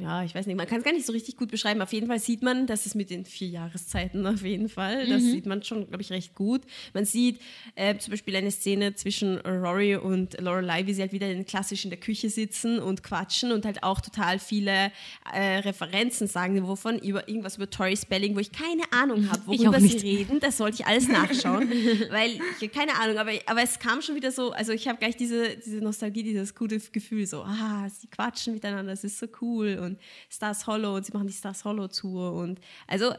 Ja, 0.00 0.22
ich 0.22 0.32
weiß 0.32 0.46
nicht, 0.46 0.56
man 0.56 0.68
kann 0.68 0.78
es 0.78 0.84
gar 0.84 0.92
nicht 0.92 1.06
so 1.06 1.12
richtig 1.12 1.36
gut 1.36 1.50
beschreiben. 1.50 1.82
Auf 1.82 1.92
jeden 1.92 2.06
Fall 2.06 2.20
sieht 2.20 2.40
man, 2.40 2.68
dass 2.68 2.86
es 2.86 2.94
mit 2.94 3.10
den 3.10 3.24
vier 3.24 3.48
Jahreszeiten 3.48 4.24
auf 4.28 4.42
jeden 4.42 4.68
Fall, 4.68 5.08
das 5.08 5.24
sieht 5.24 5.44
man 5.44 5.64
schon, 5.64 5.88
glaube 5.88 6.02
ich, 6.02 6.12
recht 6.12 6.36
gut. 6.36 6.62
Man 6.94 7.04
sieht 7.04 7.40
äh, 7.74 7.98
zum 7.98 8.12
Beispiel 8.12 8.36
eine 8.36 8.52
Szene 8.52 8.94
zwischen 8.94 9.38
Rory 9.38 9.96
und 9.96 10.40
Lorelei, 10.40 10.86
wie 10.86 10.94
sie 10.94 11.00
halt 11.00 11.12
wieder 11.12 11.28
in, 11.28 11.44
klassisch 11.44 11.82
in 11.82 11.90
der 11.90 11.98
Küche 11.98 12.30
sitzen 12.30 12.78
und 12.78 13.02
quatschen 13.02 13.50
und 13.50 13.64
halt 13.64 13.82
auch 13.82 14.00
total 14.00 14.38
viele 14.38 14.92
äh, 15.34 15.58
Referenzen 15.58 16.28
sagen, 16.28 16.64
wovon 16.68 17.00
über 17.00 17.28
irgendwas 17.28 17.56
über 17.56 17.68
Tori 17.68 17.96
Spelling, 17.96 18.36
wo 18.36 18.38
ich 18.38 18.52
keine 18.52 18.84
Ahnung 18.92 19.28
habe, 19.28 19.46
worüber 19.46 19.80
sie 19.80 19.96
reden. 19.96 20.38
Das 20.38 20.58
sollte 20.58 20.76
ich 20.80 20.86
alles 20.86 21.08
nachschauen, 21.08 21.68
weil 22.10 22.30
ich 22.30 22.62
habe 22.62 22.68
keine 22.68 22.94
Ahnung, 23.00 23.18
aber, 23.18 23.32
aber 23.46 23.62
es 23.62 23.80
kam 23.80 24.00
schon 24.00 24.14
wieder 24.14 24.30
so, 24.30 24.52
also 24.52 24.70
ich 24.70 24.86
habe 24.86 24.98
gleich 24.98 25.16
diese, 25.16 25.56
diese 25.56 25.78
Nostalgie, 25.78 26.22
dieses 26.22 26.54
gute 26.54 26.78
Gefühl, 26.78 27.26
so, 27.26 27.42
ah, 27.42 27.88
sie 27.88 28.06
quatschen 28.06 28.54
miteinander, 28.54 28.92
es 28.92 29.02
ist 29.02 29.18
so 29.18 29.26
cool 29.40 29.80
und 29.87 29.87
Stars 30.28 30.66
Hollow 30.66 30.96
und 30.96 31.06
sie 31.06 31.12
machen 31.12 31.26
die 31.26 31.32
Stars 31.32 31.64
Hollow 31.64 31.88
Tour 31.88 32.32
und 32.34 32.60
also 32.86 33.14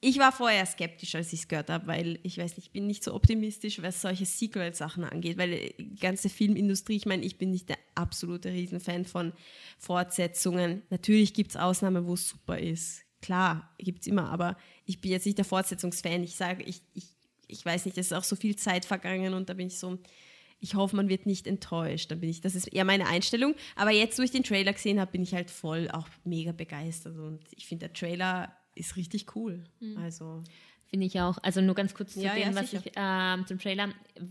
ich 0.00 0.18
war 0.18 0.30
vorher 0.30 0.64
skeptisch, 0.64 1.14
als 1.16 1.32
ich 1.32 1.40
es 1.40 1.48
gehört 1.48 1.70
habe, 1.70 1.86
weil 1.88 2.20
ich 2.22 2.38
weiß 2.38 2.56
nicht, 2.56 2.68
ich 2.68 2.72
bin 2.72 2.86
nicht 2.86 3.02
so 3.02 3.14
optimistisch, 3.14 3.82
was 3.82 4.00
solche 4.00 4.26
Sequel-Sachen 4.26 5.02
angeht, 5.02 5.38
weil 5.38 5.72
die 5.76 5.96
ganze 5.96 6.28
Filmindustrie, 6.28 6.96
ich 6.96 7.06
meine, 7.06 7.24
ich 7.24 7.36
bin 7.36 7.50
nicht 7.50 7.68
der 7.68 7.78
absolute 7.96 8.52
Riesenfan 8.52 9.04
von 9.04 9.32
Fortsetzungen. 9.76 10.82
Natürlich 10.90 11.34
gibt 11.34 11.50
es 11.50 11.56
Ausnahmen, 11.56 12.06
wo 12.06 12.14
es 12.14 12.28
super 12.28 12.58
ist. 12.58 13.02
Klar, 13.20 13.74
gibt 13.78 14.02
es 14.02 14.06
immer, 14.06 14.30
aber 14.30 14.56
ich 14.84 15.00
bin 15.00 15.10
jetzt 15.10 15.26
nicht 15.26 15.38
der 15.38 15.44
Fortsetzungsfan. 15.44 16.22
Ich 16.22 16.36
sage, 16.36 16.62
ich, 16.62 16.80
ich, 16.94 17.06
ich 17.48 17.66
weiß 17.66 17.86
nicht, 17.86 17.98
es 17.98 18.06
ist 18.06 18.12
auch 18.12 18.22
so 18.22 18.36
viel 18.36 18.54
Zeit 18.54 18.84
vergangen 18.84 19.34
und 19.34 19.48
da 19.48 19.54
bin 19.54 19.66
ich 19.66 19.78
so, 19.78 19.98
ich 20.60 20.74
hoffe, 20.74 20.96
man 20.96 21.08
wird 21.08 21.26
nicht 21.26 21.46
enttäuscht. 21.46 22.10
Da 22.10 22.14
bin 22.14 22.28
ich, 22.28 22.40
das 22.40 22.54
ist 22.54 22.66
eher 22.66 22.84
meine 22.84 23.06
Einstellung. 23.06 23.54
Aber 23.76 23.90
jetzt, 23.90 24.18
wo 24.18 24.22
ich 24.22 24.30
den 24.30 24.42
Trailer 24.42 24.72
gesehen 24.72 25.00
habe, 25.00 25.12
bin 25.12 25.22
ich 25.22 25.34
halt 25.34 25.50
voll 25.50 25.88
auch 25.90 26.08
mega 26.24 26.52
begeistert 26.52 27.16
und 27.18 27.40
ich 27.56 27.66
finde, 27.66 27.88
der 27.88 27.92
Trailer 27.94 28.52
ist 28.74 28.96
richtig 28.96 29.34
cool. 29.36 29.64
Also, 29.96 30.42
Finde 30.90 31.04
ich 31.04 31.20
auch. 31.20 31.36
Also 31.42 31.60
nur 31.60 31.74
ganz 31.74 31.92
kurz 31.94 32.14
zu 32.14 32.20
Ja, 32.22 32.32
dem, 32.32 32.42
ja, 32.42 32.54
was 32.54 32.72
ich 32.72 32.80
ähm, 32.96 33.44
zum 33.46 33.58
Trailer. 33.58 33.90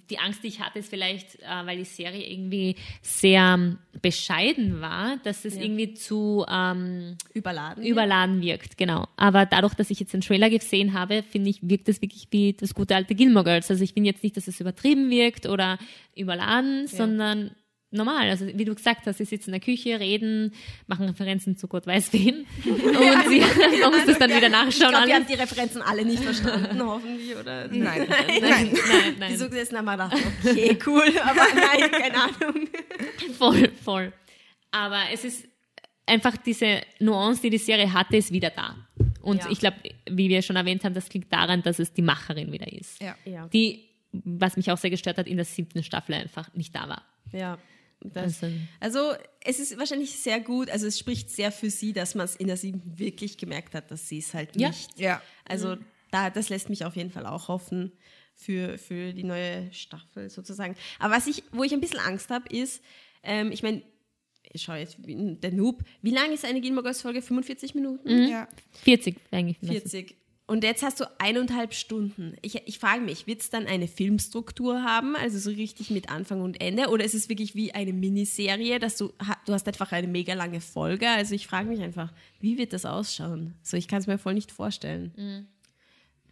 Die 0.10 0.18
Angst, 0.18 0.44
die 0.44 0.48
ich 0.48 0.60
hatte, 0.60 0.80
ist 0.80 0.90
vielleicht, 0.90 1.36
äh, 1.36 1.66
weil 1.66 1.78
die 1.78 1.86
Serie 1.86 2.28
irgendwie 2.28 2.76
sehr 3.04 3.54
ähm, 3.54 3.78
bescheiden 4.02 4.82
war, 4.82 5.18
dass 5.24 5.46
es 5.46 5.56
Ja. 5.56 5.62
irgendwie 5.62 5.94
zu 5.94 6.44
ähm, 6.50 7.16
überladen. 7.36 7.86
überladen 7.86 8.42
wirkt, 8.42 8.76
genau. 8.76 9.08
Aber 9.18 9.46
dadurch, 9.46 9.76
dass 9.76 9.92
ich 9.92 10.00
jetzt 10.00 10.14
den 10.14 10.22
Trailer 10.22 10.50
gesehen 10.50 10.94
habe, 10.94 11.22
finde 11.22 11.52
ich, 11.52 11.60
wirkt 11.62 11.90
es 11.90 12.02
wirklich 12.02 12.28
wie 12.32 12.54
das 12.54 12.74
gute 12.74 12.96
alte 12.96 13.14
Gilmore 13.14 13.46
Girls. 13.46 13.70
Also 13.70 13.84
ich 13.84 13.94
finde 13.94 14.10
jetzt 14.10 14.24
nicht, 14.24 14.36
dass 14.36 14.48
es 14.48 14.60
übertrieben 14.60 15.12
wirkt 15.12 15.46
oder 15.46 15.78
überladen, 16.16 16.88
sondern 16.88 17.52
normal. 17.98 18.30
Also 18.30 18.48
wie 18.48 18.64
du 18.66 18.74
gesagt 18.74 19.06
hast, 19.06 19.18
sie 19.18 19.26
sitzen 19.26 19.50
in 19.50 19.54
der 19.54 19.60
Küche, 19.60 20.00
reden, 20.00 20.54
machen 20.88 21.08
Referenzen 21.08 21.58
zu 21.58 21.68
Gott 21.68 21.86
weiß 21.86 22.14
wen 22.14 22.46
und 22.66 23.30
sie, 23.30 23.40
man 23.82 23.92
muss 23.92 24.06
das 24.06 24.18
dann 24.20 24.30
wieder 24.30 24.46
Ich 24.48 24.52
nachschauen. 24.52 24.90
glaube, 24.92 25.08
wir 25.08 25.16
haben 25.16 25.28
die 25.28 25.34
Referenzen 25.34 25.82
alle 25.82 26.06
nicht 26.06 26.24
verstanden, 26.24 26.82
hoffentlich, 26.82 27.36
oder? 27.36 27.68
Nein, 27.68 28.08
Nein, 28.08 28.08
nein. 28.08 28.42
nein, 28.42 28.70
Die 29.16 29.20
nein. 29.20 29.38
so 29.38 29.50
gesessen 29.50 29.78
haben, 29.78 29.86
wir 29.86 29.92
gedacht, 29.94 30.16
okay, 30.46 30.78
cool, 30.86 31.12
aber 31.24 31.42
nein, 31.56 31.92
keine 31.92 32.16
Ahnung. 32.24 32.68
Voll, 33.38 33.72
voll. 33.84 34.14
Aber 34.72 35.02
es 35.12 35.24
ist 35.24 35.46
einfach 36.06 36.38
diese 36.38 36.82
Nuance, 37.00 37.42
die 37.42 37.50
die 37.50 37.58
Serie 37.58 37.92
hatte, 37.92 38.18
ist 38.18 38.32
wieder 38.32 38.50
da. 38.52 38.76
Und 39.22 39.44
Ja. 39.44 39.50
ich 39.52 39.60
glaube, 39.60 39.78
wie 40.10 40.30
wir 40.30 40.42
schon 40.42 40.56
erwähnt 40.56 40.84
haben, 40.86 40.94
das 40.94 41.12
liegt 41.14 41.34
daran, 41.34 41.62
dass 41.64 41.80
es 41.80 41.92
die 41.94 42.02
Macherin 42.02 42.52
wieder 42.52 42.72
ist. 42.72 43.02
Ja. 43.02 43.16
Ja, 43.26 43.48
Die, 43.50 43.90
was 44.14 44.56
mich 44.56 44.72
auch 44.72 44.78
sehr 44.78 44.90
gestört 44.90 45.18
hat, 45.18 45.28
in 45.28 45.36
der 45.36 45.46
siebten 45.46 45.84
Staffel 45.84 46.16
einfach 46.16 46.54
nicht 46.54 46.74
da 46.76 46.88
war. 46.88 47.04
ja. 47.34 47.58
Das, 48.00 48.44
Also- 48.44 48.56
also 48.80 49.14
es 49.42 49.60
ist 49.60 49.78
wahrscheinlich 49.78 50.12
sehr 50.20 50.40
gut, 50.40 50.70
also 50.70 50.86
es 50.88 51.00
spricht 51.00 51.30
sehr 51.30 51.52
für 51.52 51.70
sie, 51.70 51.94
dass 51.94 52.16
man 52.16 52.26
es 52.26 52.36
in 52.36 52.48
der 52.48 52.58
siebten 52.58 52.98
wirklich 52.98 53.38
gemerkt 53.38 53.74
hat, 53.74 53.90
dass 53.92 54.08
sie 54.08 54.20
es 54.20 54.34
halt 54.34 54.56
Ja. 54.56 54.70
nicht. 54.70 55.00
Ja. 55.00 55.22
Also 55.46 55.78
da, 56.12 56.30
das 56.30 56.50
lässt 56.50 56.70
mich 56.70 56.86
auf 56.86 56.96
jeden 56.96 57.10
Fall 57.12 57.26
auch 57.26 57.48
hoffen 57.48 57.92
für, 58.36 58.78
für 58.78 59.14
die 59.14 59.24
neue 59.24 59.72
Staffel 59.74 60.30
sozusagen. 60.30 60.76
Aber 61.00 61.16
was 61.16 61.26
ich, 61.28 61.44
wo 61.52 61.64
ich 61.64 61.74
ein 61.74 61.82
bisschen 61.82 62.00
Angst 62.00 62.30
habe, 62.30 62.48
ist, 62.56 62.84
ähm, 63.24 63.52
ich 63.52 63.64
meine, 63.64 63.82
ich 64.54 64.62
schaue 64.62 64.78
jetzt 64.78 65.06
wie 65.06 65.36
der 65.36 65.52
Noob, 65.52 65.84
wie 66.02 66.12
lang 66.12 66.32
ist 66.32 66.46
eine 66.46 66.62
Gilmore 66.62 66.84
Girls 66.84 67.02
Folge? 67.02 67.22
45 67.22 67.74
Minuten? 67.76 68.28
ja. 68.30 68.48
40 68.84 69.18
eigentlich. 69.32 69.58
40. 69.60 70.16
Und 70.48 70.64
jetzt 70.64 70.82
hast 70.82 71.02
du 71.02 71.06
eineinhalb 71.20 71.74
Stunden. 71.74 72.36
Ich, 72.42 72.56
ich 72.66 72.80
frage 72.80 73.02
mich, 73.02 73.28
wird 73.28 73.42
es 73.42 73.50
dann 73.50 73.68
eine 73.68 73.88
Filmstruktur 73.90 74.82
haben, 74.82 75.18
also 75.18 75.38
so 75.40 75.50
richtig 75.50 75.90
mit 75.92 76.10
Anfang 76.10 76.42
und 76.42 76.62
Ende, 76.62 76.88
oder 76.88 77.04
ist 77.04 77.14
es 77.16 77.28
wirklich 77.28 77.54
wie 77.54 77.74
eine 77.74 77.92
Miniserie, 77.92 78.80
dass 78.80 78.96
du, 78.96 79.12
du 79.46 79.54
hast 79.54 79.68
einfach 79.68 79.92
eine 79.92 80.08
mega 80.08 80.34
lange 80.36 80.62
Folge? 80.62 81.10
Also 81.10 81.36
ich 81.36 81.48
frage 81.48 81.68
mich 81.68 81.82
einfach, 81.82 82.14
wie 82.40 82.58
wird 82.58 82.72
das 82.72 82.86
ausschauen? 82.86 83.56
So, 83.62 83.76
ich 83.76 83.90
kann 83.90 84.00
es 84.00 84.08
mir 84.08 84.18
voll 84.18 84.36
nicht 84.36 84.52
vorstellen. 84.54 85.48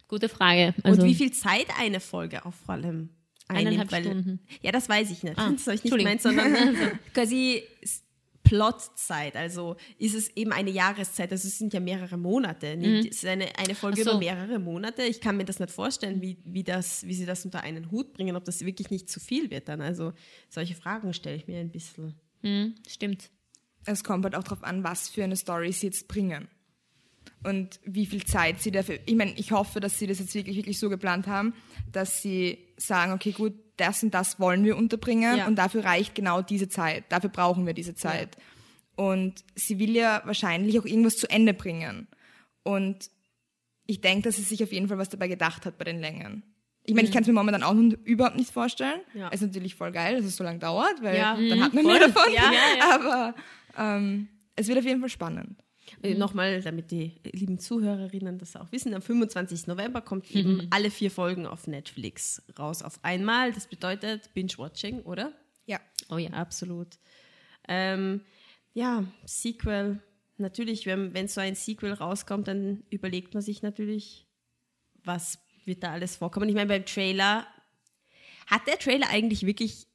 Gute 0.08 0.28
Frage. 0.30 0.72
Also, 0.82 1.02
und 1.02 1.08
wie 1.08 1.14
viel 1.14 1.32
Zeit 1.32 1.66
eine 1.78 2.00
Folge 2.00 2.46
auch 2.46 2.54
vor 2.54 2.74
allem 2.74 3.10
Eineinhalb 3.48 3.92
einnimmt? 3.92 4.20
Stunden. 4.22 4.40
Ja, 4.62 4.72
das 4.72 4.88
weiß 4.88 5.10
ich 5.10 5.24
nicht. 5.24 5.38
Ah, 5.38 5.50
das 5.52 5.66
habe 5.66 5.76
ich 5.76 5.84
nicht 5.84 5.96
gemeint, 5.98 6.22
sondern 6.22 6.54
quasi 7.12 7.62
S- 7.82 8.02
Plotzeit. 8.46 9.36
Also 9.36 9.76
ist 9.98 10.14
es 10.14 10.28
eben 10.36 10.52
eine 10.52 10.70
Jahreszeit. 10.70 11.30
Also 11.32 11.48
es 11.48 11.58
sind 11.58 11.72
ja 11.74 11.80
mehrere 11.80 12.16
Monate. 12.16 12.76
Nicht? 12.76 13.10
Es 13.10 13.16
ist 13.18 13.26
eine, 13.26 13.56
eine 13.58 13.74
Folge 13.74 14.00
Mhm. 14.00 14.04
So. 14.04 14.10
über 14.10 14.18
mehrere 14.18 14.58
Monate. 14.58 15.02
Ich 15.02 15.20
kann 15.20 15.36
mir 15.36 15.44
das 15.44 15.58
nicht 15.58 15.70
vorstellen, 15.72 16.22
wie, 16.22 16.38
wie, 16.44 16.64
das, 16.64 17.06
wie 17.06 17.14
sie 17.14 17.26
das 17.26 17.44
unter 17.44 17.62
einen 17.62 17.90
Hut 17.90 18.12
bringen, 18.12 18.36
ob 18.36 18.44
das 18.44 18.64
wirklich 18.64 18.90
nicht 18.90 19.10
zu 19.10 19.20
viel 19.20 19.50
wird 19.50 19.68
dann. 19.68 19.80
Also 19.80 20.12
solche 20.48 20.74
Fragen 20.74 21.12
stelle 21.12 21.36
ich 21.36 21.46
mir 21.46 21.58
ein 21.58 21.70
bisschen. 21.70 22.14
Hm, 22.42 22.74
stimmt. 22.88 23.30
Es 23.84 24.02
kommt 24.04 24.24
halt 24.24 24.34
auch 24.34 24.42
darauf 24.44 24.64
an, 24.64 24.82
was 24.84 25.08
für 25.08 25.24
eine 25.24 25.36
Story 25.36 25.72
sie 25.72 25.86
jetzt 25.86 26.08
bringen. 26.08 26.48
Und 27.44 27.78
wie 27.84 28.06
viel 28.06 28.24
Zeit 28.24 28.60
sie 28.60 28.70
dafür. 28.72 28.98
Ich 29.06 29.14
meine, 29.14 29.32
ich 29.36 29.52
hoffe, 29.52 29.78
dass 29.78 29.98
sie 29.98 30.06
das 30.06 30.18
jetzt 30.18 30.34
wirklich, 30.34 30.56
wirklich 30.56 30.78
so 30.78 30.88
geplant 30.88 31.26
haben, 31.26 31.54
dass 31.92 32.22
sie 32.22 32.58
sagen, 32.76 33.12
okay, 33.12 33.32
gut, 33.32 33.54
das 33.76 34.02
und 34.02 34.12
das 34.14 34.40
wollen 34.40 34.64
wir 34.64 34.76
unterbringen 34.76 35.38
Ja. 35.38 35.46
und 35.46 35.56
dafür 35.56 35.84
reicht 35.84 36.14
genau 36.14 36.42
diese 36.42 36.68
Zeit. 36.68 37.04
Dafür 37.10 37.30
brauchen 37.30 37.66
wir 37.66 37.74
diese 37.74 37.94
Zeit. 37.94 38.36
Und 38.96 39.44
sie 39.54 39.78
will 39.78 39.94
ja 39.94 40.22
wahrscheinlich 40.24 40.78
auch 40.80 40.86
irgendwas 40.86 41.16
zu 41.16 41.28
Ende 41.28 41.52
bringen. 41.52 42.08
Und 42.62 43.10
ich 43.86 44.00
denke, 44.00 44.22
dass 44.28 44.36
sie 44.36 44.42
sich 44.42 44.62
auf 44.62 44.72
jeden 44.72 44.88
Fall 44.88 44.98
was 44.98 45.10
dabei 45.10 45.28
gedacht 45.28 45.66
hat 45.66 45.76
bei 45.78 45.84
den 45.84 46.00
Längen. 46.00 46.42
Ich 46.84 46.94
meine, 46.94 47.06
ich 47.06 47.12
kann 47.12 47.22
es 47.22 47.26
mir 47.26 47.34
momentan 47.34 47.62
auch 47.62 47.74
noch 47.74 47.96
überhaupt 48.04 48.36
nicht 48.36 48.50
vorstellen. 48.52 49.00
Ja. 49.12 49.28
Ist 49.28 49.42
natürlich 49.42 49.74
voll 49.74 49.92
geil, 49.92 50.16
dass 50.16 50.24
es 50.24 50.36
so 50.36 50.44
lange 50.44 50.58
dauert, 50.60 51.02
weil 51.02 51.16
Ja. 51.18 51.36
dann 51.36 51.62
hat 51.62 51.74
man 51.74 51.84
Voll. 51.84 51.92
mehr 51.98 52.08
davon. 52.08 52.32
Ja, 52.32 52.50
ja, 52.78 52.94
Aber 52.94 53.34
ähm, 53.76 54.28
es 54.54 54.68
wird 54.68 54.78
auf 54.78 54.84
jeden 54.84 55.00
Fall 55.00 55.10
spannend. 55.10 55.62
Äh, 56.02 56.14
Nochmal, 56.14 56.62
damit 56.62 56.90
die 56.90 57.12
lieben 57.32 57.58
Zuhörerinnen 57.58 58.38
das 58.38 58.56
auch 58.56 58.70
wissen, 58.72 58.94
am 58.94 59.02
25. 59.02 59.66
November 59.66 60.00
kommt 60.00 60.30
eben 60.34 60.66
alle 60.70 60.90
vier 60.90 61.10
Folgen 61.10 61.46
auf 61.46 61.66
Netflix 61.66 62.42
raus 62.58 62.82
auf 62.82 62.98
einmal. 63.02 63.52
Das 63.52 63.66
bedeutet 63.66 64.32
Binge-Watching, 64.34 65.02
oder? 65.02 65.32
Ja. 65.66 65.80
Oh 66.10 66.18
ja. 66.18 66.30
Absolut. 66.30 66.98
Ähm, 67.68 68.22
ja, 68.74 69.04
Sequel. 69.24 70.00
Natürlich, 70.38 70.86
wenn, 70.86 71.14
wenn 71.14 71.28
so 71.28 71.40
ein 71.40 71.54
Sequel 71.54 71.92
rauskommt, 71.92 72.48
dann 72.48 72.82
überlegt 72.90 73.34
man 73.34 73.42
sich 73.42 73.62
natürlich, 73.62 74.26
was 75.02 75.38
wird 75.64 75.82
da 75.82 75.92
alles 75.92 76.16
vorkommen. 76.16 76.48
Ich 76.48 76.54
meine, 76.54 76.68
beim 76.68 76.84
Trailer, 76.84 77.46
hat 78.46 78.66
der 78.66 78.78
Trailer 78.78 79.08
eigentlich 79.10 79.44
wirklich 79.44 79.86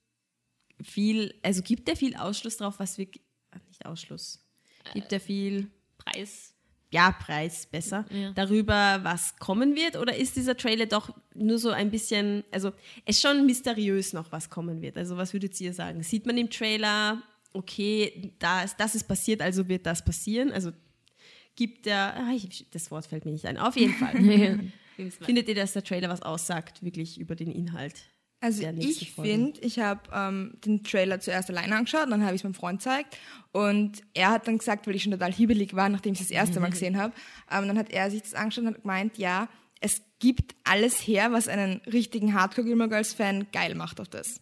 viel, 0.81 1.33
also 1.41 1.61
gibt 1.61 1.87
der 1.87 1.95
viel 1.95 2.15
Ausschluss 2.15 2.57
drauf, 2.57 2.79
was 2.79 2.97
wirklich, 2.97 3.23
ah, 3.51 3.59
nicht 3.67 3.85
Ausschluss, 3.85 4.45
gibt 4.93 5.11
der 5.11 5.19
viel, 5.19 5.71
Preis. 6.03 6.53
ja, 6.93 7.11
Preis 7.11 7.65
besser, 7.67 8.05
Ja. 8.11 8.31
darüber, 8.33 8.99
was 9.03 9.37
kommen 9.37 9.75
wird? 9.75 9.95
Oder 9.95 10.15
ist 10.15 10.35
dieser 10.35 10.57
Trailer 10.57 10.85
doch 10.87 11.15
nur 11.33 11.57
so 11.57 11.69
ein 11.69 11.89
bisschen, 11.89 12.43
also 12.51 12.73
es 13.05 13.15
ist 13.17 13.21
schon 13.21 13.45
mysteriös 13.45 14.11
noch, 14.13 14.31
was 14.31 14.49
kommen 14.49 14.81
wird? 14.81 14.97
Also 14.97 15.15
was 15.17 15.31
würdet 15.33 15.59
ihr 15.61 15.73
sagen? 15.73 16.03
Sieht 16.03 16.25
man 16.25 16.37
im 16.37 16.49
Trailer, 16.49 17.21
okay, 17.53 18.33
das, 18.39 18.75
das 18.75 18.95
ist 18.95 19.07
passiert, 19.07 19.41
also 19.41 19.67
wird 19.69 19.85
das 19.85 20.03
passieren? 20.03 20.51
Also 20.51 20.71
gibt 21.55 21.85
der, 21.85 22.15
ah, 22.17 22.31
ich, 22.35 22.65
das 22.71 22.91
Wort 22.91 23.05
fällt 23.05 23.23
mir 23.25 23.31
nicht 23.31 23.45
ein, 23.45 23.57
auf 23.57 23.75
jeden 23.77 23.93
Fall. 23.93 24.13
Findet 25.21 25.47
ihr, 25.47 25.55
dass 25.55 25.73
der 25.73 25.83
Trailer 25.83 26.09
was 26.09 26.21
aussagt, 26.21 26.83
wirklich 26.83 27.19
über 27.19 27.35
den 27.35 27.51
Inhalt? 27.51 27.95
Also 28.41 28.63
ich 28.63 29.13
finde, 29.13 29.61
ich 29.61 29.79
habe 29.79 30.01
ähm, 30.11 30.57
den 30.65 30.83
Trailer 30.83 31.19
zuerst 31.19 31.49
alleine 31.51 31.75
angeschaut, 31.75 32.07
dann 32.09 32.23
habe 32.23 32.33
ich 32.33 32.41
es 32.41 32.43
meinem 32.43 32.55
Freund 32.55 32.79
gezeigt 32.79 33.15
und 33.51 34.01
er 34.15 34.31
hat 34.31 34.47
dann 34.47 34.57
gesagt, 34.57 34.87
weil 34.87 34.95
ich 34.95 35.03
schon 35.03 35.11
total 35.11 35.31
hibbelig 35.31 35.75
war, 35.75 35.89
nachdem 35.89 36.13
ich 36.13 36.21
es 36.21 36.27
das 36.27 36.35
erste 36.35 36.59
Mal 36.59 36.71
gesehen 36.71 36.97
habe, 36.97 37.13
ähm, 37.51 37.67
dann 37.67 37.77
hat 37.77 37.91
er 37.91 38.09
sich 38.09 38.23
das 38.23 38.33
angeschaut 38.33 38.63
und 38.63 38.73
hat 38.73 38.81
gemeint, 38.81 39.17
ja, 39.19 39.47
es 39.79 40.01
gibt 40.19 40.55
alles 40.63 40.95
her, 41.07 41.31
was 41.31 41.47
einen 41.47 41.81
richtigen 41.91 42.33
Hardcore 42.33 42.65
Gilmore 42.65 42.89
Girls 42.89 43.13
Fan 43.13 43.47
geil 43.51 43.75
macht 43.75 43.99
auf 43.99 44.07
das. 44.09 44.41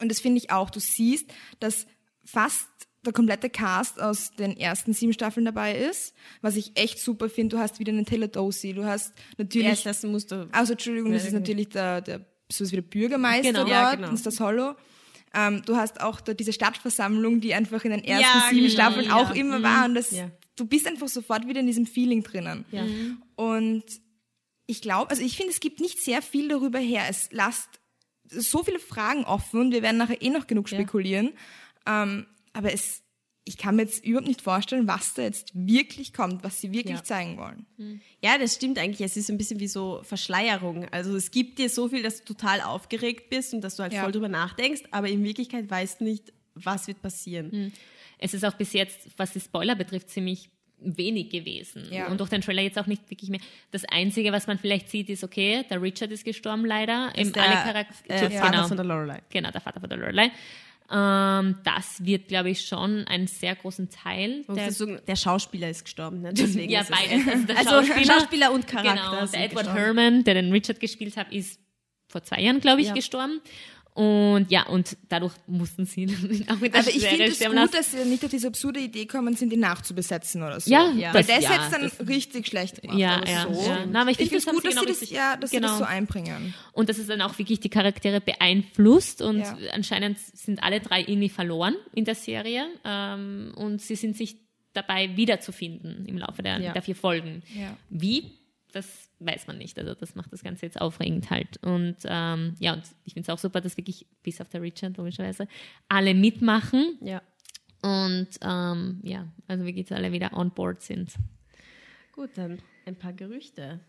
Und 0.00 0.08
das 0.10 0.20
finde 0.20 0.38
ich 0.38 0.50
auch. 0.50 0.70
Du 0.70 0.80
siehst, 0.80 1.32
dass 1.60 1.86
fast 2.24 2.68
der 3.04 3.12
komplette 3.12 3.50
Cast 3.50 4.00
aus 4.00 4.32
den 4.32 4.56
ersten 4.56 4.92
sieben 4.92 5.12
Staffeln 5.12 5.46
dabei 5.46 5.76
ist, 5.76 6.12
was 6.42 6.56
ich 6.56 6.72
echt 6.76 6.98
super 6.98 7.28
finde. 7.28 7.56
Du 7.56 7.62
hast 7.62 7.78
wieder 7.78 7.92
einen 7.92 8.04
Taylor 8.04 8.28
Dorsey, 8.28 8.72
du 8.72 8.84
hast 8.84 9.12
natürlich 9.38 9.68
Erst 9.68 9.86
das 9.86 10.02
musst 10.02 10.32
du. 10.32 10.48
also 10.52 10.72
Entschuldigung, 10.72 11.12
das 11.12 11.24
ist 11.24 11.32
natürlich 11.32 11.68
der, 11.68 12.00
der 12.00 12.26
sowas 12.50 12.72
wie 12.72 12.76
der 12.76 12.82
Bürgermeister 12.82 13.42
Genau. 13.52 13.58
dort, 13.60 13.70
Ja, 13.70 13.94
genau. 13.94 14.06
das 14.10 14.20
ist 14.20 14.26
das 14.26 14.40
Hollow. 14.40 14.74
Ähm, 15.34 15.62
du 15.66 15.76
hast 15.76 16.00
auch 16.00 16.20
da 16.20 16.32
diese 16.34 16.52
Stadtversammlung, 16.52 17.40
die 17.40 17.52
einfach 17.54 17.84
in 17.84 17.90
den 17.90 18.04
ersten 18.04 18.22
Ja, 18.38 18.46
sieben 18.50 18.62
genau, 18.68 18.72
Staffeln 18.74 19.06
ja. 19.06 19.14
auch 19.16 19.34
immer 19.34 19.62
war. 19.62 19.84
Und 19.84 19.94
das, 19.94 20.10
Ja. 20.12 20.30
du 20.56 20.64
bist 20.66 20.86
einfach 20.86 21.08
sofort 21.08 21.46
wieder 21.46 21.60
in 21.60 21.66
diesem 21.66 21.86
Feeling 21.86 22.22
drinnen. 22.22 22.64
Ja. 22.72 22.84
Und 23.34 23.84
ich 24.66 24.80
glaube, 24.80 25.10
also 25.10 25.22
ich 25.22 25.36
finde, 25.36 25.52
es 25.52 25.60
gibt 25.60 25.80
nicht 25.80 26.00
sehr 26.00 26.22
viel 26.22 26.48
darüber 26.48 26.78
her. 26.78 27.04
Es 27.08 27.28
lasst 27.32 27.68
so 28.28 28.62
viele 28.64 28.78
Fragen 28.78 29.24
offen 29.24 29.60
und 29.60 29.70
wir 29.72 29.82
werden 29.82 29.98
nachher 29.98 30.20
eh 30.22 30.30
noch 30.30 30.46
genug 30.46 30.68
spekulieren. 30.68 31.32
Ähm, 31.86 32.26
aber 32.52 32.72
es, 32.72 33.02
ich 33.48 33.56
kann 33.56 33.76
mir 33.76 33.82
jetzt 33.82 34.04
überhaupt 34.04 34.26
nicht 34.26 34.42
vorstellen, 34.42 34.88
was 34.88 35.14
da 35.14 35.22
jetzt 35.22 35.52
wirklich 35.54 36.12
kommt, 36.12 36.42
was 36.42 36.60
sie 36.60 36.72
wirklich 36.72 36.96
Ja. 36.96 37.04
zeigen 37.04 37.38
wollen. 37.38 38.02
Ja, 38.20 38.38
das 38.38 38.56
stimmt 38.56 38.76
eigentlich. 38.76 39.00
Es 39.00 39.16
ist 39.16 39.30
ein 39.30 39.38
bisschen 39.38 39.60
wie 39.60 39.68
so 39.68 40.00
Verschleierung. 40.02 40.86
Also 40.90 41.14
es 41.14 41.30
gibt 41.30 41.58
dir 41.60 41.68
so 41.70 41.88
viel, 41.88 42.02
dass 42.02 42.18
du 42.24 42.34
total 42.34 42.60
aufgeregt 42.60 43.30
bist 43.30 43.54
und 43.54 43.60
dass 43.62 43.76
du 43.76 43.84
halt 43.84 43.92
Ja. 43.92 44.02
voll 44.02 44.10
drüber 44.10 44.28
nachdenkst, 44.28 44.82
aber 44.90 45.08
in 45.08 45.22
Wirklichkeit 45.22 45.70
weißt 45.70 46.00
du 46.00 46.04
nicht, 46.04 46.32
was 46.54 46.88
wird 46.88 47.00
passieren. 47.02 47.72
Es 48.18 48.34
ist 48.34 48.44
auch 48.44 48.54
bis 48.54 48.72
jetzt, 48.72 48.98
was 49.16 49.32
die 49.32 49.40
Spoiler 49.40 49.76
betrifft, 49.76 50.10
ziemlich 50.10 50.50
wenig 50.78 51.30
gewesen. 51.30 51.84
Ja. 51.90 52.08
Und 52.08 52.18
durch 52.20 52.28
den 52.30 52.40
Trailer 52.42 52.62
jetzt 52.62 52.78
auch 52.78 52.86
nicht 52.86 53.08
wirklich 53.10 53.30
mehr. 53.30 53.40
Das 53.70 53.84
Einzige, 53.86 54.32
was 54.32 54.46
man 54.46 54.58
vielleicht 54.58 54.90
sieht, 54.90 55.08
ist, 55.08 55.22
okay, 55.24 55.64
der 55.70 55.80
Richard 55.80 56.10
ist 56.10 56.24
gestorben 56.24 56.66
leider. 56.66 57.12
Im, 57.16 57.32
der, 57.32 57.42
alle 57.44 57.54
Charaktere, 57.72 58.26
äh, 58.26 58.30
Vater 58.30 58.50
genau, 58.50 58.68
von 58.68 58.76
der 58.76 58.86
Lorelei. 58.86 59.22
genau, 59.30 59.50
der 59.52 59.60
Vater 59.60 59.80
von 59.80 59.88
der 59.88 59.98
Lorelei. 59.98 60.30
Ähm, 60.90 61.56
das 61.64 62.04
wird, 62.04 62.28
glaube 62.28 62.50
ich, 62.50 62.66
schon 62.66 63.04
einen 63.08 63.26
sehr 63.26 63.56
großen 63.56 63.90
Teil 63.90 64.44
der 64.48 64.70
der, 64.70 65.00
der 65.00 65.16
Schauspieler 65.16 65.68
ist 65.70 65.84
gestorben. 65.84 66.22
Ne? 66.22 66.32
Deswegen 66.32 66.70
Ja, 66.70 66.84
beides. 66.88 67.26
Also, 67.26 67.46
der 67.46 67.56
Also 67.58 67.70
Schauspieler, 67.70 68.14
Schauspieler 68.14 68.52
und 68.52 68.66
Charakter 68.68 68.94
Genau, 68.94 69.26
der 69.26 69.44
Edward 69.44 69.64
gestorben. 69.66 69.78
Herman, 69.78 70.24
der 70.24 70.34
den 70.34 70.52
Richard 70.52 70.78
gespielt 70.80 71.16
hat, 71.16 71.32
ist 71.32 71.60
vor 72.08 72.22
zwei 72.22 72.40
Jahren, 72.40 72.60
glaube 72.60 72.80
ich, 72.82 72.88
Ja. 72.88 72.94
gestorben. 72.94 73.40
Und 73.96 74.50
ja, 74.50 74.66
und 74.66 74.96
dadurch 75.08 75.32
mussten 75.46 75.86
sie 75.86 76.04
auch 76.48 76.58
mit 76.60 76.74
der 76.74 76.80
Aber 76.82 76.90
ich 76.90 77.00
Serie 77.00 77.16
finde 77.16 77.24
es 77.32 77.38
gut, 77.40 77.54
lassen. 77.54 77.72
dass 77.72 77.92
sie 77.92 78.04
nicht 78.04 78.22
auf 78.24 78.30
diese 78.30 78.48
absurde 78.48 78.78
Idee 78.80 79.06
kommen 79.06 79.34
sind, 79.36 79.50
die 79.50 79.56
nachzubesetzen 79.56 80.42
oder 80.42 80.60
so. 80.60 80.70
Ja, 80.70 80.90
Ja. 80.92 81.14
Weil 81.14 81.24
das- 81.24 81.34
das 81.36 81.44
ja, 81.44 81.50
hätte 81.52 81.70
dann 81.72 81.82
das- 81.82 82.06
richtig 82.06 82.46
schlecht 82.46 82.82
gemacht. 82.82 82.98
Ja, 82.98 83.22
ja, 83.26 83.42
so. 83.50 83.62
ja. 83.66 83.86
Na, 83.90 84.02
aber 84.02 84.10
ich 84.10 84.20
ich 84.20 84.28
finde, 84.28 84.36
es 84.38 84.44
gut, 84.46 84.56
dass, 84.56 84.62
sie 84.64 84.68
genau 84.68 84.82
das, 84.82 85.00
richtig- 85.00 85.10
ja, 85.16 85.36
dass 85.38 85.50
genau. 85.50 85.68
sie 85.68 85.72
das 85.72 85.78
so 85.78 85.84
einbringen. 85.84 86.52
Und 86.72 86.88
dass 86.90 86.98
es 86.98 87.06
dann 87.06 87.22
auch 87.22 87.38
wirklich 87.38 87.60
die 87.60 87.70
Charaktere 87.70 88.20
beeinflusst 88.20 89.22
und 89.22 89.38
Ja. 89.40 89.56
anscheinend 89.72 90.18
sind 90.18 90.62
alle 90.62 90.80
drei 90.80 91.00
irgendwie 91.00 91.30
verloren 91.30 91.74
in 91.94 92.04
der 92.04 92.14
Serie 92.16 92.66
ähm, 92.84 93.52
und 93.56 93.80
sie 93.80 93.96
sind 93.96 94.14
sich 94.16 94.36
dabei 94.74 95.16
wiederzufinden 95.16 96.04
im 96.04 96.18
Laufe 96.18 96.42
der, 96.42 96.58
der 96.72 96.82
vier 96.82 96.96
Folgen. 96.96 97.42
Ja. 97.58 97.74
Wie? 97.88 98.32
Das 98.76 99.08
weiß 99.20 99.46
man 99.46 99.56
nicht. 99.56 99.78
Also 99.78 99.94
das 99.94 100.14
macht 100.16 100.30
das 100.34 100.42
Ganze 100.42 100.66
jetzt 100.66 100.78
aufregend 100.78 101.30
halt. 101.30 101.56
Und 101.64 101.96
ähm, 102.04 102.54
ja, 102.58 102.74
und 102.74 102.82
ich 103.04 103.14
finde 103.14 103.22
es 103.22 103.30
auch 103.34 103.38
super, 103.38 103.62
dass 103.62 103.78
wirklich, 103.78 104.06
bis 104.22 104.38
auf 104.42 104.50
der 104.50 104.60
Richard 104.60 104.98
logischerweise, 104.98 105.48
alle 105.88 106.12
mitmachen 106.12 106.98
Ja. 107.00 107.22
und 107.80 108.28
ähm, 108.42 109.00
ja, 109.02 109.26
also 109.48 109.64
wirklich 109.64 109.88
jetzt 109.88 109.92
alle 109.92 110.12
wieder 110.12 110.34
on 110.34 110.50
board 110.50 110.82
sind. 110.82 111.14
Gut, 112.12 112.28
dann 112.34 112.58
ein 112.84 112.96
paar 112.96 113.14
Gerüchte. 113.14 113.80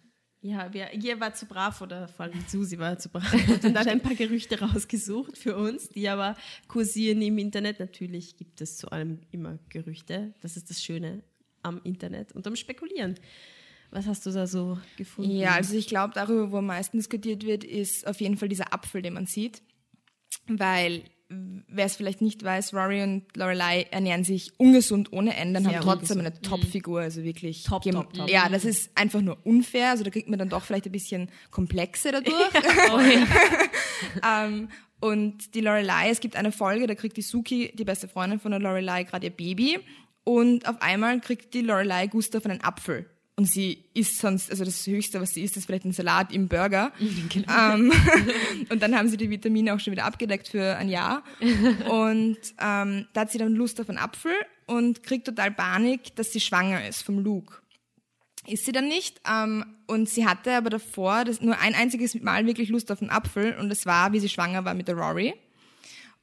Ja, 0.42 0.72
wir, 0.74 0.94
ihr 0.94 1.20
war 1.20 1.34
zu 1.34 1.48
brav 1.48 1.82
oder 1.82 2.08
vor 2.08 2.28
allem 2.28 2.40
Susi 2.48 2.80
war 2.80 2.98
zu 2.98 3.10
brav 3.10 3.34
und 3.66 3.78
hat 3.78 3.88
ein 3.88 4.00
paar 4.00 4.16
Gerüchte 4.16 4.58
rausgesucht 4.62 5.38
für 5.38 5.58
uns, 5.58 5.90
die 5.90 6.08
aber 6.08 6.38
kursieren 6.70 7.22
im 7.22 7.38
Internet. 7.40 7.82
Natürlich 7.82 8.38
gibt 8.38 8.62
es 8.62 8.78
zu 8.78 8.90
allem 8.90 9.20
immer 9.32 9.60
Gerüchte. 9.68 10.34
Das 10.42 10.56
ist 10.56 10.70
das 10.70 10.82
Schöne 10.82 11.24
am 11.62 11.82
Internet 11.84 12.32
und 12.32 12.48
am 12.48 12.56
Spekulieren. 12.56 13.16
Was 13.92 14.06
hast 14.06 14.26
du 14.26 14.32
da 14.32 14.48
so 14.48 14.78
gefunden? 14.98 15.32
Ja, 15.32 15.52
also 15.52 15.76
ich 15.76 15.88
glaube, 15.88 16.14
darüber, 16.14 16.52
wo 16.52 16.58
am 16.58 16.66
meisten 16.66 16.98
diskutiert 16.98 17.46
wird, 17.46 17.64
ist 17.64 18.06
auf 18.06 18.20
jeden 18.20 18.38
Fall 18.38 18.50
dieser 18.50 18.74
Apfel, 18.74 19.02
den 19.02 19.14
man 19.14 19.26
sieht. 19.26 19.62
Weil, 20.48 21.04
wer 21.30 21.86
es 21.86 21.96
vielleicht 21.96 22.22
nicht 22.22 22.44
weiß, 22.44 22.74
Rory 22.74 23.04
und 23.04 23.36
Lorelei 23.36 23.84
ernähren 23.92 24.24
sich 24.24 24.52
ungesund 24.60 25.14
ohne 25.14 25.36
Ende 25.36 25.60
und 25.60 25.68
haben 25.68 25.82
trotzdem 25.82 26.20
ungesund. 26.20 26.20
eine 26.20 26.42
Top-Figur, 26.42 27.02
also 27.02 27.24
wirklich. 27.24 27.64
Top, 27.64 27.84
top, 27.84 28.14
top. 28.14 28.30
Ja, 28.30 28.50
das 28.50 28.66
ist 28.66 28.92
einfach 28.96 29.22
nur 29.22 29.38
unfair, 29.46 29.92
also 29.92 30.04
da 30.04 30.10
kriegt 30.10 30.30
man 30.30 30.38
dann 30.38 30.50
doch 30.50 30.64
vielleicht 30.64 30.86
ein 30.86 30.92
bisschen 30.92 31.30
Komplexe 31.50 32.12
dadurch. 32.12 32.36
ähm, 34.28 34.70
und 35.00 35.54
die 35.54 35.62
Lorelei, 35.62 36.10
es 36.10 36.20
gibt 36.20 36.36
eine 36.36 36.52
Folge, 36.52 36.88
da 36.88 36.96
kriegt 36.96 37.18
die 37.18 37.22
Suki, 37.22 37.72
die 37.74 37.86
beste 37.86 38.08
Freundin 38.08 38.40
von 38.40 38.52
der 38.52 38.60
Lorelei, 38.60 39.04
gerade 39.04 39.28
ihr 39.28 39.36
Baby. 39.36 39.80
Und 40.24 40.68
auf 40.68 40.82
einmal 40.82 41.22
kriegt 41.22 41.54
die 41.54 41.62
Lorelei 41.62 42.08
Gustav 42.08 42.46
einen 42.46 42.62
Apfel. 42.62 43.06
Und 43.38 43.46
sie 43.46 43.86
isst 43.94 44.18
sonst, 44.18 44.50
also 44.50 44.66
das 44.66 44.86
Höchste, 44.88 45.22
was 45.22 45.36
sie 45.36 45.44
isst, 45.44 45.58
ist 45.58 45.68
vielleicht 45.68 45.86
ein 45.86 45.94
Salat 45.94 46.34
im 46.34 46.48
Burger. 46.48 46.92
ähm, 47.00 47.94
und 48.70 48.82
dann 48.82 48.96
haben 48.96 49.10
sie 49.10 49.18
die 49.18 49.30
Vitamine 49.30 49.76
auch 49.76 49.80
schon 49.80 49.92
wieder 49.92 50.06
abgedeckt 50.06 50.48
für 50.48 50.76
ein 50.76 50.90
Jahr. 50.90 51.24
Und 51.90 52.38
ähm, 52.60 53.08
da 53.14 53.22
hat 53.22 53.32
sie 53.32 53.38
dann 53.38 53.54
Lust 53.54 53.80
auf 53.80 53.90
einen 53.90 54.00
Apfel 54.00 54.32
und 54.66 55.04
kriegt 55.04 55.28
total 55.28 55.52
Panik, 55.52 56.16
dass 56.16 56.34
sie 56.34 56.40
schwanger 56.40 56.88
ist 56.88 57.04
vom 57.04 57.20
Luke 57.20 57.62
ist 58.48 58.66
sie 58.66 58.72
dann 58.72 58.88
nicht. 58.88 59.22
Ähm, 59.30 59.66
und 59.88 60.10
sie 60.10 60.26
hatte 60.26 60.54
aber 60.54 60.70
davor 60.70 61.26
das, 61.26 61.42
nur 61.42 61.60
ein 61.60 61.76
einziges 61.76 62.16
Mal 62.22 62.46
wirklich 62.46 62.70
Lust 62.70 62.92
auf 62.92 63.02
einen 63.02 63.12
Apfel 63.12 63.56
und 63.58 63.70
das 63.70 63.86
war, 63.86 64.14
wie 64.14 64.20
sie 64.20 64.30
schwanger 64.30 64.66
war 64.66 64.74
mit 64.74 64.88
der 64.88 64.96
Rory. 64.96 65.34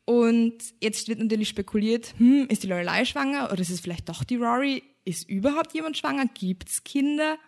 Und 0.07 0.55
jetzt 0.81 1.09
wird 1.09 1.19
natürlich 1.19 1.49
spekuliert, 1.49 2.15
hm, 2.19 2.47
ist 2.49 2.63
die 2.63 2.67
Lorelei 2.67 3.05
schwanger 3.05 3.51
oder 3.53 3.61
ist 3.61 3.71
es 3.71 3.81
vielleicht 3.81 4.09
doch 4.09 4.25
die 4.25 4.37
Rory? 4.37 4.83
Ist 5.05 5.29
überhaupt 5.29 5.73
jemand 5.75 5.97
schwanger? 5.97 6.27
Gibt's 6.35 6.85
Kinder? 6.85 7.39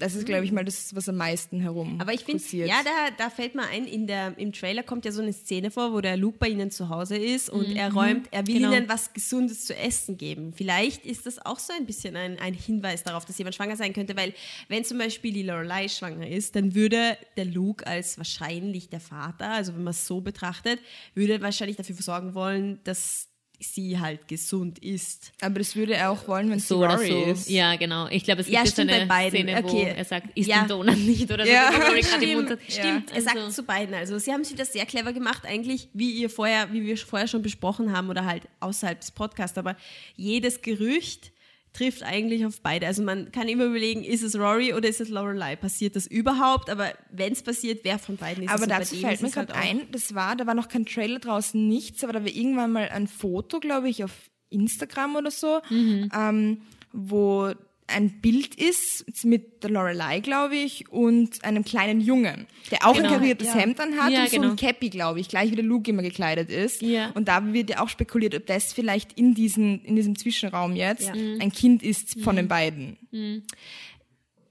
Das 0.00 0.14
ist, 0.14 0.26
glaube 0.26 0.44
ich, 0.44 0.52
mal 0.52 0.64
das, 0.64 0.94
was 0.94 1.08
am 1.08 1.16
meisten 1.16 1.58
herum 1.60 2.00
Aber 2.00 2.12
ich 2.12 2.20
finde, 2.20 2.40
ja, 2.52 2.82
da, 2.84 3.10
da 3.18 3.30
fällt 3.30 3.56
mir 3.56 3.66
ein, 3.66 3.84
in 3.84 4.06
der, 4.06 4.38
im 4.38 4.52
Trailer 4.52 4.84
kommt 4.84 5.04
ja 5.04 5.10
so 5.10 5.20
eine 5.20 5.32
Szene 5.32 5.72
vor, 5.72 5.92
wo 5.92 6.00
der 6.00 6.16
Luke 6.16 6.38
bei 6.38 6.48
ihnen 6.48 6.70
zu 6.70 6.88
Hause 6.88 7.16
ist 7.16 7.50
und 7.50 7.74
er 7.74 7.92
räumt, 7.92 8.28
er 8.30 8.46
will 8.46 8.58
Genau. 8.58 8.72
ihnen 8.72 8.88
was 8.88 9.12
Gesundes 9.12 9.64
zu 9.64 9.74
essen 9.76 10.16
geben. 10.16 10.52
Vielleicht 10.52 11.04
ist 11.04 11.26
das 11.26 11.44
auch 11.44 11.58
so 11.58 11.72
ein 11.72 11.84
bisschen 11.84 12.14
ein, 12.14 12.38
ein 12.38 12.54
Hinweis 12.54 13.02
darauf, 13.02 13.24
dass 13.24 13.38
jemand 13.38 13.56
schwanger 13.56 13.74
sein 13.76 13.92
könnte, 13.92 14.16
weil 14.16 14.34
wenn 14.68 14.84
zum 14.84 14.98
Beispiel 14.98 15.32
die 15.32 15.42
Lorelei 15.42 15.88
schwanger 15.88 16.28
ist, 16.28 16.54
dann 16.54 16.76
würde 16.76 17.18
der 17.36 17.46
Luke 17.46 17.84
als 17.84 18.18
wahrscheinlich 18.18 18.88
der 18.90 19.00
Vater, 19.00 19.50
also 19.50 19.74
wenn 19.74 19.82
man 19.82 19.90
es 19.90 20.06
so 20.06 20.20
betrachtet, 20.20 20.78
würde 21.14 21.42
wahrscheinlich 21.42 21.76
dafür 21.76 21.96
sorgen 21.96 22.34
wollen, 22.34 22.78
dass 22.84 23.27
sie 23.60 23.98
halt 23.98 24.28
gesund 24.28 24.78
ist. 24.78 25.32
aber 25.40 25.58
das 25.58 25.74
würde 25.74 25.94
er 25.94 26.10
auch 26.10 26.28
wollen, 26.28 26.48
wenn 26.50 26.58
es 26.58 26.68
So 26.68 26.78
oder 26.78 26.94
Rory 26.94 27.08
so. 27.08 27.24
ist. 27.24 27.50
Ja, 27.50 27.74
genau. 27.76 28.06
Ich 28.08 28.22
glaube, 28.24 28.42
es 28.42 28.46
gibt 28.46 28.54
Ja, 28.56 28.62
jetzt 28.64 28.72
stimmt, 28.74 28.90
eine. 28.92 29.28
Szene, 29.30 29.60
wo 29.64 29.68
Okay. 29.68 29.94
er 29.96 30.04
sagt, 30.04 30.28
isst 30.38 30.48
Ja. 30.48 30.60
den 30.60 30.68
Donut 30.68 30.96
nicht 30.98 31.30
oder 31.30 31.44
so. 31.44 31.50
Ja. 31.50 31.68
Rory 31.70 32.00
gerade 32.02 32.24
im 32.24 32.34
Mund 32.38 32.50
hat. 32.50 32.58
Stimmt, 32.68 33.10
er 33.10 33.16
Also- 33.16 33.28
sagt 33.28 33.52
zu 33.52 33.62
beiden. 33.64 33.94
Also 33.94 34.18
sie 34.18 34.32
haben 34.32 34.42
es 34.42 34.52
wieder 34.52 34.64
sehr 34.64 34.86
clever 34.86 35.12
gemacht, 35.12 35.44
eigentlich, 35.44 35.88
wie 35.92 36.10
ihr 36.12 36.30
vorher, 36.30 36.72
wie 36.72 36.84
wir 36.86 36.96
vorher 36.96 37.26
schon 37.26 37.42
besprochen 37.42 37.92
haben 37.92 38.08
oder 38.10 38.24
halt 38.24 38.44
außerhalb 38.60 39.00
des 39.00 39.10
Podcasts. 39.10 39.58
Aber 39.58 39.76
jedes 40.16 40.62
Gerücht 40.62 41.32
trifft 41.72 42.02
eigentlich 42.02 42.44
auf 42.46 42.60
beide. 42.60 42.86
Also 42.86 43.02
man 43.02 43.30
kann 43.32 43.48
immer 43.48 43.64
überlegen, 43.64 44.04
ist 44.04 44.22
es 44.22 44.36
Rory 44.36 44.74
oder 44.74 44.88
ist 44.88 45.00
es 45.00 45.08
Lorelei? 45.08 45.56
Passiert 45.56 45.96
das 45.96 46.06
überhaupt? 46.06 46.70
Aber 46.70 46.92
wenn 47.10 47.32
es 47.32 47.42
passiert, 47.42 47.84
wer 47.84 47.98
von 47.98 48.16
beiden 48.16 48.44
ist 48.44 48.50
aber 48.50 48.64
es? 48.64 48.70
Aber 48.70 48.78
dazu 48.80 48.96
fällt 48.96 49.22
mir 49.22 49.30
gerade 49.30 49.52
halt 49.52 49.64
ein, 49.64 49.90
das 49.92 50.14
war, 50.14 50.36
da 50.36 50.46
war 50.46 50.54
noch 50.54 50.68
kein 50.68 50.86
Trailer 50.86 51.18
draußen, 51.18 51.68
nichts, 51.68 52.02
aber 52.04 52.12
da 52.12 52.20
war 52.20 52.30
irgendwann 52.30 52.72
mal 52.72 52.88
ein 52.88 53.06
Foto, 53.06 53.60
glaube 53.60 53.88
ich, 53.88 54.04
auf 54.04 54.12
Instagram 54.50 55.16
oder 55.16 55.30
so, 55.30 55.60
mhm. 55.68 56.10
ähm, 56.14 56.62
wo 56.92 57.52
ein 57.88 58.20
Bild 58.20 58.54
ist 58.54 59.04
mit 59.24 59.62
der 59.62 59.70
Lorelei, 59.70 60.20
glaube 60.20 60.56
ich, 60.56 60.88
und 60.90 61.44
einem 61.44 61.64
kleinen 61.64 62.00
Jungen, 62.00 62.46
der 62.70 62.86
auch 62.86 62.94
genau, 62.94 63.08
ein 63.08 63.14
kariertes 63.14 63.48
ja. 63.48 63.54
Hemd 63.54 63.80
anhat 63.80 64.12
ja, 64.12 64.22
und 64.22 64.30
genau. 64.30 64.42
so 64.44 64.50
ein 64.50 64.56
Cappy, 64.56 64.90
glaube 64.90 65.20
ich, 65.20 65.28
gleich 65.28 65.50
wie 65.50 65.56
der 65.56 65.64
Luke 65.64 65.90
immer 65.90 66.02
gekleidet 66.02 66.50
ist. 66.50 66.82
Ja. 66.82 67.10
Und 67.14 67.28
da 67.28 67.52
wird 67.52 67.70
ja 67.70 67.80
auch 67.82 67.88
spekuliert, 67.88 68.34
ob 68.34 68.46
das 68.46 68.72
vielleicht 68.72 69.14
in, 69.14 69.34
diesen, 69.34 69.84
in 69.84 69.96
diesem 69.96 70.16
Zwischenraum 70.16 70.76
jetzt 70.76 71.10
ein 71.10 71.52
Kind 71.52 71.82
ist 71.82 72.20
von 72.20 72.34
mhm. 72.34 72.38
den 72.38 72.48
beiden. 72.48 72.96
Mhm. 73.10 73.42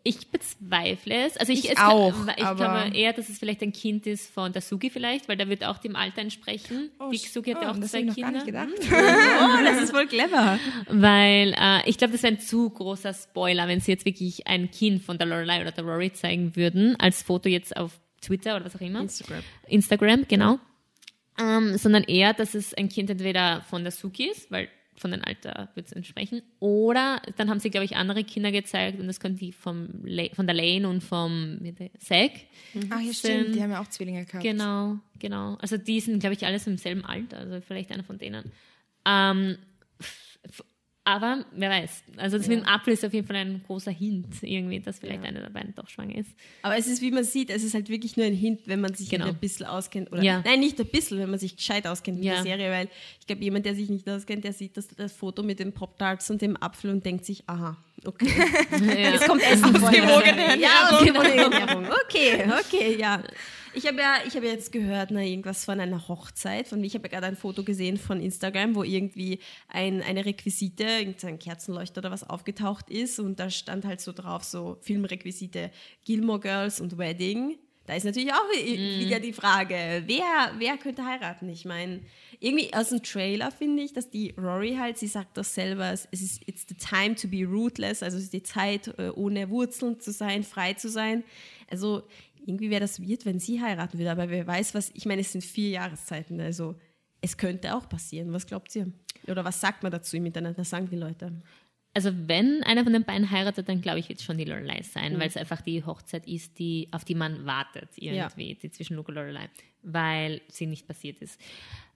Ich 0.08 0.30
bezweifle 0.30 1.26
es. 1.26 1.36
Also 1.36 1.52
ich, 1.52 1.66
ich 1.66 1.72
es 1.72 1.78
auch. 1.78 2.14
Kann, 2.14 2.30
ich 2.30 2.56
glaube 2.56 2.96
eher, 2.96 3.12
dass 3.12 3.28
es 3.28 3.40
vielleicht 3.40 3.62
ein 3.62 3.74
Kind 3.74 4.08
ist 4.08 4.34
von 4.34 4.54
der 4.54 4.62
Sugi 4.62 4.90
vielleicht, 4.90 5.28
weil 5.28 5.36
der 5.36 5.50
wird 5.50 5.66
auch 5.66 5.80
dem 5.80 5.98
Alter 5.98 6.22
entsprechen. 6.22 6.92
Oh, 6.98 7.10
Die 7.12 7.18
Sugi 7.18 7.52
hat 7.52 7.62
ja 7.62 7.68
oh, 7.68 7.72
auch 7.72 7.78
das 7.78 7.92
zwei 7.92 8.04
Kinder. 8.04 8.42
Oh, 8.48 9.64
das 9.64 9.84
ist 9.84 9.92
voll 9.92 10.08
clever. 10.08 10.60
Weil 10.88 11.54
äh, 11.60 11.90
ich 11.90 11.98
glaube, 11.98 12.14
das 12.14 12.24
wäre 12.24 12.36
ein 12.36 12.40
zu 12.40 12.70
großer 12.70 13.14
Spoiler, 13.14 13.68
wenn 13.68 13.82
sie 13.82 13.92
jetzt 13.92 14.06
wirklich 14.06 14.48
ein 14.48 14.72
Kind 14.72 15.04
von 15.04 15.18
der 15.18 15.28
Lorelei 15.28 15.60
oder 15.60 15.72
der 15.72 15.84
Rory 15.84 16.14
zeigen 16.14 16.56
würden, 16.56 16.96
als 17.00 17.22
Foto 17.22 17.50
jetzt 17.50 17.76
auf 17.76 18.00
Twitter 18.22 18.56
oder 18.56 18.66
was 18.66 18.78
auch 18.78 18.82
immer. 18.82 19.02
Instagram. 19.02 19.44
Instagram, 19.68 20.26
genau. 20.30 20.60
Ähm, 21.38 21.78
sondern 21.78 22.04
eher, 22.04 22.34
dass 22.34 22.56
es 22.56 22.74
ein 22.74 22.88
Kind 22.88 23.10
entweder 23.10 23.62
von 23.70 23.84
der 23.84 23.92
Suki 23.92 24.30
ist, 24.30 24.50
weil 24.52 24.70
von 24.98 25.12
dem 25.12 25.24
Alter 25.24 25.70
wird 25.76 25.88
es 25.88 25.94
entsprechen. 25.94 26.42
Oder 26.60 27.22
dann 27.38 27.50
haben 27.50 27.60
sie, 27.60 27.70
glaube 27.70 27.86
ich, 27.86 27.96
andere 27.96 28.24
Kinder 28.24 28.52
gezeigt 28.52 29.00
und 29.00 29.08
das 29.08 29.20
können 29.20 29.38
die 29.38 29.52
vom 29.52 29.88
von 30.34 30.48
der 30.48 30.56
Lane 30.56 30.88
und 30.88 31.04
vom 31.04 31.60
Zack. 32.00 32.32
Mhm. 32.74 32.90
Ach 32.90 33.00
ja, 33.00 33.14
stimmt, 33.14 33.56
die 33.56 33.62
haben 33.62 33.72
ja 33.72 33.82
auch 33.82 33.88
Zwillinge 33.88 34.26
gehabt. 34.26 34.44
Genau, 34.44 34.98
genau. 35.20 35.56
Also 35.62 35.78
die 35.78 36.00
sind, 36.00 36.20
glaube 36.20 36.36
ich, 36.36 36.46
alles 36.46 36.68
im 36.68 36.78
selben 36.78 37.06
Alter, 37.06 37.38
also 37.38 37.62
vielleicht 37.62 37.92
einer 37.92 38.04
von 38.04 38.18
denen. 38.18 38.52
Ähm, 39.06 39.58
aber 41.08 41.46
wer 41.54 41.70
weiß. 41.70 42.04
Also 42.18 42.38
das 42.38 42.48
ja. 42.48 42.56
mit 42.56 42.66
dem 42.66 42.68
Apfel 42.68 42.92
ist 42.92 43.06
auf 43.06 43.14
jeden 43.14 43.26
Fall 43.26 43.38
ein 43.38 43.62
großer 43.66 43.92
Hint, 43.92 44.28
irgendwie, 44.42 44.82
dass 44.82 45.00
vielleicht 45.00 45.24
ja. 45.24 45.30
einer 45.30 45.40
der 45.40 45.50
beiden 45.50 45.74
doch 45.74 45.88
schwanger 45.88 46.18
ist. 46.18 46.30
Aber 46.64 46.76
es 46.76 46.86
ist, 46.86 47.02
wie 47.02 47.12
man 47.12 47.24
sieht, 47.24 47.50
es 47.50 47.64
ist 47.64 47.74
halt 47.74 47.88
wirklich 47.88 48.18
nur 48.18 48.26
ein 48.26 48.34
Hint, 48.34 48.64
wenn 48.66 48.82
man 48.82 48.94
sich 48.94 49.10
genau. 49.10 49.28
ein 49.28 49.36
bisschen 49.38 49.68
auskennt. 49.68 50.12
Oder, 50.12 50.22
ja. 50.22 50.44
Nein, 50.46 50.60
nicht 50.60 50.78
ein 50.82 50.88
bisschen, 50.88 51.18
wenn 51.20 51.30
man 51.30 51.40
sich 51.40 51.56
gescheit 51.56 51.88
auskennt 51.88 52.20
mit 52.20 52.28
der 52.28 52.44
Serie, 52.44 52.70
weil 52.70 52.90
ich 53.22 53.26
glaube, 53.26 53.42
jemand, 53.42 53.66
der 53.66 53.74
sich 53.74 53.90
nicht 53.90 54.10
auskennt, 54.10 54.44
der 54.44 54.52
sieht 54.52 54.76
das, 54.76 54.90
das 54.90 55.14
Foto 55.14 55.44
mit 55.44 55.62
dem 55.62 55.72
Pop-Tarts 55.72 56.30
und 56.30 56.42
dem 56.42 56.62
Apfel 56.62 56.92
und 56.92 57.06
denkt 57.06 57.24
sich, 57.24 57.48
aha, 57.48 57.78
okay. 58.04 58.28
Jetzt 58.98 59.30
kommt 59.30 59.42
Essen 59.50 59.74
vor. 59.78 59.90
Ja, 59.94 60.90
ausgewogene 60.92 61.36
Ernährung. 61.42 61.88
Okay, 62.06 62.44
okay, 62.60 62.98
ja. 63.00 63.24
Ich 63.78 63.86
habe 63.86 64.02
ja, 64.02 64.16
ich 64.26 64.36
habe 64.36 64.48
jetzt 64.48 64.72
gehört, 64.72 65.12
na, 65.12 65.22
irgendwas 65.22 65.64
von 65.64 65.80
einer 65.80 66.08
Hochzeit. 66.08 66.68
Von, 66.68 66.84
ich 66.84 66.96
habe 66.96 67.08
ja 67.08 67.12
gerade 67.12 67.28
ein 67.28 67.36
Foto 67.36 67.64
gesehen 67.64 67.98
von 67.98 68.20
Instagram, 68.20 68.74
wo 68.74 68.82
irgendwie 68.82 69.38
ein, 69.68 70.02
eine 70.02 70.26
Requisite, 70.26 70.88
ein 70.88 71.38
Kerzenleuchter 71.38 72.00
oder 72.00 72.10
was 72.10 72.28
aufgetaucht 72.28 72.90
ist 72.90 73.20
und 73.20 73.40
da 73.40 73.52
stand 73.52 73.86
halt 73.86 74.02
so 74.02 74.14
drauf, 74.14 74.44
so 74.44 74.80
Filmrequisite 74.82 75.70
Gilmore 76.04 76.40
Girls 76.40 76.82
und 76.82 76.98
Wedding. 76.98 77.60
Da 77.86 77.94
ist 77.94 78.04
natürlich 78.04 78.34
auch 78.34 78.50
mm. 78.52 79.00
wieder 79.00 79.20
die 79.20 79.32
Frage, 79.32 80.04
wer, 80.08 80.52
wer 80.58 80.78
könnte 80.78 81.06
heiraten? 81.06 81.48
Ich 81.48 81.64
meine, 81.64 82.02
irgendwie 82.40 82.74
aus 82.74 82.90
dem 82.90 83.04
Trailer 83.04 83.52
finde 83.52 83.84
ich, 83.84 83.94
dass 83.94 84.10
die 84.10 84.34
Rory 84.38 84.76
halt, 84.78 84.98
sie 84.98 85.08
sagt 85.08 85.38
das 85.38 85.54
selber, 85.54 85.94
es 85.94 86.06
ist 86.12 86.42
it's 86.48 86.66
the 86.68 86.76
time 86.76 87.16
to 87.16 87.28
be 87.28 87.46
rootless, 87.46 88.02
also 88.02 88.18
es 88.18 88.24
ist 88.24 88.34
die 88.34 88.44
Zeit, 88.44 88.88
äh, 88.98 89.10
ohne 89.16 89.50
Wurzeln 89.50 90.00
zu 90.00 90.12
sein, 90.12 90.44
frei 90.44 90.74
zu 90.74 90.90
sein. 90.90 91.24
Also 91.70 92.04
irgendwie 92.48 92.70
wäre 92.70 92.82
das 92.82 93.02
weird, 93.02 93.26
wenn 93.26 93.40
sie 93.40 93.62
heiraten 93.62 93.98
würde, 93.98 94.12
aber 94.12 94.30
wer 94.30 94.48
weiß 94.48 94.74
was, 94.74 94.92
ich 94.94 95.06
meine, 95.06 95.22
es 95.22 95.32
sind 95.32 95.44
vier 95.44 95.70
Jahreszeiten, 95.70 96.40
also 96.40 96.76
es 97.22 97.38
könnte 97.38 97.76
auch 97.76 97.90
passieren. 97.90 98.32
Was 98.32 98.48
glaubt 98.48 98.76
ihr? 98.76 98.92
Oder 99.28 99.44
was 99.44 99.60
sagt 99.60 99.84
man 99.84 99.92
dazu 99.92 100.18
miteinander? 100.18 100.60
Was 100.60 100.70
sagen 100.70 100.90
die 100.90 100.96
Leute? 100.96 101.42
Also 101.94 102.12
wenn 102.14 102.64
einer 102.64 102.84
von 102.84 102.94
den 102.94 103.04
beiden 103.04 103.32
heiratet, 103.32 103.68
dann 103.68 103.82
glaube 103.82 104.00
ich, 104.00 104.08
wird 104.08 104.20
es 104.20 104.26
schon 104.26 104.38
die 104.38 104.46
Lorelei 104.46 104.82
sein, 104.84 105.14
mhm. 105.14 105.20
weil 105.20 105.28
es 105.28 105.38
einfach 105.38 105.62
die 105.62 105.84
Hochzeit 105.84 106.28
ist, 106.28 106.60
die, 106.60 106.88
auf 106.92 107.04
die 107.06 107.16
man 107.16 107.46
wartet, 107.46 107.90
irgendwie, 107.96 108.50
ja. 108.50 108.56
die 108.62 108.70
zwischen 108.70 108.96
Luke 108.96 109.10
und 109.10 109.16
Lorelei, 109.16 109.50
weil 109.82 110.42
sie 110.48 110.68
nicht 110.68 110.88
passiert 110.88 111.20
ist. 111.22 111.42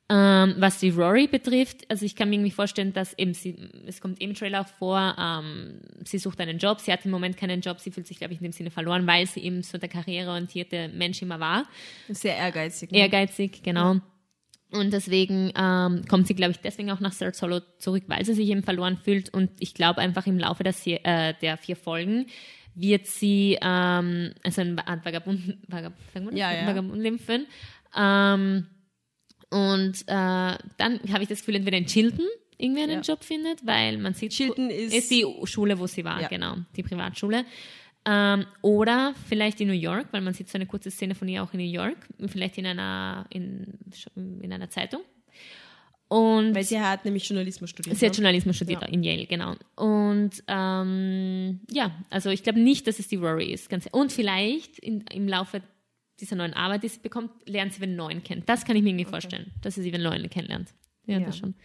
Ähm, 0.09 0.55
was 0.57 0.79
die 0.79 0.89
Rory 0.89 1.27
betrifft, 1.27 1.89
also 1.89 2.05
ich 2.05 2.17
kann 2.17 2.29
mir 2.29 2.35
irgendwie 2.35 2.51
vorstellen, 2.51 2.91
dass 2.91 3.17
eben 3.17 3.33
sie, 3.33 3.55
es 3.87 4.01
kommt 4.01 4.19
im 4.19 4.33
Trailer 4.33 4.61
auch 4.61 4.67
vor, 4.67 5.15
ähm, 5.17 5.79
sie 6.03 6.17
sucht 6.17 6.41
einen 6.41 6.57
Job, 6.57 6.81
sie 6.81 6.91
hat 6.91 7.05
im 7.05 7.11
Moment 7.11 7.37
keinen 7.37 7.61
Job, 7.61 7.79
sie 7.79 7.91
fühlt 7.91 8.07
sich, 8.07 8.17
glaube 8.17 8.33
ich, 8.33 8.41
in 8.41 8.43
dem 8.43 8.51
Sinne 8.51 8.71
verloren, 8.71 9.07
weil 9.07 9.25
sie 9.25 9.39
eben 9.39 9.63
so 9.63 9.77
der 9.77 9.87
karriereorientierte 9.87 10.89
Mensch 10.89 11.21
immer 11.21 11.39
war. 11.39 11.63
Sehr 12.09 12.35
ehrgeizig. 12.35 12.91
Ne? 12.91 12.97
Ehrgeizig, 12.97 13.63
genau. 13.63 13.93
Ja. 13.93 14.01
Und 14.71 14.91
deswegen 14.91 15.51
ähm, 15.55 16.03
kommt 16.07 16.27
sie, 16.27 16.33
glaube 16.33 16.51
ich, 16.51 16.59
deswegen 16.59 16.91
auch 16.91 16.99
nach 16.99 17.13
Third 17.13 17.35
Solo 17.35 17.59
zurück, 17.77 18.03
weil 18.07 18.23
sie 18.25 18.33
sich 18.33 18.49
eben 18.49 18.63
verloren 18.63 18.97
fühlt. 18.97 19.33
Und 19.33 19.51
ich 19.59 19.73
glaube 19.73 20.01
einfach 20.01 20.27
im 20.27 20.39
Laufe 20.39 20.63
der, 20.63 20.73
äh, 20.85 21.33
der 21.41 21.57
vier 21.57 21.75
Folgen 21.75 22.27
wird 22.73 23.05
sie 23.05 23.57
ähm, 23.61 24.33
also 24.43 24.61
ein 24.61 24.77
Vagabund, 24.77 25.57
Vagab, 25.67 25.93
ja, 26.31 26.53
ja. 26.53 26.67
Vagabundleben 26.67 27.19
führen. 27.19 27.47
Ähm, 27.95 28.67
und 29.51 30.01
äh, 30.07 30.57
dann 30.77 30.99
habe 31.11 31.23
ich 31.23 31.29
das 31.29 31.39
Gefühl, 31.39 31.55
entweder 31.55 31.77
in 31.77 31.85
Chilton 31.85 32.25
irgendwie 32.57 32.83
einen 32.83 32.91
ja. 32.91 33.01
Job 33.01 33.23
findet, 33.23 33.65
weil 33.65 33.97
man 33.97 34.13
sieht, 34.13 34.31
Chilton 34.31 34.69
ist, 34.69 34.93
ist 34.93 35.11
die 35.11 35.25
Schule, 35.43 35.77
wo 35.77 35.87
sie 35.87 36.03
war, 36.03 36.21
ja. 36.21 36.27
genau, 36.27 36.55
die 36.75 36.83
Privatschule. 36.83 37.45
Ähm, 38.03 38.45
oder 38.61 39.13
vielleicht 39.27 39.61
in 39.61 39.67
New 39.67 39.73
York, 39.73 40.07
weil 40.11 40.21
man 40.21 40.33
sieht 40.33 40.49
so 40.49 40.57
eine 40.57 40.65
kurze 40.65 40.89
Szene 40.89 41.13
von 41.13 41.27
ihr 41.27 41.43
auch 41.43 41.53
in 41.53 41.59
New 41.59 41.71
York, 41.71 41.97
vielleicht 42.27 42.57
in 42.57 42.65
einer, 42.65 43.27
in, 43.29 43.77
in 44.15 44.51
einer 44.51 44.69
Zeitung. 44.69 45.01
Und 46.11 46.53
Weil 46.55 46.65
sie 46.65 46.77
hat 46.77 47.05
nämlich 47.05 47.25
Journalismus 47.29 47.69
studiert. 47.69 47.95
Sie 47.95 48.05
hat 48.05 48.11
ne? 48.11 48.17
Journalismus 48.17 48.57
studiert 48.57 48.81
ja. 48.81 48.87
in 48.89 49.01
Yale, 49.01 49.27
genau. 49.27 49.55
Und 49.77 50.43
ähm, 50.45 51.61
ja, 51.71 51.91
also 52.09 52.31
ich 52.31 52.43
glaube 52.43 52.59
nicht, 52.59 52.85
dass 52.85 52.99
es 52.99 53.07
die 53.07 53.15
Rory 53.15 53.53
ist. 53.53 53.69
Ganz, 53.69 53.87
und 53.93 54.11
vielleicht 54.11 54.77
in, 54.79 55.05
im 55.09 55.29
Laufe 55.29 55.61
dieser 56.21 56.35
neuen 56.35 56.53
Arbeit, 56.53 56.83
die 56.83 56.87
sie 56.87 56.99
bekommt, 56.99 57.31
lernt 57.45 57.73
sie 57.73 57.83
einen 57.83 57.95
neuen 57.95 58.23
kennen. 58.23 58.43
Das 58.45 58.65
kann 58.65 58.75
ich 58.75 58.83
mir 58.83 58.89
irgendwie 58.89 59.05
okay. 59.05 59.11
vorstellen, 59.11 59.51
dass 59.61 59.75
sie 59.75 59.81
sie 59.81 59.93
einen 59.93 60.03
neuen 60.03 60.29
kennenlernt. 60.29 60.73
Ja, 61.05 61.19
ja. 61.19 61.25
das 61.25 61.37
schon. 61.37 61.55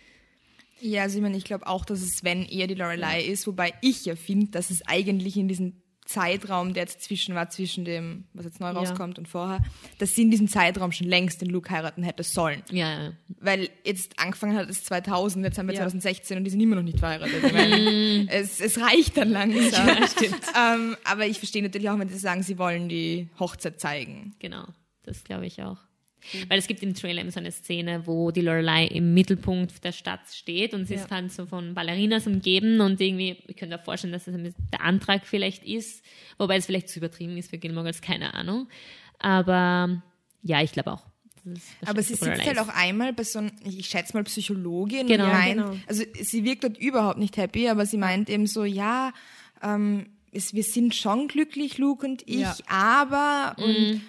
Ja, 0.80 1.02
also 1.02 1.16
ich 1.16 1.22
meine, 1.22 1.36
ich 1.36 1.44
glaube 1.44 1.66
auch, 1.66 1.84
dass 1.84 2.02
es 2.02 2.18
Sven 2.18 2.44
eher 2.44 2.66
die 2.66 2.74
Lorelei 2.74 3.22
ja. 3.24 3.32
ist, 3.32 3.46
wobei 3.46 3.72
ich 3.80 4.04
ja 4.04 4.16
finde, 4.16 4.50
dass 4.50 4.70
es 4.70 4.86
eigentlich 4.86 5.36
in 5.36 5.48
diesen 5.48 5.82
Zeitraum, 6.04 6.72
der 6.72 6.84
jetzt 6.84 7.02
zwischen 7.02 7.34
war, 7.34 7.50
zwischen 7.50 7.84
dem, 7.84 8.24
was 8.32 8.44
jetzt 8.44 8.60
neu 8.60 8.70
rauskommt 8.70 9.16
ja. 9.16 9.20
und 9.20 9.26
vorher, 9.26 9.62
dass 9.98 10.14
sie 10.14 10.22
in 10.22 10.30
diesem 10.30 10.48
Zeitraum 10.48 10.92
schon 10.92 11.08
längst 11.08 11.40
den 11.40 11.50
Luke 11.50 11.70
heiraten 11.70 12.02
hätte 12.02 12.22
sollen. 12.22 12.62
Ja, 12.70 13.04
ja. 13.04 13.12
Weil 13.46 13.70
jetzt 13.84 14.18
angefangen 14.18 14.56
hat 14.56 14.68
es 14.68 14.82
2000, 14.82 15.44
jetzt 15.44 15.56
haben 15.56 15.68
wir 15.68 15.74
ja. 15.74 15.82
2016 15.82 16.36
und 16.36 16.44
die 16.44 16.50
sind 16.50 16.60
immer 16.60 16.74
noch 16.74 16.82
nicht 16.82 16.98
verheiratet. 16.98 17.52
meine, 17.52 18.26
es, 18.28 18.60
es 18.60 18.80
reicht 18.80 19.16
dann 19.16 19.30
langsam. 19.30 19.86
Ja, 19.86 20.08
stimmt. 20.08 20.40
Ähm, 20.56 20.96
aber 21.04 21.26
ich 21.26 21.38
verstehe 21.38 21.62
natürlich 21.62 21.88
auch, 21.88 21.98
wenn 21.98 22.08
sie 22.08 22.18
sagen, 22.18 22.42
sie 22.42 22.58
wollen 22.58 22.88
die 22.88 23.28
Hochzeit 23.38 23.80
zeigen. 23.80 24.34
Genau, 24.40 24.64
das 25.04 25.22
glaube 25.22 25.46
ich 25.46 25.62
auch. 25.62 25.78
Mhm. 26.32 26.44
Weil 26.48 26.58
es 26.58 26.66
gibt 26.66 26.82
im 26.82 26.94
Trailer 26.94 27.30
so 27.30 27.38
eine 27.38 27.52
Szene, 27.52 28.06
wo 28.06 28.30
die 28.30 28.40
Lorelei 28.40 28.86
im 28.86 29.14
Mittelpunkt 29.14 29.84
der 29.84 29.92
Stadt 29.92 30.22
steht 30.32 30.74
und 30.74 30.86
sie 30.86 30.94
ja. 30.94 31.02
ist 31.02 31.10
dann 31.10 31.28
so 31.28 31.46
von 31.46 31.74
Ballerinas 31.74 32.26
umgeben 32.26 32.80
und 32.80 33.00
irgendwie, 33.00 33.36
ich 33.46 33.56
könnte 33.56 33.76
mir 33.76 33.82
vorstellen, 33.82 34.12
dass 34.12 34.24
das 34.24 34.34
der 34.72 34.80
Antrag 34.80 35.24
vielleicht 35.24 35.64
ist, 35.64 36.04
wobei 36.38 36.56
es 36.56 36.66
vielleicht 36.66 36.88
zu 36.88 36.98
übertrieben 36.98 37.36
ist 37.36 37.50
für 37.50 37.58
Gilmore 37.58 37.92
keine 38.02 38.34
Ahnung. 38.34 38.68
Aber 39.18 40.02
ja, 40.42 40.62
ich 40.62 40.72
glaube 40.72 40.92
auch. 40.92 41.06
Aber 41.84 42.02
sie 42.02 42.14
sitzt 42.14 42.46
halt 42.46 42.58
auch 42.58 42.68
einmal 42.68 43.12
bei 43.12 43.24
so 43.24 43.38
einem, 43.40 43.52
ich 43.64 43.86
schätze 43.86 44.14
mal 44.14 44.24
Psychologin. 44.24 45.06
Genau, 45.06 45.26
meint, 45.26 45.56
genau. 45.56 45.76
Also 45.86 46.04
sie 46.20 46.44
wirkt 46.44 46.64
dort 46.64 46.78
überhaupt 46.78 47.18
nicht 47.18 47.36
happy, 47.36 47.68
aber 47.68 47.86
sie 47.86 47.98
meint 47.98 48.28
eben 48.30 48.46
so, 48.46 48.64
ja, 48.64 49.12
ähm, 49.62 50.06
es, 50.32 50.54
wir 50.54 50.62
sind 50.62 50.94
schon 50.94 51.28
glücklich, 51.28 51.78
Luke 51.78 52.06
und 52.06 52.22
ich, 52.26 52.40
ja. 52.40 52.56
aber 52.68 53.56
und 53.62 53.94
mm. 53.94 54.00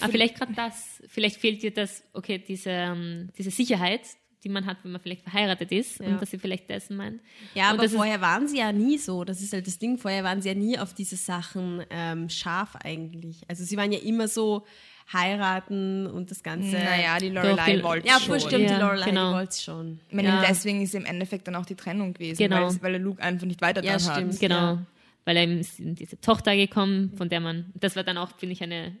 Aber 0.00 0.12
vielleicht 0.12 0.36
gerade 0.36 0.54
das, 0.54 1.02
vielleicht 1.08 1.36
fehlt 1.36 1.62
dir 1.62 1.70
das, 1.70 2.02
okay, 2.12 2.38
diese, 2.38 2.70
ähm, 2.70 3.30
diese 3.36 3.50
Sicherheit, 3.50 4.00
die 4.42 4.48
man 4.48 4.66
hat, 4.66 4.78
wenn 4.82 4.92
man 4.92 5.00
vielleicht 5.00 5.22
verheiratet 5.22 5.72
ist 5.72 6.00
ja. 6.00 6.06
und 6.06 6.22
dass 6.22 6.30
sie 6.30 6.38
vielleicht 6.38 6.68
dessen 6.68 6.96
meint. 6.96 7.20
Ja, 7.54 7.70
und 7.70 7.78
aber 7.78 7.88
vorher 7.88 8.20
waren 8.20 8.46
sie 8.46 8.58
ja 8.58 8.72
nie 8.72 8.98
so. 8.98 9.24
Das 9.24 9.40
ist 9.40 9.52
halt 9.52 9.66
das 9.66 9.78
Ding. 9.78 9.98
Vorher 9.98 10.22
waren 10.22 10.42
sie 10.42 10.48
ja 10.48 10.54
nie 10.54 10.78
auf 10.78 10.94
diese 10.94 11.16
Sachen 11.16 11.82
ähm, 11.90 12.28
scharf 12.28 12.76
eigentlich. 12.76 13.42
Also 13.48 13.64
sie 13.64 13.76
waren 13.76 13.92
ja 13.92 13.98
immer 13.98 14.28
so 14.28 14.66
heiraten 15.12 16.06
und 16.06 16.30
das 16.30 16.42
Ganze. 16.42 16.72
Naja, 16.72 17.18
die 17.18 17.28
Lorelei 17.28 17.82
wollte 17.82 18.08
ja, 18.08 18.18
schon. 18.18 18.34
Ja, 18.34 18.40
stimmt, 18.40 18.70
die 18.70 18.74
Lorelei 18.74 19.06
genau. 19.06 19.32
wollte 19.34 19.50
es 19.50 19.62
schon. 19.62 20.00
Ich 20.08 20.14
meine, 20.14 20.28
ja. 20.28 20.44
deswegen 20.48 20.82
ist 20.82 20.94
im 20.94 21.04
Endeffekt 21.04 21.46
dann 21.46 21.56
auch 21.56 21.66
die 21.66 21.74
Trennung 21.74 22.14
gewesen, 22.14 22.38
genau. 22.38 22.68
weil, 22.68 22.82
weil 22.82 22.92
der 22.92 23.00
Luke 23.00 23.22
einfach 23.22 23.46
nicht 23.46 23.60
weiter 23.60 23.84
ja, 23.84 23.98
stimmt, 23.98 24.32
hat. 24.32 24.40
Genau, 24.40 24.78
weil 25.24 25.36
er 25.36 25.58
ist 25.58 25.78
in 25.80 25.94
diese 25.94 26.20
Tochter 26.20 26.56
gekommen, 26.56 27.12
von 27.16 27.28
der 27.28 27.40
man, 27.40 27.72
das 27.74 27.96
war 27.96 28.04
dann 28.04 28.18
auch, 28.18 28.30
finde 28.36 28.54
ich, 28.54 28.62
eine 28.62 28.96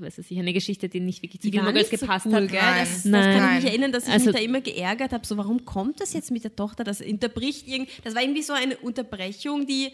was 0.00 0.18
weiß 0.18 0.30
ich, 0.30 0.38
eine 0.38 0.52
Geschichte, 0.52 0.88
die 0.88 1.00
nicht 1.00 1.22
wirklich 1.22 1.42
zu 1.42 1.48
nicht 1.48 1.90
so 1.90 1.96
gepasst 1.96 2.26
cool, 2.26 2.34
hat. 2.34 2.48
gell? 2.48 2.60
Nein. 2.60 2.80
Das, 2.80 2.90
das 2.94 3.04
Nein. 3.04 3.38
kann 3.38 3.48
ich 3.48 3.64
mich 3.64 3.72
erinnern, 3.72 3.92
dass 3.92 4.06
ich 4.06 4.12
Also- 4.12 4.26
mich 4.26 4.36
da 4.36 4.42
immer 4.42 4.60
geärgert 4.60 5.12
habe. 5.12 5.26
So, 5.26 5.36
warum 5.36 5.64
kommt 5.64 6.00
das 6.00 6.12
jetzt 6.12 6.30
mit 6.30 6.44
der 6.44 6.56
Tochter? 6.56 6.84
Das 6.84 7.00
unterbricht 7.00 7.68
irgend. 7.68 7.90
Das 8.02 8.14
war 8.14 8.22
irgendwie 8.22 8.42
so 8.42 8.52
eine 8.52 8.76
Unterbrechung, 8.78 9.66
die, 9.66 9.90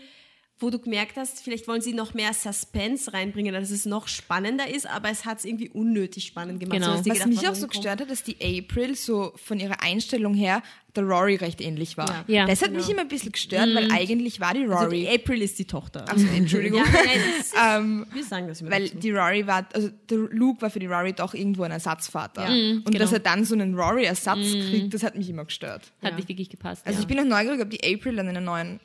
wo 0.60 0.70
du 0.70 0.78
gemerkt 0.78 1.16
hast, 1.16 1.42
vielleicht 1.42 1.66
wollen 1.68 1.80
sie 1.80 1.94
noch 1.94 2.12
mehr 2.14 2.32
Suspense 2.34 3.12
reinbringen, 3.12 3.52
dass 3.54 3.70
es 3.70 3.86
noch 3.86 4.08
spannender 4.08 4.68
ist, 4.68 4.86
aber 4.86 5.10
es 5.10 5.24
hat 5.24 5.38
es 5.38 5.44
irgendwie 5.46 5.70
unnötig 5.70 6.24
spannend 6.26 6.60
gemacht. 6.60 6.78
Genau. 6.78 6.92
So 6.92 6.98
Was 6.98 7.04
gedacht, 7.04 7.26
mich 7.28 7.48
auch 7.48 7.54
so 7.54 7.62
kommt- 7.62 7.72
gestört 7.72 8.00
hat, 8.02 8.10
dass 8.10 8.22
die 8.22 8.36
April 8.42 8.94
so 8.94 9.32
von 9.36 9.58
ihrer 9.58 9.82
Einstellung 9.82 10.34
her 10.34 10.62
der 10.96 11.04
Rory 11.04 11.36
recht 11.36 11.60
ähnlich 11.60 11.96
war. 11.96 12.24
Ja. 12.26 12.40
Ja. 12.40 12.46
das 12.46 12.62
hat 12.62 12.72
mich 12.72 12.88
immer 12.90 13.02
ein 13.02 13.08
bisschen 13.08 13.30
gestört, 13.30 13.68
weil 13.74 13.92
eigentlich 13.92 14.40
war 14.40 14.54
die 14.54 14.64
Also 14.64 14.88
die 14.90 15.04
Rory. 15.06 15.14
April 15.14 15.40
ist 15.42 15.56
die 15.60 15.64
Tochter. 15.64 16.04
Also, 16.08 16.26
Entschuldigung. 16.26 16.80
ja, 16.80 16.84
nein, 16.92 17.20
ist, 17.38 17.54
ähm, 17.56 18.06
wir 18.12 18.24
sagen 18.24 18.48
das 18.48 18.60
immer 18.60 18.72
weil 18.72 18.86
dazu. 18.88 18.98
die 18.98 19.10
Rory 19.12 19.46
war, 19.46 19.66
also 19.72 19.88
der 20.10 20.18
Luke 20.32 20.60
war 20.62 20.68
für 20.70 20.80
die 20.80 20.86
Rory 20.86 21.12
doch 21.12 21.32
irgendwo 21.32 21.62
ein 21.62 21.70
Ersatzvater. 21.70 22.42
Ja. 22.50 22.72
Und 22.74 22.86
genau. 22.86 22.98
dass 22.98 23.12
er 23.12 23.20
dann 23.20 23.44
so 23.44 23.54
einen 23.54 23.76
Rory-Ersatz 23.76 24.40
kriegt, 24.68 24.92
das 24.92 25.04
hat 25.04 25.14
mich 25.16 25.30
immer 25.30 25.44
gestört. 25.44 25.92
Hat 26.02 26.10
Ja. 26.10 26.16
nicht 26.16 26.28
wirklich 26.28 26.50
gepasst. 26.50 26.84
Also 26.84 26.98
ja. 26.98 27.02
ich 27.02 27.06
bin 27.06 27.20
auch 27.20 27.24
neugierig, 27.24 27.60
ob 27.60 27.70
die 27.70 27.82
April 27.94 28.16
dann 28.16 28.26
in 28.26 28.34
der 28.34 28.42
neuen, 28.42 28.80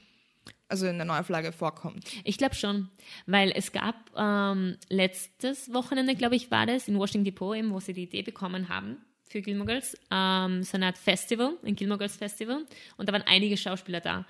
also 0.67 0.87
in 0.87 0.97
der 0.97 1.05
Neuauflage 1.05 1.51
vorkommt. 1.51 2.05
Ich 2.23 2.37
glaube 2.37 2.55
schon, 2.55 2.89
weil 3.27 3.51
es 3.55 3.71
gab 3.71 3.95
ähm, 4.17 4.77
letztes 4.89 5.73
Wochenende, 5.73 6.15
glaube 6.15 6.35
ich, 6.35 6.49
war 6.51 6.65
das, 6.65 6.87
in 6.87 6.97
Washington 6.97 7.25
Depot, 7.25 7.55
eben, 7.55 7.71
wo 7.71 7.79
sie 7.79 7.93
die 7.93 8.03
Idee 8.03 8.21
bekommen 8.23 8.67
haben 8.69 8.97
für 9.27 9.41
Gilmore 9.41 9.67
Girls, 9.67 9.97
ähm, 10.11 10.63
so 10.63 10.77
eine 10.77 10.87
Art 10.87 10.97
Festival, 10.97 11.53
ein 11.65 11.75
Gilmore 11.75 11.97
Girls 11.99 12.15
Festival. 12.17 12.65
Und 12.97 13.09
da 13.09 13.13
waren 13.13 13.23
einige 13.27 13.57
Schauspieler 13.57 13.99
da. 14.01 14.25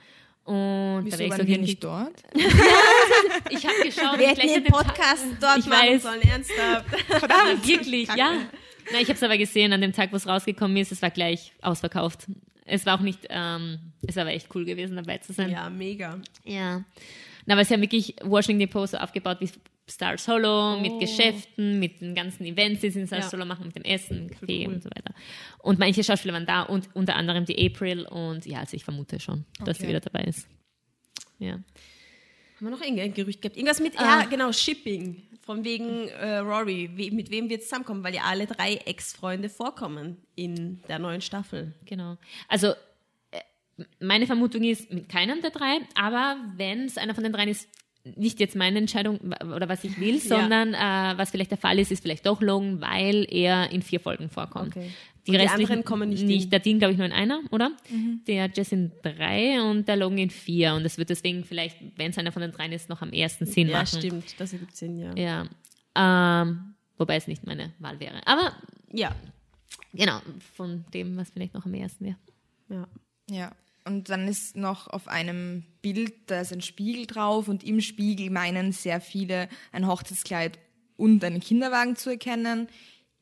Und 0.45 1.01
Wieso 1.05 1.17
da 1.17 1.29
waren 1.29 1.41
so 1.41 1.47
wir 1.47 1.57
nicht 1.57 1.83
dort? 1.83 2.23
Ich 3.49 3.65
habe 3.65 3.75
geschaut, 3.83 4.19
wir 4.19 4.27
hätten 4.29 4.41
den 4.47 4.63
dem 4.63 4.73
Tag- 4.73 4.87
Podcast 4.87 5.25
dort 5.39 5.57
Ich 5.59 5.65
machen 5.67 5.87
weiß. 5.89 6.03
sollen, 6.03 6.21
ernsthaft. 6.21 6.85
Verdammt, 7.07 7.67
wirklich, 7.67 8.07
ja. 8.15 8.33
Na, 8.91 8.99
ich 8.99 9.07
habe 9.07 9.13
es 9.13 9.23
aber 9.23 9.37
gesehen, 9.37 9.73
an 9.73 9.81
dem 9.81 9.93
Tag, 9.93 10.11
wo 10.11 10.15
es 10.17 10.27
rausgekommen 10.27 10.77
ist, 10.77 10.91
es 10.91 11.01
war 11.01 11.09
gleich 11.11 11.53
ausverkauft. 11.61 12.25
Es 12.65 12.85
war 12.85 12.95
auch 12.97 13.03
nicht, 13.03 13.19
ähm, 13.29 13.79
es 14.07 14.15
war 14.15 14.23
aber 14.23 14.33
echt 14.33 14.53
cool 14.55 14.65
gewesen, 14.65 14.95
dabei 14.95 15.19
zu 15.19 15.33
sein. 15.33 15.51
Ja, 15.51 15.69
mega. 15.69 16.19
Ja. 16.43 16.83
Na, 17.45 17.53
aber 17.53 17.61
es 17.61 17.67
ist 17.69 17.75
ja 17.75 17.81
wirklich 17.81 18.15
Washington 18.23 18.59
Depot 18.59 18.89
so 18.89 18.97
aufgebaut 18.97 19.37
wie 19.39 19.49
Star 19.87 20.17
Solo, 20.17 20.79
mit 20.79 20.99
Geschäften, 20.99 21.79
mit 21.79 22.01
den 22.01 22.15
ganzen 22.15 22.43
Events, 22.43 22.81
die 22.81 22.89
sie 22.89 23.01
in 23.01 23.05
Star 23.07 23.19
Oh. 23.19 23.21
Ja. 23.21 23.29
Solo 23.29 23.45
machen, 23.45 23.67
mit 23.67 23.75
dem 23.75 23.83
Essen, 23.83 24.31
Kaffee 24.31 24.65
cool. 24.65 24.73
und 24.73 24.81
so 24.83 24.89
weiter. 24.89 25.13
Und 25.59 25.77
manche 25.77 26.03
Schauspieler 26.03 26.33
waren 26.33 26.47
da 26.47 26.63
und 26.63 26.89
unter 26.95 27.15
anderem 27.15 27.45
die 27.45 27.63
April 27.67 28.05
und 28.07 28.47
ja, 28.47 28.61
also 28.61 28.75
ich 28.75 28.83
vermute 28.83 29.19
schon, 29.19 29.45
dass 29.63 29.77
sie 29.77 29.83
Okay. 29.83 29.89
wieder 29.89 29.99
dabei 29.99 30.23
ist. 30.23 30.47
Ja. 31.37 31.59
Haben 32.65 32.71
wir 32.73 32.77
noch 32.79 32.81
irgendein 32.81 33.13
Gerücht 33.13 33.41
gehabt? 33.41 33.57
Irgendwas 33.57 33.79
mit, 33.79 33.93
Ah. 33.99 34.21
ja, 34.21 34.25
genau, 34.25 34.51
Shipping. 34.51 35.21
Von 35.41 35.63
wegen 35.63 36.07
äh, 36.07 36.37
Rory. 36.37 36.89
Wie, 36.95 37.11
mit 37.11 37.29
wem 37.29 37.49
wir 37.49 37.61
zusammenkommen, 37.61 38.03
weil 38.03 38.15
ja 38.15 38.23
alle 38.23 38.47
drei 38.47 38.75
Ex-Freunde 38.85 39.49
vorkommen 39.49 40.17
in 40.35 40.81
der 40.87 40.97
neuen 40.97 41.21
Staffel. 41.21 41.73
Genau. 41.85 42.17
Also 42.47 42.69
äh, 43.29 43.41
meine 43.99 44.25
Vermutung 44.25 44.63
ist 44.63 44.91
mit 44.91 45.07
keinem 45.09 45.41
der 45.43 45.51
drei, 45.51 45.77
aber 45.93 46.37
wenn 46.57 46.85
es 46.85 46.97
einer 46.97 47.13
von 47.13 47.23
den 47.23 47.31
dreien 47.33 47.49
ist, 47.49 47.69
nicht 48.15 48.39
jetzt 48.39 48.55
meine 48.55 48.79
Entscheidung 48.79 49.19
oder 49.19 49.69
was 49.69 49.83
ich 49.83 49.99
will, 49.99 50.19
sondern 50.21 50.73
äh, 50.73 51.17
was 51.17 51.29
vielleicht 51.29 51.51
der 51.51 51.57
Fall 51.59 51.77
ist, 51.77 51.91
ist 51.91 52.01
vielleicht 52.01 52.25
doch 52.25 52.41
Logan, 52.41 52.81
weil 52.81 53.27
er 53.29 53.69
in 53.71 53.83
vier 53.83 53.99
Folgen 53.99 54.29
vorkommt. 54.29 54.75
Okay. 54.75 54.89
Die, 55.27 55.31
Und 55.31 55.37
die 55.39 55.41
restlichen 55.43 55.71
anderen 55.71 55.85
kommen 55.85 56.09
nicht 56.09 56.23
nicht. 56.23 56.51
Der 56.51 56.59
Dean, 56.59 56.77
glaube 56.77 56.91
ich, 56.91 56.97
nur 56.97 57.07
in 57.07 57.13
einer, 57.13 57.41
oder? 57.51 57.71
Der 58.27 58.49
Jess 58.53 58.71
in 58.71 58.91
drei 59.01 59.59
und 59.61 59.87
der 59.87 59.95
Logan 59.95 60.17
in 60.19 60.29
vier. 60.29 60.75
Und 60.75 60.83
das 60.83 60.97
wird 60.97 61.09
deswegen 61.09 61.43
vielleicht, 61.43 61.77
wenn 61.97 62.11
es 62.11 62.17
einer 62.17 62.31
von 62.31 62.41
den 62.43 62.51
dreien 62.51 62.71
ist, 62.71 62.89
noch 62.89 63.01
am 63.01 63.11
ersten 63.11 63.45
Sinn 63.45 63.69
ja, 63.69 63.79
machen. 63.79 63.97
stimmt. 63.99 64.39
Das 64.39 64.53
ergibt 64.53 64.75
Sinn, 64.75 64.97
ja. 64.99 65.47
Ja. 65.95 66.41
Ähm, 66.41 66.75
wobei 66.97 67.15
es 67.15 67.27
nicht 67.27 67.45
meine 67.45 67.73
Wahl 67.79 67.99
wäre. 67.99 68.25
Aber 68.27 68.55
Ja. 68.91 69.15
genau, 69.93 70.19
von 70.55 70.85
dem, 70.93 71.17
was 71.17 71.29
vielleicht 71.31 71.53
noch 71.53 71.65
am 71.65 71.73
ersten 71.73 72.05
wäre. 72.05 72.17
ja. 72.69 72.87
Ja. 73.29 73.51
Und 73.87 74.09
dann 74.09 74.27
ist 74.27 74.55
noch 74.55 74.87
auf 74.87 75.07
einem 75.07 75.63
Bild, 75.83 76.13
da 76.27 76.41
ist 76.41 76.51
ein 76.51 76.61
Spiegel 76.61 77.05
drauf 77.05 77.47
und 77.47 77.63
im 77.63 77.81
Spiegel 77.81 78.31
meinen 78.31 78.71
sehr 78.71 78.99
viele 78.99 79.47
ein 79.71 79.85
Hochzeitskleid 79.85 80.57
und 80.97 81.23
einen 81.23 81.39
Kinderwagen 81.39 81.95
zu 81.95 82.09
erkennen. 82.09 82.67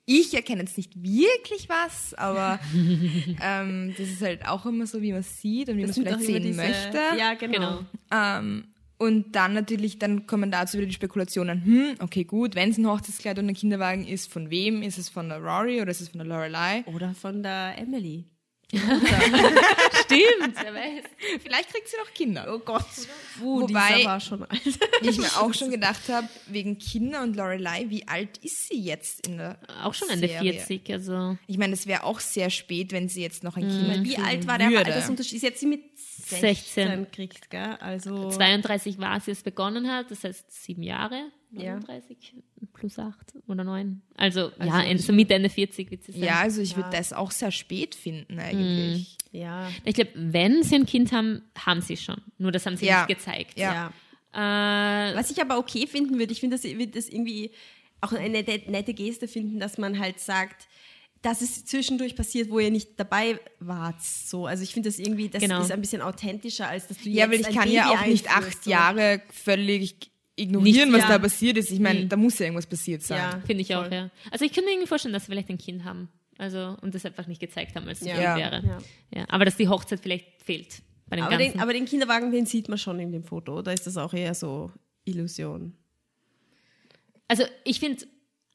Ich 0.06 0.34
erkenne 0.34 0.62
jetzt 0.62 0.76
nicht 0.78 1.02
wirklich 1.02 1.70
was, 1.70 2.14
aber 2.16 2.60
ähm, 3.42 3.94
das 3.98 4.08
ist 4.10 4.22
halt 4.22 4.46
auch 4.48 4.66
immer 4.66 4.86
so, 4.86 5.02
wie 5.02 5.12
man 5.12 5.22
es 5.22 5.40
sieht 5.42 5.70
und 5.70 5.78
wie 5.78 5.82
man 5.82 5.90
es 5.92 5.96
vielleicht 5.98 6.22
sehen 6.22 6.44
diese- 6.44 6.62
möchte. 6.62 7.00
Ja, 7.18 7.34
genau. 7.36 7.54
Genau. 7.54 7.80
Ähm, 8.12 8.66
und 8.98 9.36
dann 9.36 9.54
natürlich, 9.54 10.00
dann 10.00 10.28
kommen 10.28 10.50
dazu 10.52 10.78
wieder 10.78 10.88
die 10.88 10.94
Spekulationen, 10.94 11.64
hm, 11.66 11.96
okay, 12.00 12.24
gut, 12.24 12.56
wenn 12.56 12.70
es 12.70 12.78
ein 12.78 12.88
Hochzeitskleid 12.88 13.38
und 13.40 13.48
ein 13.50 13.56
Kinderwagen 13.56 14.06
ist, 14.08 14.32
von 14.32 14.50
wem? 14.50 14.82
Ist 14.82 14.98
es 14.98 15.10
von 15.10 15.30
der 15.30 15.40
Rory 15.40 15.82
oder 15.82 15.92
ist 15.92 16.02
es 16.02 16.10
von 16.10 16.20
der 16.20 16.28
Lorelei? 16.28 16.84
Oder 16.86 17.14
von 17.14 17.44
der 17.44 17.78
Emily. 17.78 18.26
Stimmt, 20.04 20.56
wer 20.62 20.74
weiß. 20.74 21.04
Vielleicht 21.42 21.70
kriegt 21.70 21.88
sie 21.88 21.98
noch 21.98 22.14
Kinder. 22.14 22.48
Oh 22.54 22.60
Gott. 22.60 22.86
Uh, 23.42 23.62
Wobei- 23.62 23.94
dieser 23.98 24.06
war 24.10 24.20
schon 24.20 24.44
alt. 24.44 24.62
ich 25.02 25.18
mir 25.18 25.28
auch 25.38 25.54
schon 25.54 25.70
gedacht 25.72 26.02
habe, 26.10 26.28
wegen 26.48 26.78
Kinder 26.78 27.22
und 27.22 27.36
Lorelei, 27.36 27.86
wie 27.90 28.08
alt 28.08 28.38
ist 28.40 28.68
sie 28.70 28.80
jetzt 28.80 29.28
in 29.28 29.38
der 29.38 29.60
Auch 29.84 29.94
schon 29.94 30.10
Ende 30.10 30.28
Serie? 30.28 30.54
40, 30.54 30.90
also. 30.92 31.38
Ich 31.48 31.58
meine, 31.58 31.74
es 31.74 31.88
wäre 31.88 32.04
auch 32.04 32.20
sehr 32.20 32.50
spät, 32.50 32.92
wenn 32.92 33.10
sie 33.10 33.22
jetzt 33.22 33.44
noch 33.44 33.56
ein 33.58 33.68
Kind 33.68 34.04
Wie 34.06 34.14
kriegen 34.16 34.26
alt 34.26 34.48
war 34.48 34.58
der 34.58 34.70
würde. 34.70 34.86
Altersunterschied? 34.94 35.38
Ist 35.38 35.44
jetzt 35.44 35.60
sie 35.60 35.68
mit 35.68 35.82
16, 35.98 36.40
16. 36.42 37.12
kriegt, 37.12 37.50
gell? 37.50 37.78
Also 37.80 38.30
32 38.32 38.98
war, 39.00 39.12
als 39.12 39.28
es 39.28 39.44
begonnen 39.44 39.92
hat, 39.92 40.10
das 40.12 40.24
heißt 40.24 40.46
sieben 40.52 40.84
Jahre, 40.84 41.32
Ja. 41.56 41.76
39 41.80 42.34
plus 42.74 42.98
acht 43.00 43.34
oder 43.48 43.64
neun. 43.64 44.02
Also, 44.16 44.50
ja, 44.50 44.54
Also- 44.60 44.78
Ende, 44.78 45.04
so 45.04 45.14
Mitte, 45.14 45.34
Ende 45.36 45.50
40 45.50 45.92
wird 45.92 46.04
sie 46.04 46.12
sein. 46.14 46.24
Ja, 46.24 46.40
also 46.40 46.62
ich 46.62 46.76
würde 46.76 46.90
das 46.92 47.14
auch 47.14 47.32
sehr 47.32 47.52
spät 47.52 47.96
finden 47.96 48.40
eigentlich. 48.40 49.18
ja. 49.32 49.70
Ich 49.86 49.96
glaube, 49.96 50.12
wenn 50.16 50.64
sie 50.64 50.76
ein 50.76 50.86
Kind 50.86 51.12
haben, 51.12 51.44
haben 51.58 51.82
sie 51.82 51.98
schon. 51.98 52.18
Nur 52.38 52.52
das 52.52 52.66
haben 52.66 52.78
sie 52.78 52.86
Ja. 52.88 53.06
nicht 53.06 53.18
gezeigt. 53.20 53.58
Ja. 53.58 53.92
ja. 54.34 55.12
Äh, 55.12 55.16
Was 55.16 55.30
ich 55.32 55.40
aber 55.42 55.58
okay 55.60 55.86
finden 55.88 56.18
würde, 56.18 56.32
ich 56.34 56.40
finde, 56.40 56.56
das 56.58 56.64
wird 56.64 56.96
das 56.96 57.08
irgendwie 57.10 57.52
auch 58.02 58.12
eine 58.14 58.30
nette, 58.30 58.70
nette 58.72 58.94
Geste 58.94 59.28
finden, 59.28 59.60
dass 59.60 59.78
man 59.78 60.00
halt 60.00 60.20
sagt, 60.20 60.68
dass 61.22 61.42
es 61.42 61.64
zwischendurch 61.66 62.16
passiert, 62.18 62.50
wo 62.50 62.60
ihr 62.60 62.70
nicht 62.72 63.00
dabei 63.00 63.40
wart. 63.60 64.02
So, 64.02 64.46
also 64.46 64.62
ich 64.64 64.74
finde 64.74 64.90
das 64.90 65.00
irgendwie, 65.00 65.30
das 65.30 65.42
Genau. 65.42 65.62
ist 65.62 65.72
ein 65.72 65.80
bisschen 65.80 66.02
authentischer, 66.02 66.68
als 66.68 66.88
dass 66.88 66.98
du 66.98 67.10
Ja, 67.10 67.26
jetzt 67.26 67.32
weil 67.32 67.40
ich 67.42 67.48
ein 67.48 67.54
kann 67.54 67.64
Baby 67.64 67.76
ja 67.76 67.90
auch 67.92 68.06
nicht 68.06 68.30
acht 68.30 68.64
so. 68.66 68.70
Jahre 68.70 69.22
völlig 69.32 69.96
ignorieren, 70.36 70.90
Nicht- 70.92 71.02
was 71.02 71.10
ja. 71.10 71.18
da 71.18 71.20
passiert 71.20 71.58
ist. 71.58 71.72
Ich 71.72 71.80
meine, 71.80 72.06
da 72.08 72.16
muss 72.16 72.40
ja 72.40 72.46
irgendwas 72.46 72.66
passiert 72.68 73.02
sein. 73.04 73.18
Ja. 73.20 73.42
Finde 73.46 73.62
ich 73.62 73.76
auch, 73.76 73.84
Voll. 73.84 73.94
ja. 73.94 74.10
Also 74.32 74.46
ich 74.46 74.52
könnte 74.52 74.68
mir 74.68 74.74
irgendwie 74.74 74.88
vorstellen, 74.88 75.14
dass 75.14 75.26
sie 75.26 75.32
vielleicht 75.32 75.50
ein 75.50 75.58
Kind 75.58 75.84
haben. 75.84 76.10
Also, 76.40 76.76
und 76.82 76.96
das 76.96 77.06
einfach 77.06 77.28
nicht 77.28 77.40
gezeigt 77.40 77.76
haben, 77.76 77.88
als 77.88 78.02
es 78.02 78.08
Ja. 78.08 78.36
Wäre. 78.36 78.64
Ja. 78.66 78.78
Ja. 79.14 79.26
Aber 79.30 79.46
dass 79.46 79.56
die 79.56 79.68
Hochzeit 79.68 80.00
vielleicht 80.00 80.42
fehlt 80.44 80.82
bei 81.08 81.16
dem 81.18 81.26
Aber 81.26 81.38
Ganzen. 81.38 81.54
den, 81.54 81.62
aber 81.62 81.74
den 81.74 81.86
Kinderwagen, 81.86 82.32
den 82.32 82.46
sieht 82.48 82.70
man 82.70 82.78
schon 82.80 83.00
in 83.00 83.12
dem 83.12 83.24
Foto, 83.24 83.60
oder 83.60 83.72
ist 83.74 83.86
das 83.86 83.98
auch 83.98 84.14
eher 84.14 84.34
so 84.34 84.72
Illusion? 85.06 85.74
also 87.28 87.44
ich 87.64 87.80
finde, 87.80 88.06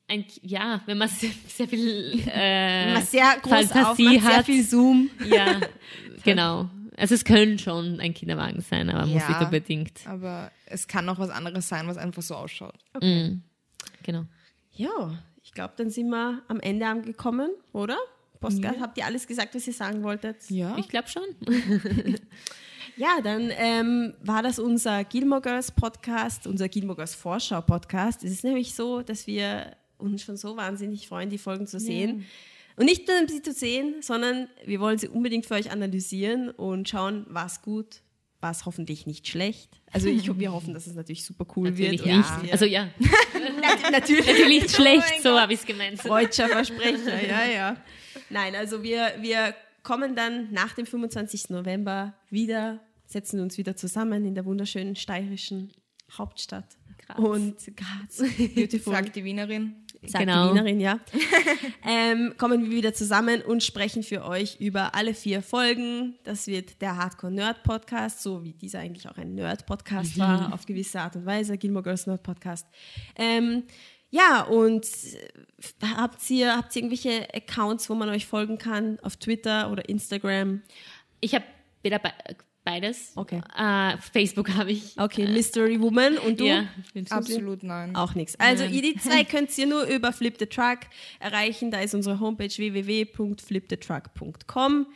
ein, 0.09 0.25
ja, 0.43 0.81
wenn 0.87 0.99
man 0.99 1.09
sehr, 1.09 1.31
sehr 1.47 1.69
viel 1.69 2.21
äh, 2.27 2.95
Was 2.97 3.11
sehr 3.11 3.37
groß 3.43 3.67
Fantasie 3.67 4.07
aufmacht, 4.09 4.23
sehr 4.27 4.37
hat. 4.39 4.47
viel 4.47 4.65
Zoom. 4.65 5.11
Ja, 5.31 5.61
genau. 6.25 6.69
Also 6.99 7.15
es 7.15 7.25
könnte 7.25 7.63
schon 7.63 8.01
ein 8.01 8.13
Kinderwagen 8.15 8.61
sein, 8.61 8.91
aber 8.91 9.07
muss 9.07 9.23
Ja. 9.23 9.29
nicht 9.29 9.41
unbedingt. 9.41 10.07
Aber 10.07 10.51
es 10.67 10.87
kann 10.89 11.09
auch 11.09 11.19
was 11.19 11.31
anderes 11.31 11.69
sein, 11.69 11.87
was 11.87 11.97
einfach 11.97 12.23
so 12.23 12.35
ausschaut. 12.35 12.75
Mhm. 13.01 13.43
Genau. 14.03 14.25
Ja, 14.73 15.23
ich 15.43 15.53
glaube, 15.53 15.75
dann 15.77 15.91
sind 15.91 16.09
wir 16.11 16.43
am 16.49 16.61
Ende 16.61 16.87
angekommen, 16.87 17.51
oder? 17.73 17.97
Postcard, 18.41 18.81
habt 18.81 18.97
ihr 18.99 19.05
alles 19.05 19.27
gesagt, 19.27 19.55
was 19.55 19.67
ihr 19.67 19.73
sagen 19.73 20.03
wolltet? 20.03 20.49
Ja. 20.51 20.77
Ich 20.79 20.89
glaube 20.89 21.09
schon. 21.09 21.23
Ja, 22.97 23.21
dann 23.23 23.53
ähm, 23.57 24.15
war 24.25 24.43
das 24.43 24.59
unser 24.59 25.05
Gilmore 25.05 25.41
Girls 25.41 25.71
Podcast, 25.71 26.49
unser 26.49 26.69
Gilmore 26.69 26.97
Girls 26.97 27.15
Vorschau 27.15 27.61
Podcast. 27.61 28.25
Es 28.25 28.33
ist 28.33 28.43
nämlich 28.43 28.75
so, 28.75 29.03
dass 29.03 29.29
wir 29.29 29.77
uns 29.99 30.25
schon 30.25 30.37
so 30.37 30.57
wahnsinnig 30.57 31.07
freuen, 31.07 31.31
die 31.31 31.39
Folgen 31.39 31.69
zu 31.69 31.79
sehen. 31.79 32.27
Und 32.79 32.85
nicht 32.87 33.09
nur 33.09 33.29
sie 33.29 33.43
zu 33.43 33.53
sehen, 33.53 33.97
sondern 34.03 34.49
wir 34.65 34.79
wollen 34.81 34.99
sie 34.99 35.09
unbedingt 35.09 35.47
für 35.47 35.55
euch 35.55 35.71
analysieren 35.71 36.51
und 36.51 36.89
schauen, 36.89 37.27
was 37.29 37.61
gut, 37.63 38.03
was 38.41 38.67
hoffentlich 38.67 39.05
nicht 39.07 39.27
schlecht. 39.27 39.81
Also 39.93 40.09
ich, 40.09 40.39
wir 40.39 40.53
hoffen, 40.53 40.75
dass 40.75 40.87
es 40.87 40.95
natürlich 40.95 41.25
super 41.25 41.45
cool 41.57 41.71
Natürlich 41.71 42.05
wird. 42.05 42.17
nicht. 42.19 42.43
wir- 42.45 42.53
Also 42.53 42.65
ja, 42.67 42.89
natürlich, 43.91 44.27
natürlich 44.27 44.65
Oh 44.65 44.69
schlecht, 44.69 45.11
mein 45.11 45.23
so 45.23 45.41
habe 45.41 45.53
ich 45.53 45.61
es 45.61 45.67
gemeint. 45.67 46.01
Freudscher 46.01 46.49
Versprecher, 46.49 47.27
ja, 47.27 47.45
ja. 47.47 47.77
Nein, 48.31 48.55
also 48.55 48.83
wir, 48.83 49.13
wir 49.21 49.55
kommen 49.83 50.15
dann 50.15 50.53
nach 50.53 50.75
dem 50.75 50.87
25. 50.87 51.51
November 51.51 52.15
wieder, 52.31 52.81
setzen 53.07 53.41
uns 53.41 53.59
wieder 53.59 53.75
zusammen 53.77 54.25
in 54.25 54.35
der 54.35 54.45
wunderschönen 54.45 54.97
steirischen 54.97 55.73
Hauptstadt. 56.13 56.77
Graz. 57.07 57.19
Und 57.19 57.57
Graz, 57.77 58.23
beautiful. 58.55 58.93
Sagt 58.93 59.17
die 59.17 59.25
Wienerin. 59.25 59.75
Sagt 60.07 60.25
Genau. 60.25 60.49
die 60.49 60.55
Wienerin, 60.55 60.81
ja. 60.81 61.01
ähm, 61.87 62.35
kommen 62.39 62.65
wir 62.65 62.71
wieder 62.71 62.95
zusammen 62.95 63.43
und 63.43 63.65
sprechen 63.65 64.03
für 64.03 64.25
euch 64.25 64.61
über 64.61 64.95
alle 64.95 65.15
vier 65.15 65.43
Folgen. 65.43 66.17
Das 66.25 66.47
wird 66.47 66.81
der 66.81 66.97
Hardcore 66.97 67.33
Nerd 67.33 67.63
Podcast, 67.63 68.23
so 68.23 68.45
wie 68.45 68.53
dieser 68.53 68.79
eigentlich 68.81 69.09
auch 69.09 69.17
ein 69.17 69.35
Nerd 69.35 69.67
Podcast 69.67 70.19
war, 70.19 70.53
auf 70.53 70.67
gewisse 70.67 71.01
Art 71.01 71.17
und 71.17 71.27
Weise, 71.27 71.59
Gilmore 71.59 71.83
Girls 71.83 72.07
Nerd 72.07 72.23
Podcast. 72.23 72.67
Ähm, 73.17 73.65
ja, 74.11 74.43
und 74.43 74.85
äh, 74.85 75.87
habt 75.97 76.31
ihr, 76.31 76.57
habt 76.57 76.75
ihr 76.75 76.83
irgendwelche 76.83 77.29
Accounts, 77.35 77.91
wo 77.91 77.95
man 77.95 78.09
euch 78.09 78.27
folgen 78.27 78.57
kann? 78.57 78.99
Auf 79.01 79.17
Twitter 79.17 79.71
oder 79.71 79.89
Instagram? 79.89 80.63
Ich 81.21 81.35
habe 81.35 81.45
weder 81.83 81.99
be 81.99 82.13
beides. 82.69 83.13
Okay. 83.15 83.41
Äh, 83.57 83.97
Facebook 84.13 84.51
habe 84.55 84.73
ich. 84.73 84.99
Okay, 84.99 85.27
Mystery 85.27 85.81
Woman 85.81 86.19
und 86.19 86.39
du? 86.41 86.45
Ja. 86.45 86.65
Absolut 87.11 87.63
nein. 87.63 87.97
Auch 87.97 88.15
nichts. 88.15 88.39
Also 88.39 88.65
ihr 88.65 88.83
die 88.83 88.97
zwei 88.97 89.25
könnt 89.31 89.57
ihr 89.57 89.67
nur 89.67 89.85
über 89.85 90.13
Flip 90.13 90.35
the 90.39 90.45
Truck 90.47 90.81
erreichen. 91.19 91.71
Da 91.71 91.81
ist 91.81 91.95
unsere 91.95 92.21
Homepage 92.21 92.55
www.flipthetruck.com. 92.55 94.87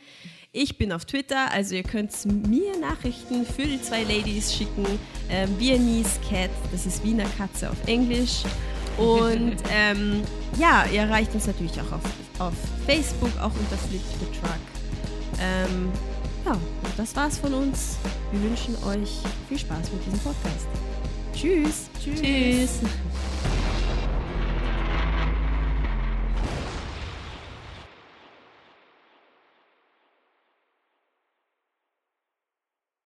Ich 0.51 0.77
bin 0.77 0.91
auf 0.91 1.05
Twitter, 1.05 1.49
also 1.51 1.73
ihr 1.73 1.81
könnt 1.81 2.13
mir 2.47 2.77
Nachrichten 2.77 3.43
für 3.43 3.63
die 3.63 3.81
zwei 3.81 4.03
Ladies 4.03 4.55
schicken. 4.55 4.85
Ähm, 5.31 5.49
Viennese 5.57 6.19
Cat, 6.29 6.51
das 6.71 6.85
ist 6.85 7.03
Wiener 7.03 7.25
Katze 7.37 7.71
auf 7.71 7.87
Englisch. 7.87 8.43
Und 8.99 9.55
ähm, 9.71 10.21
ja, 10.59 10.85
ihr 10.93 11.01
erreicht 11.01 11.33
uns 11.33 11.47
natürlich 11.47 11.81
auch 11.81 11.93
auf, 11.93 12.03
auf 12.37 12.53
Facebook, 12.85 13.31
auch 13.39 13.55
unter 13.55 13.77
Flip 13.77 14.03
the 14.19 14.27
Truck. 14.39 14.59
Ähm, 15.41 15.91
ja, 16.45 16.57
das 16.97 17.15
war's 17.15 17.37
von 17.37 17.53
uns. 17.53 17.97
Wir 18.31 18.41
wünschen 18.43 18.75
euch 18.85 19.19
viel 19.47 19.59
Spaß 19.59 19.91
mit 19.91 20.05
diesem 20.05 20.19
Podcast. 20.19 20.67
Tschüss. 21.33 21.89
Tschüss. 22.03 22.79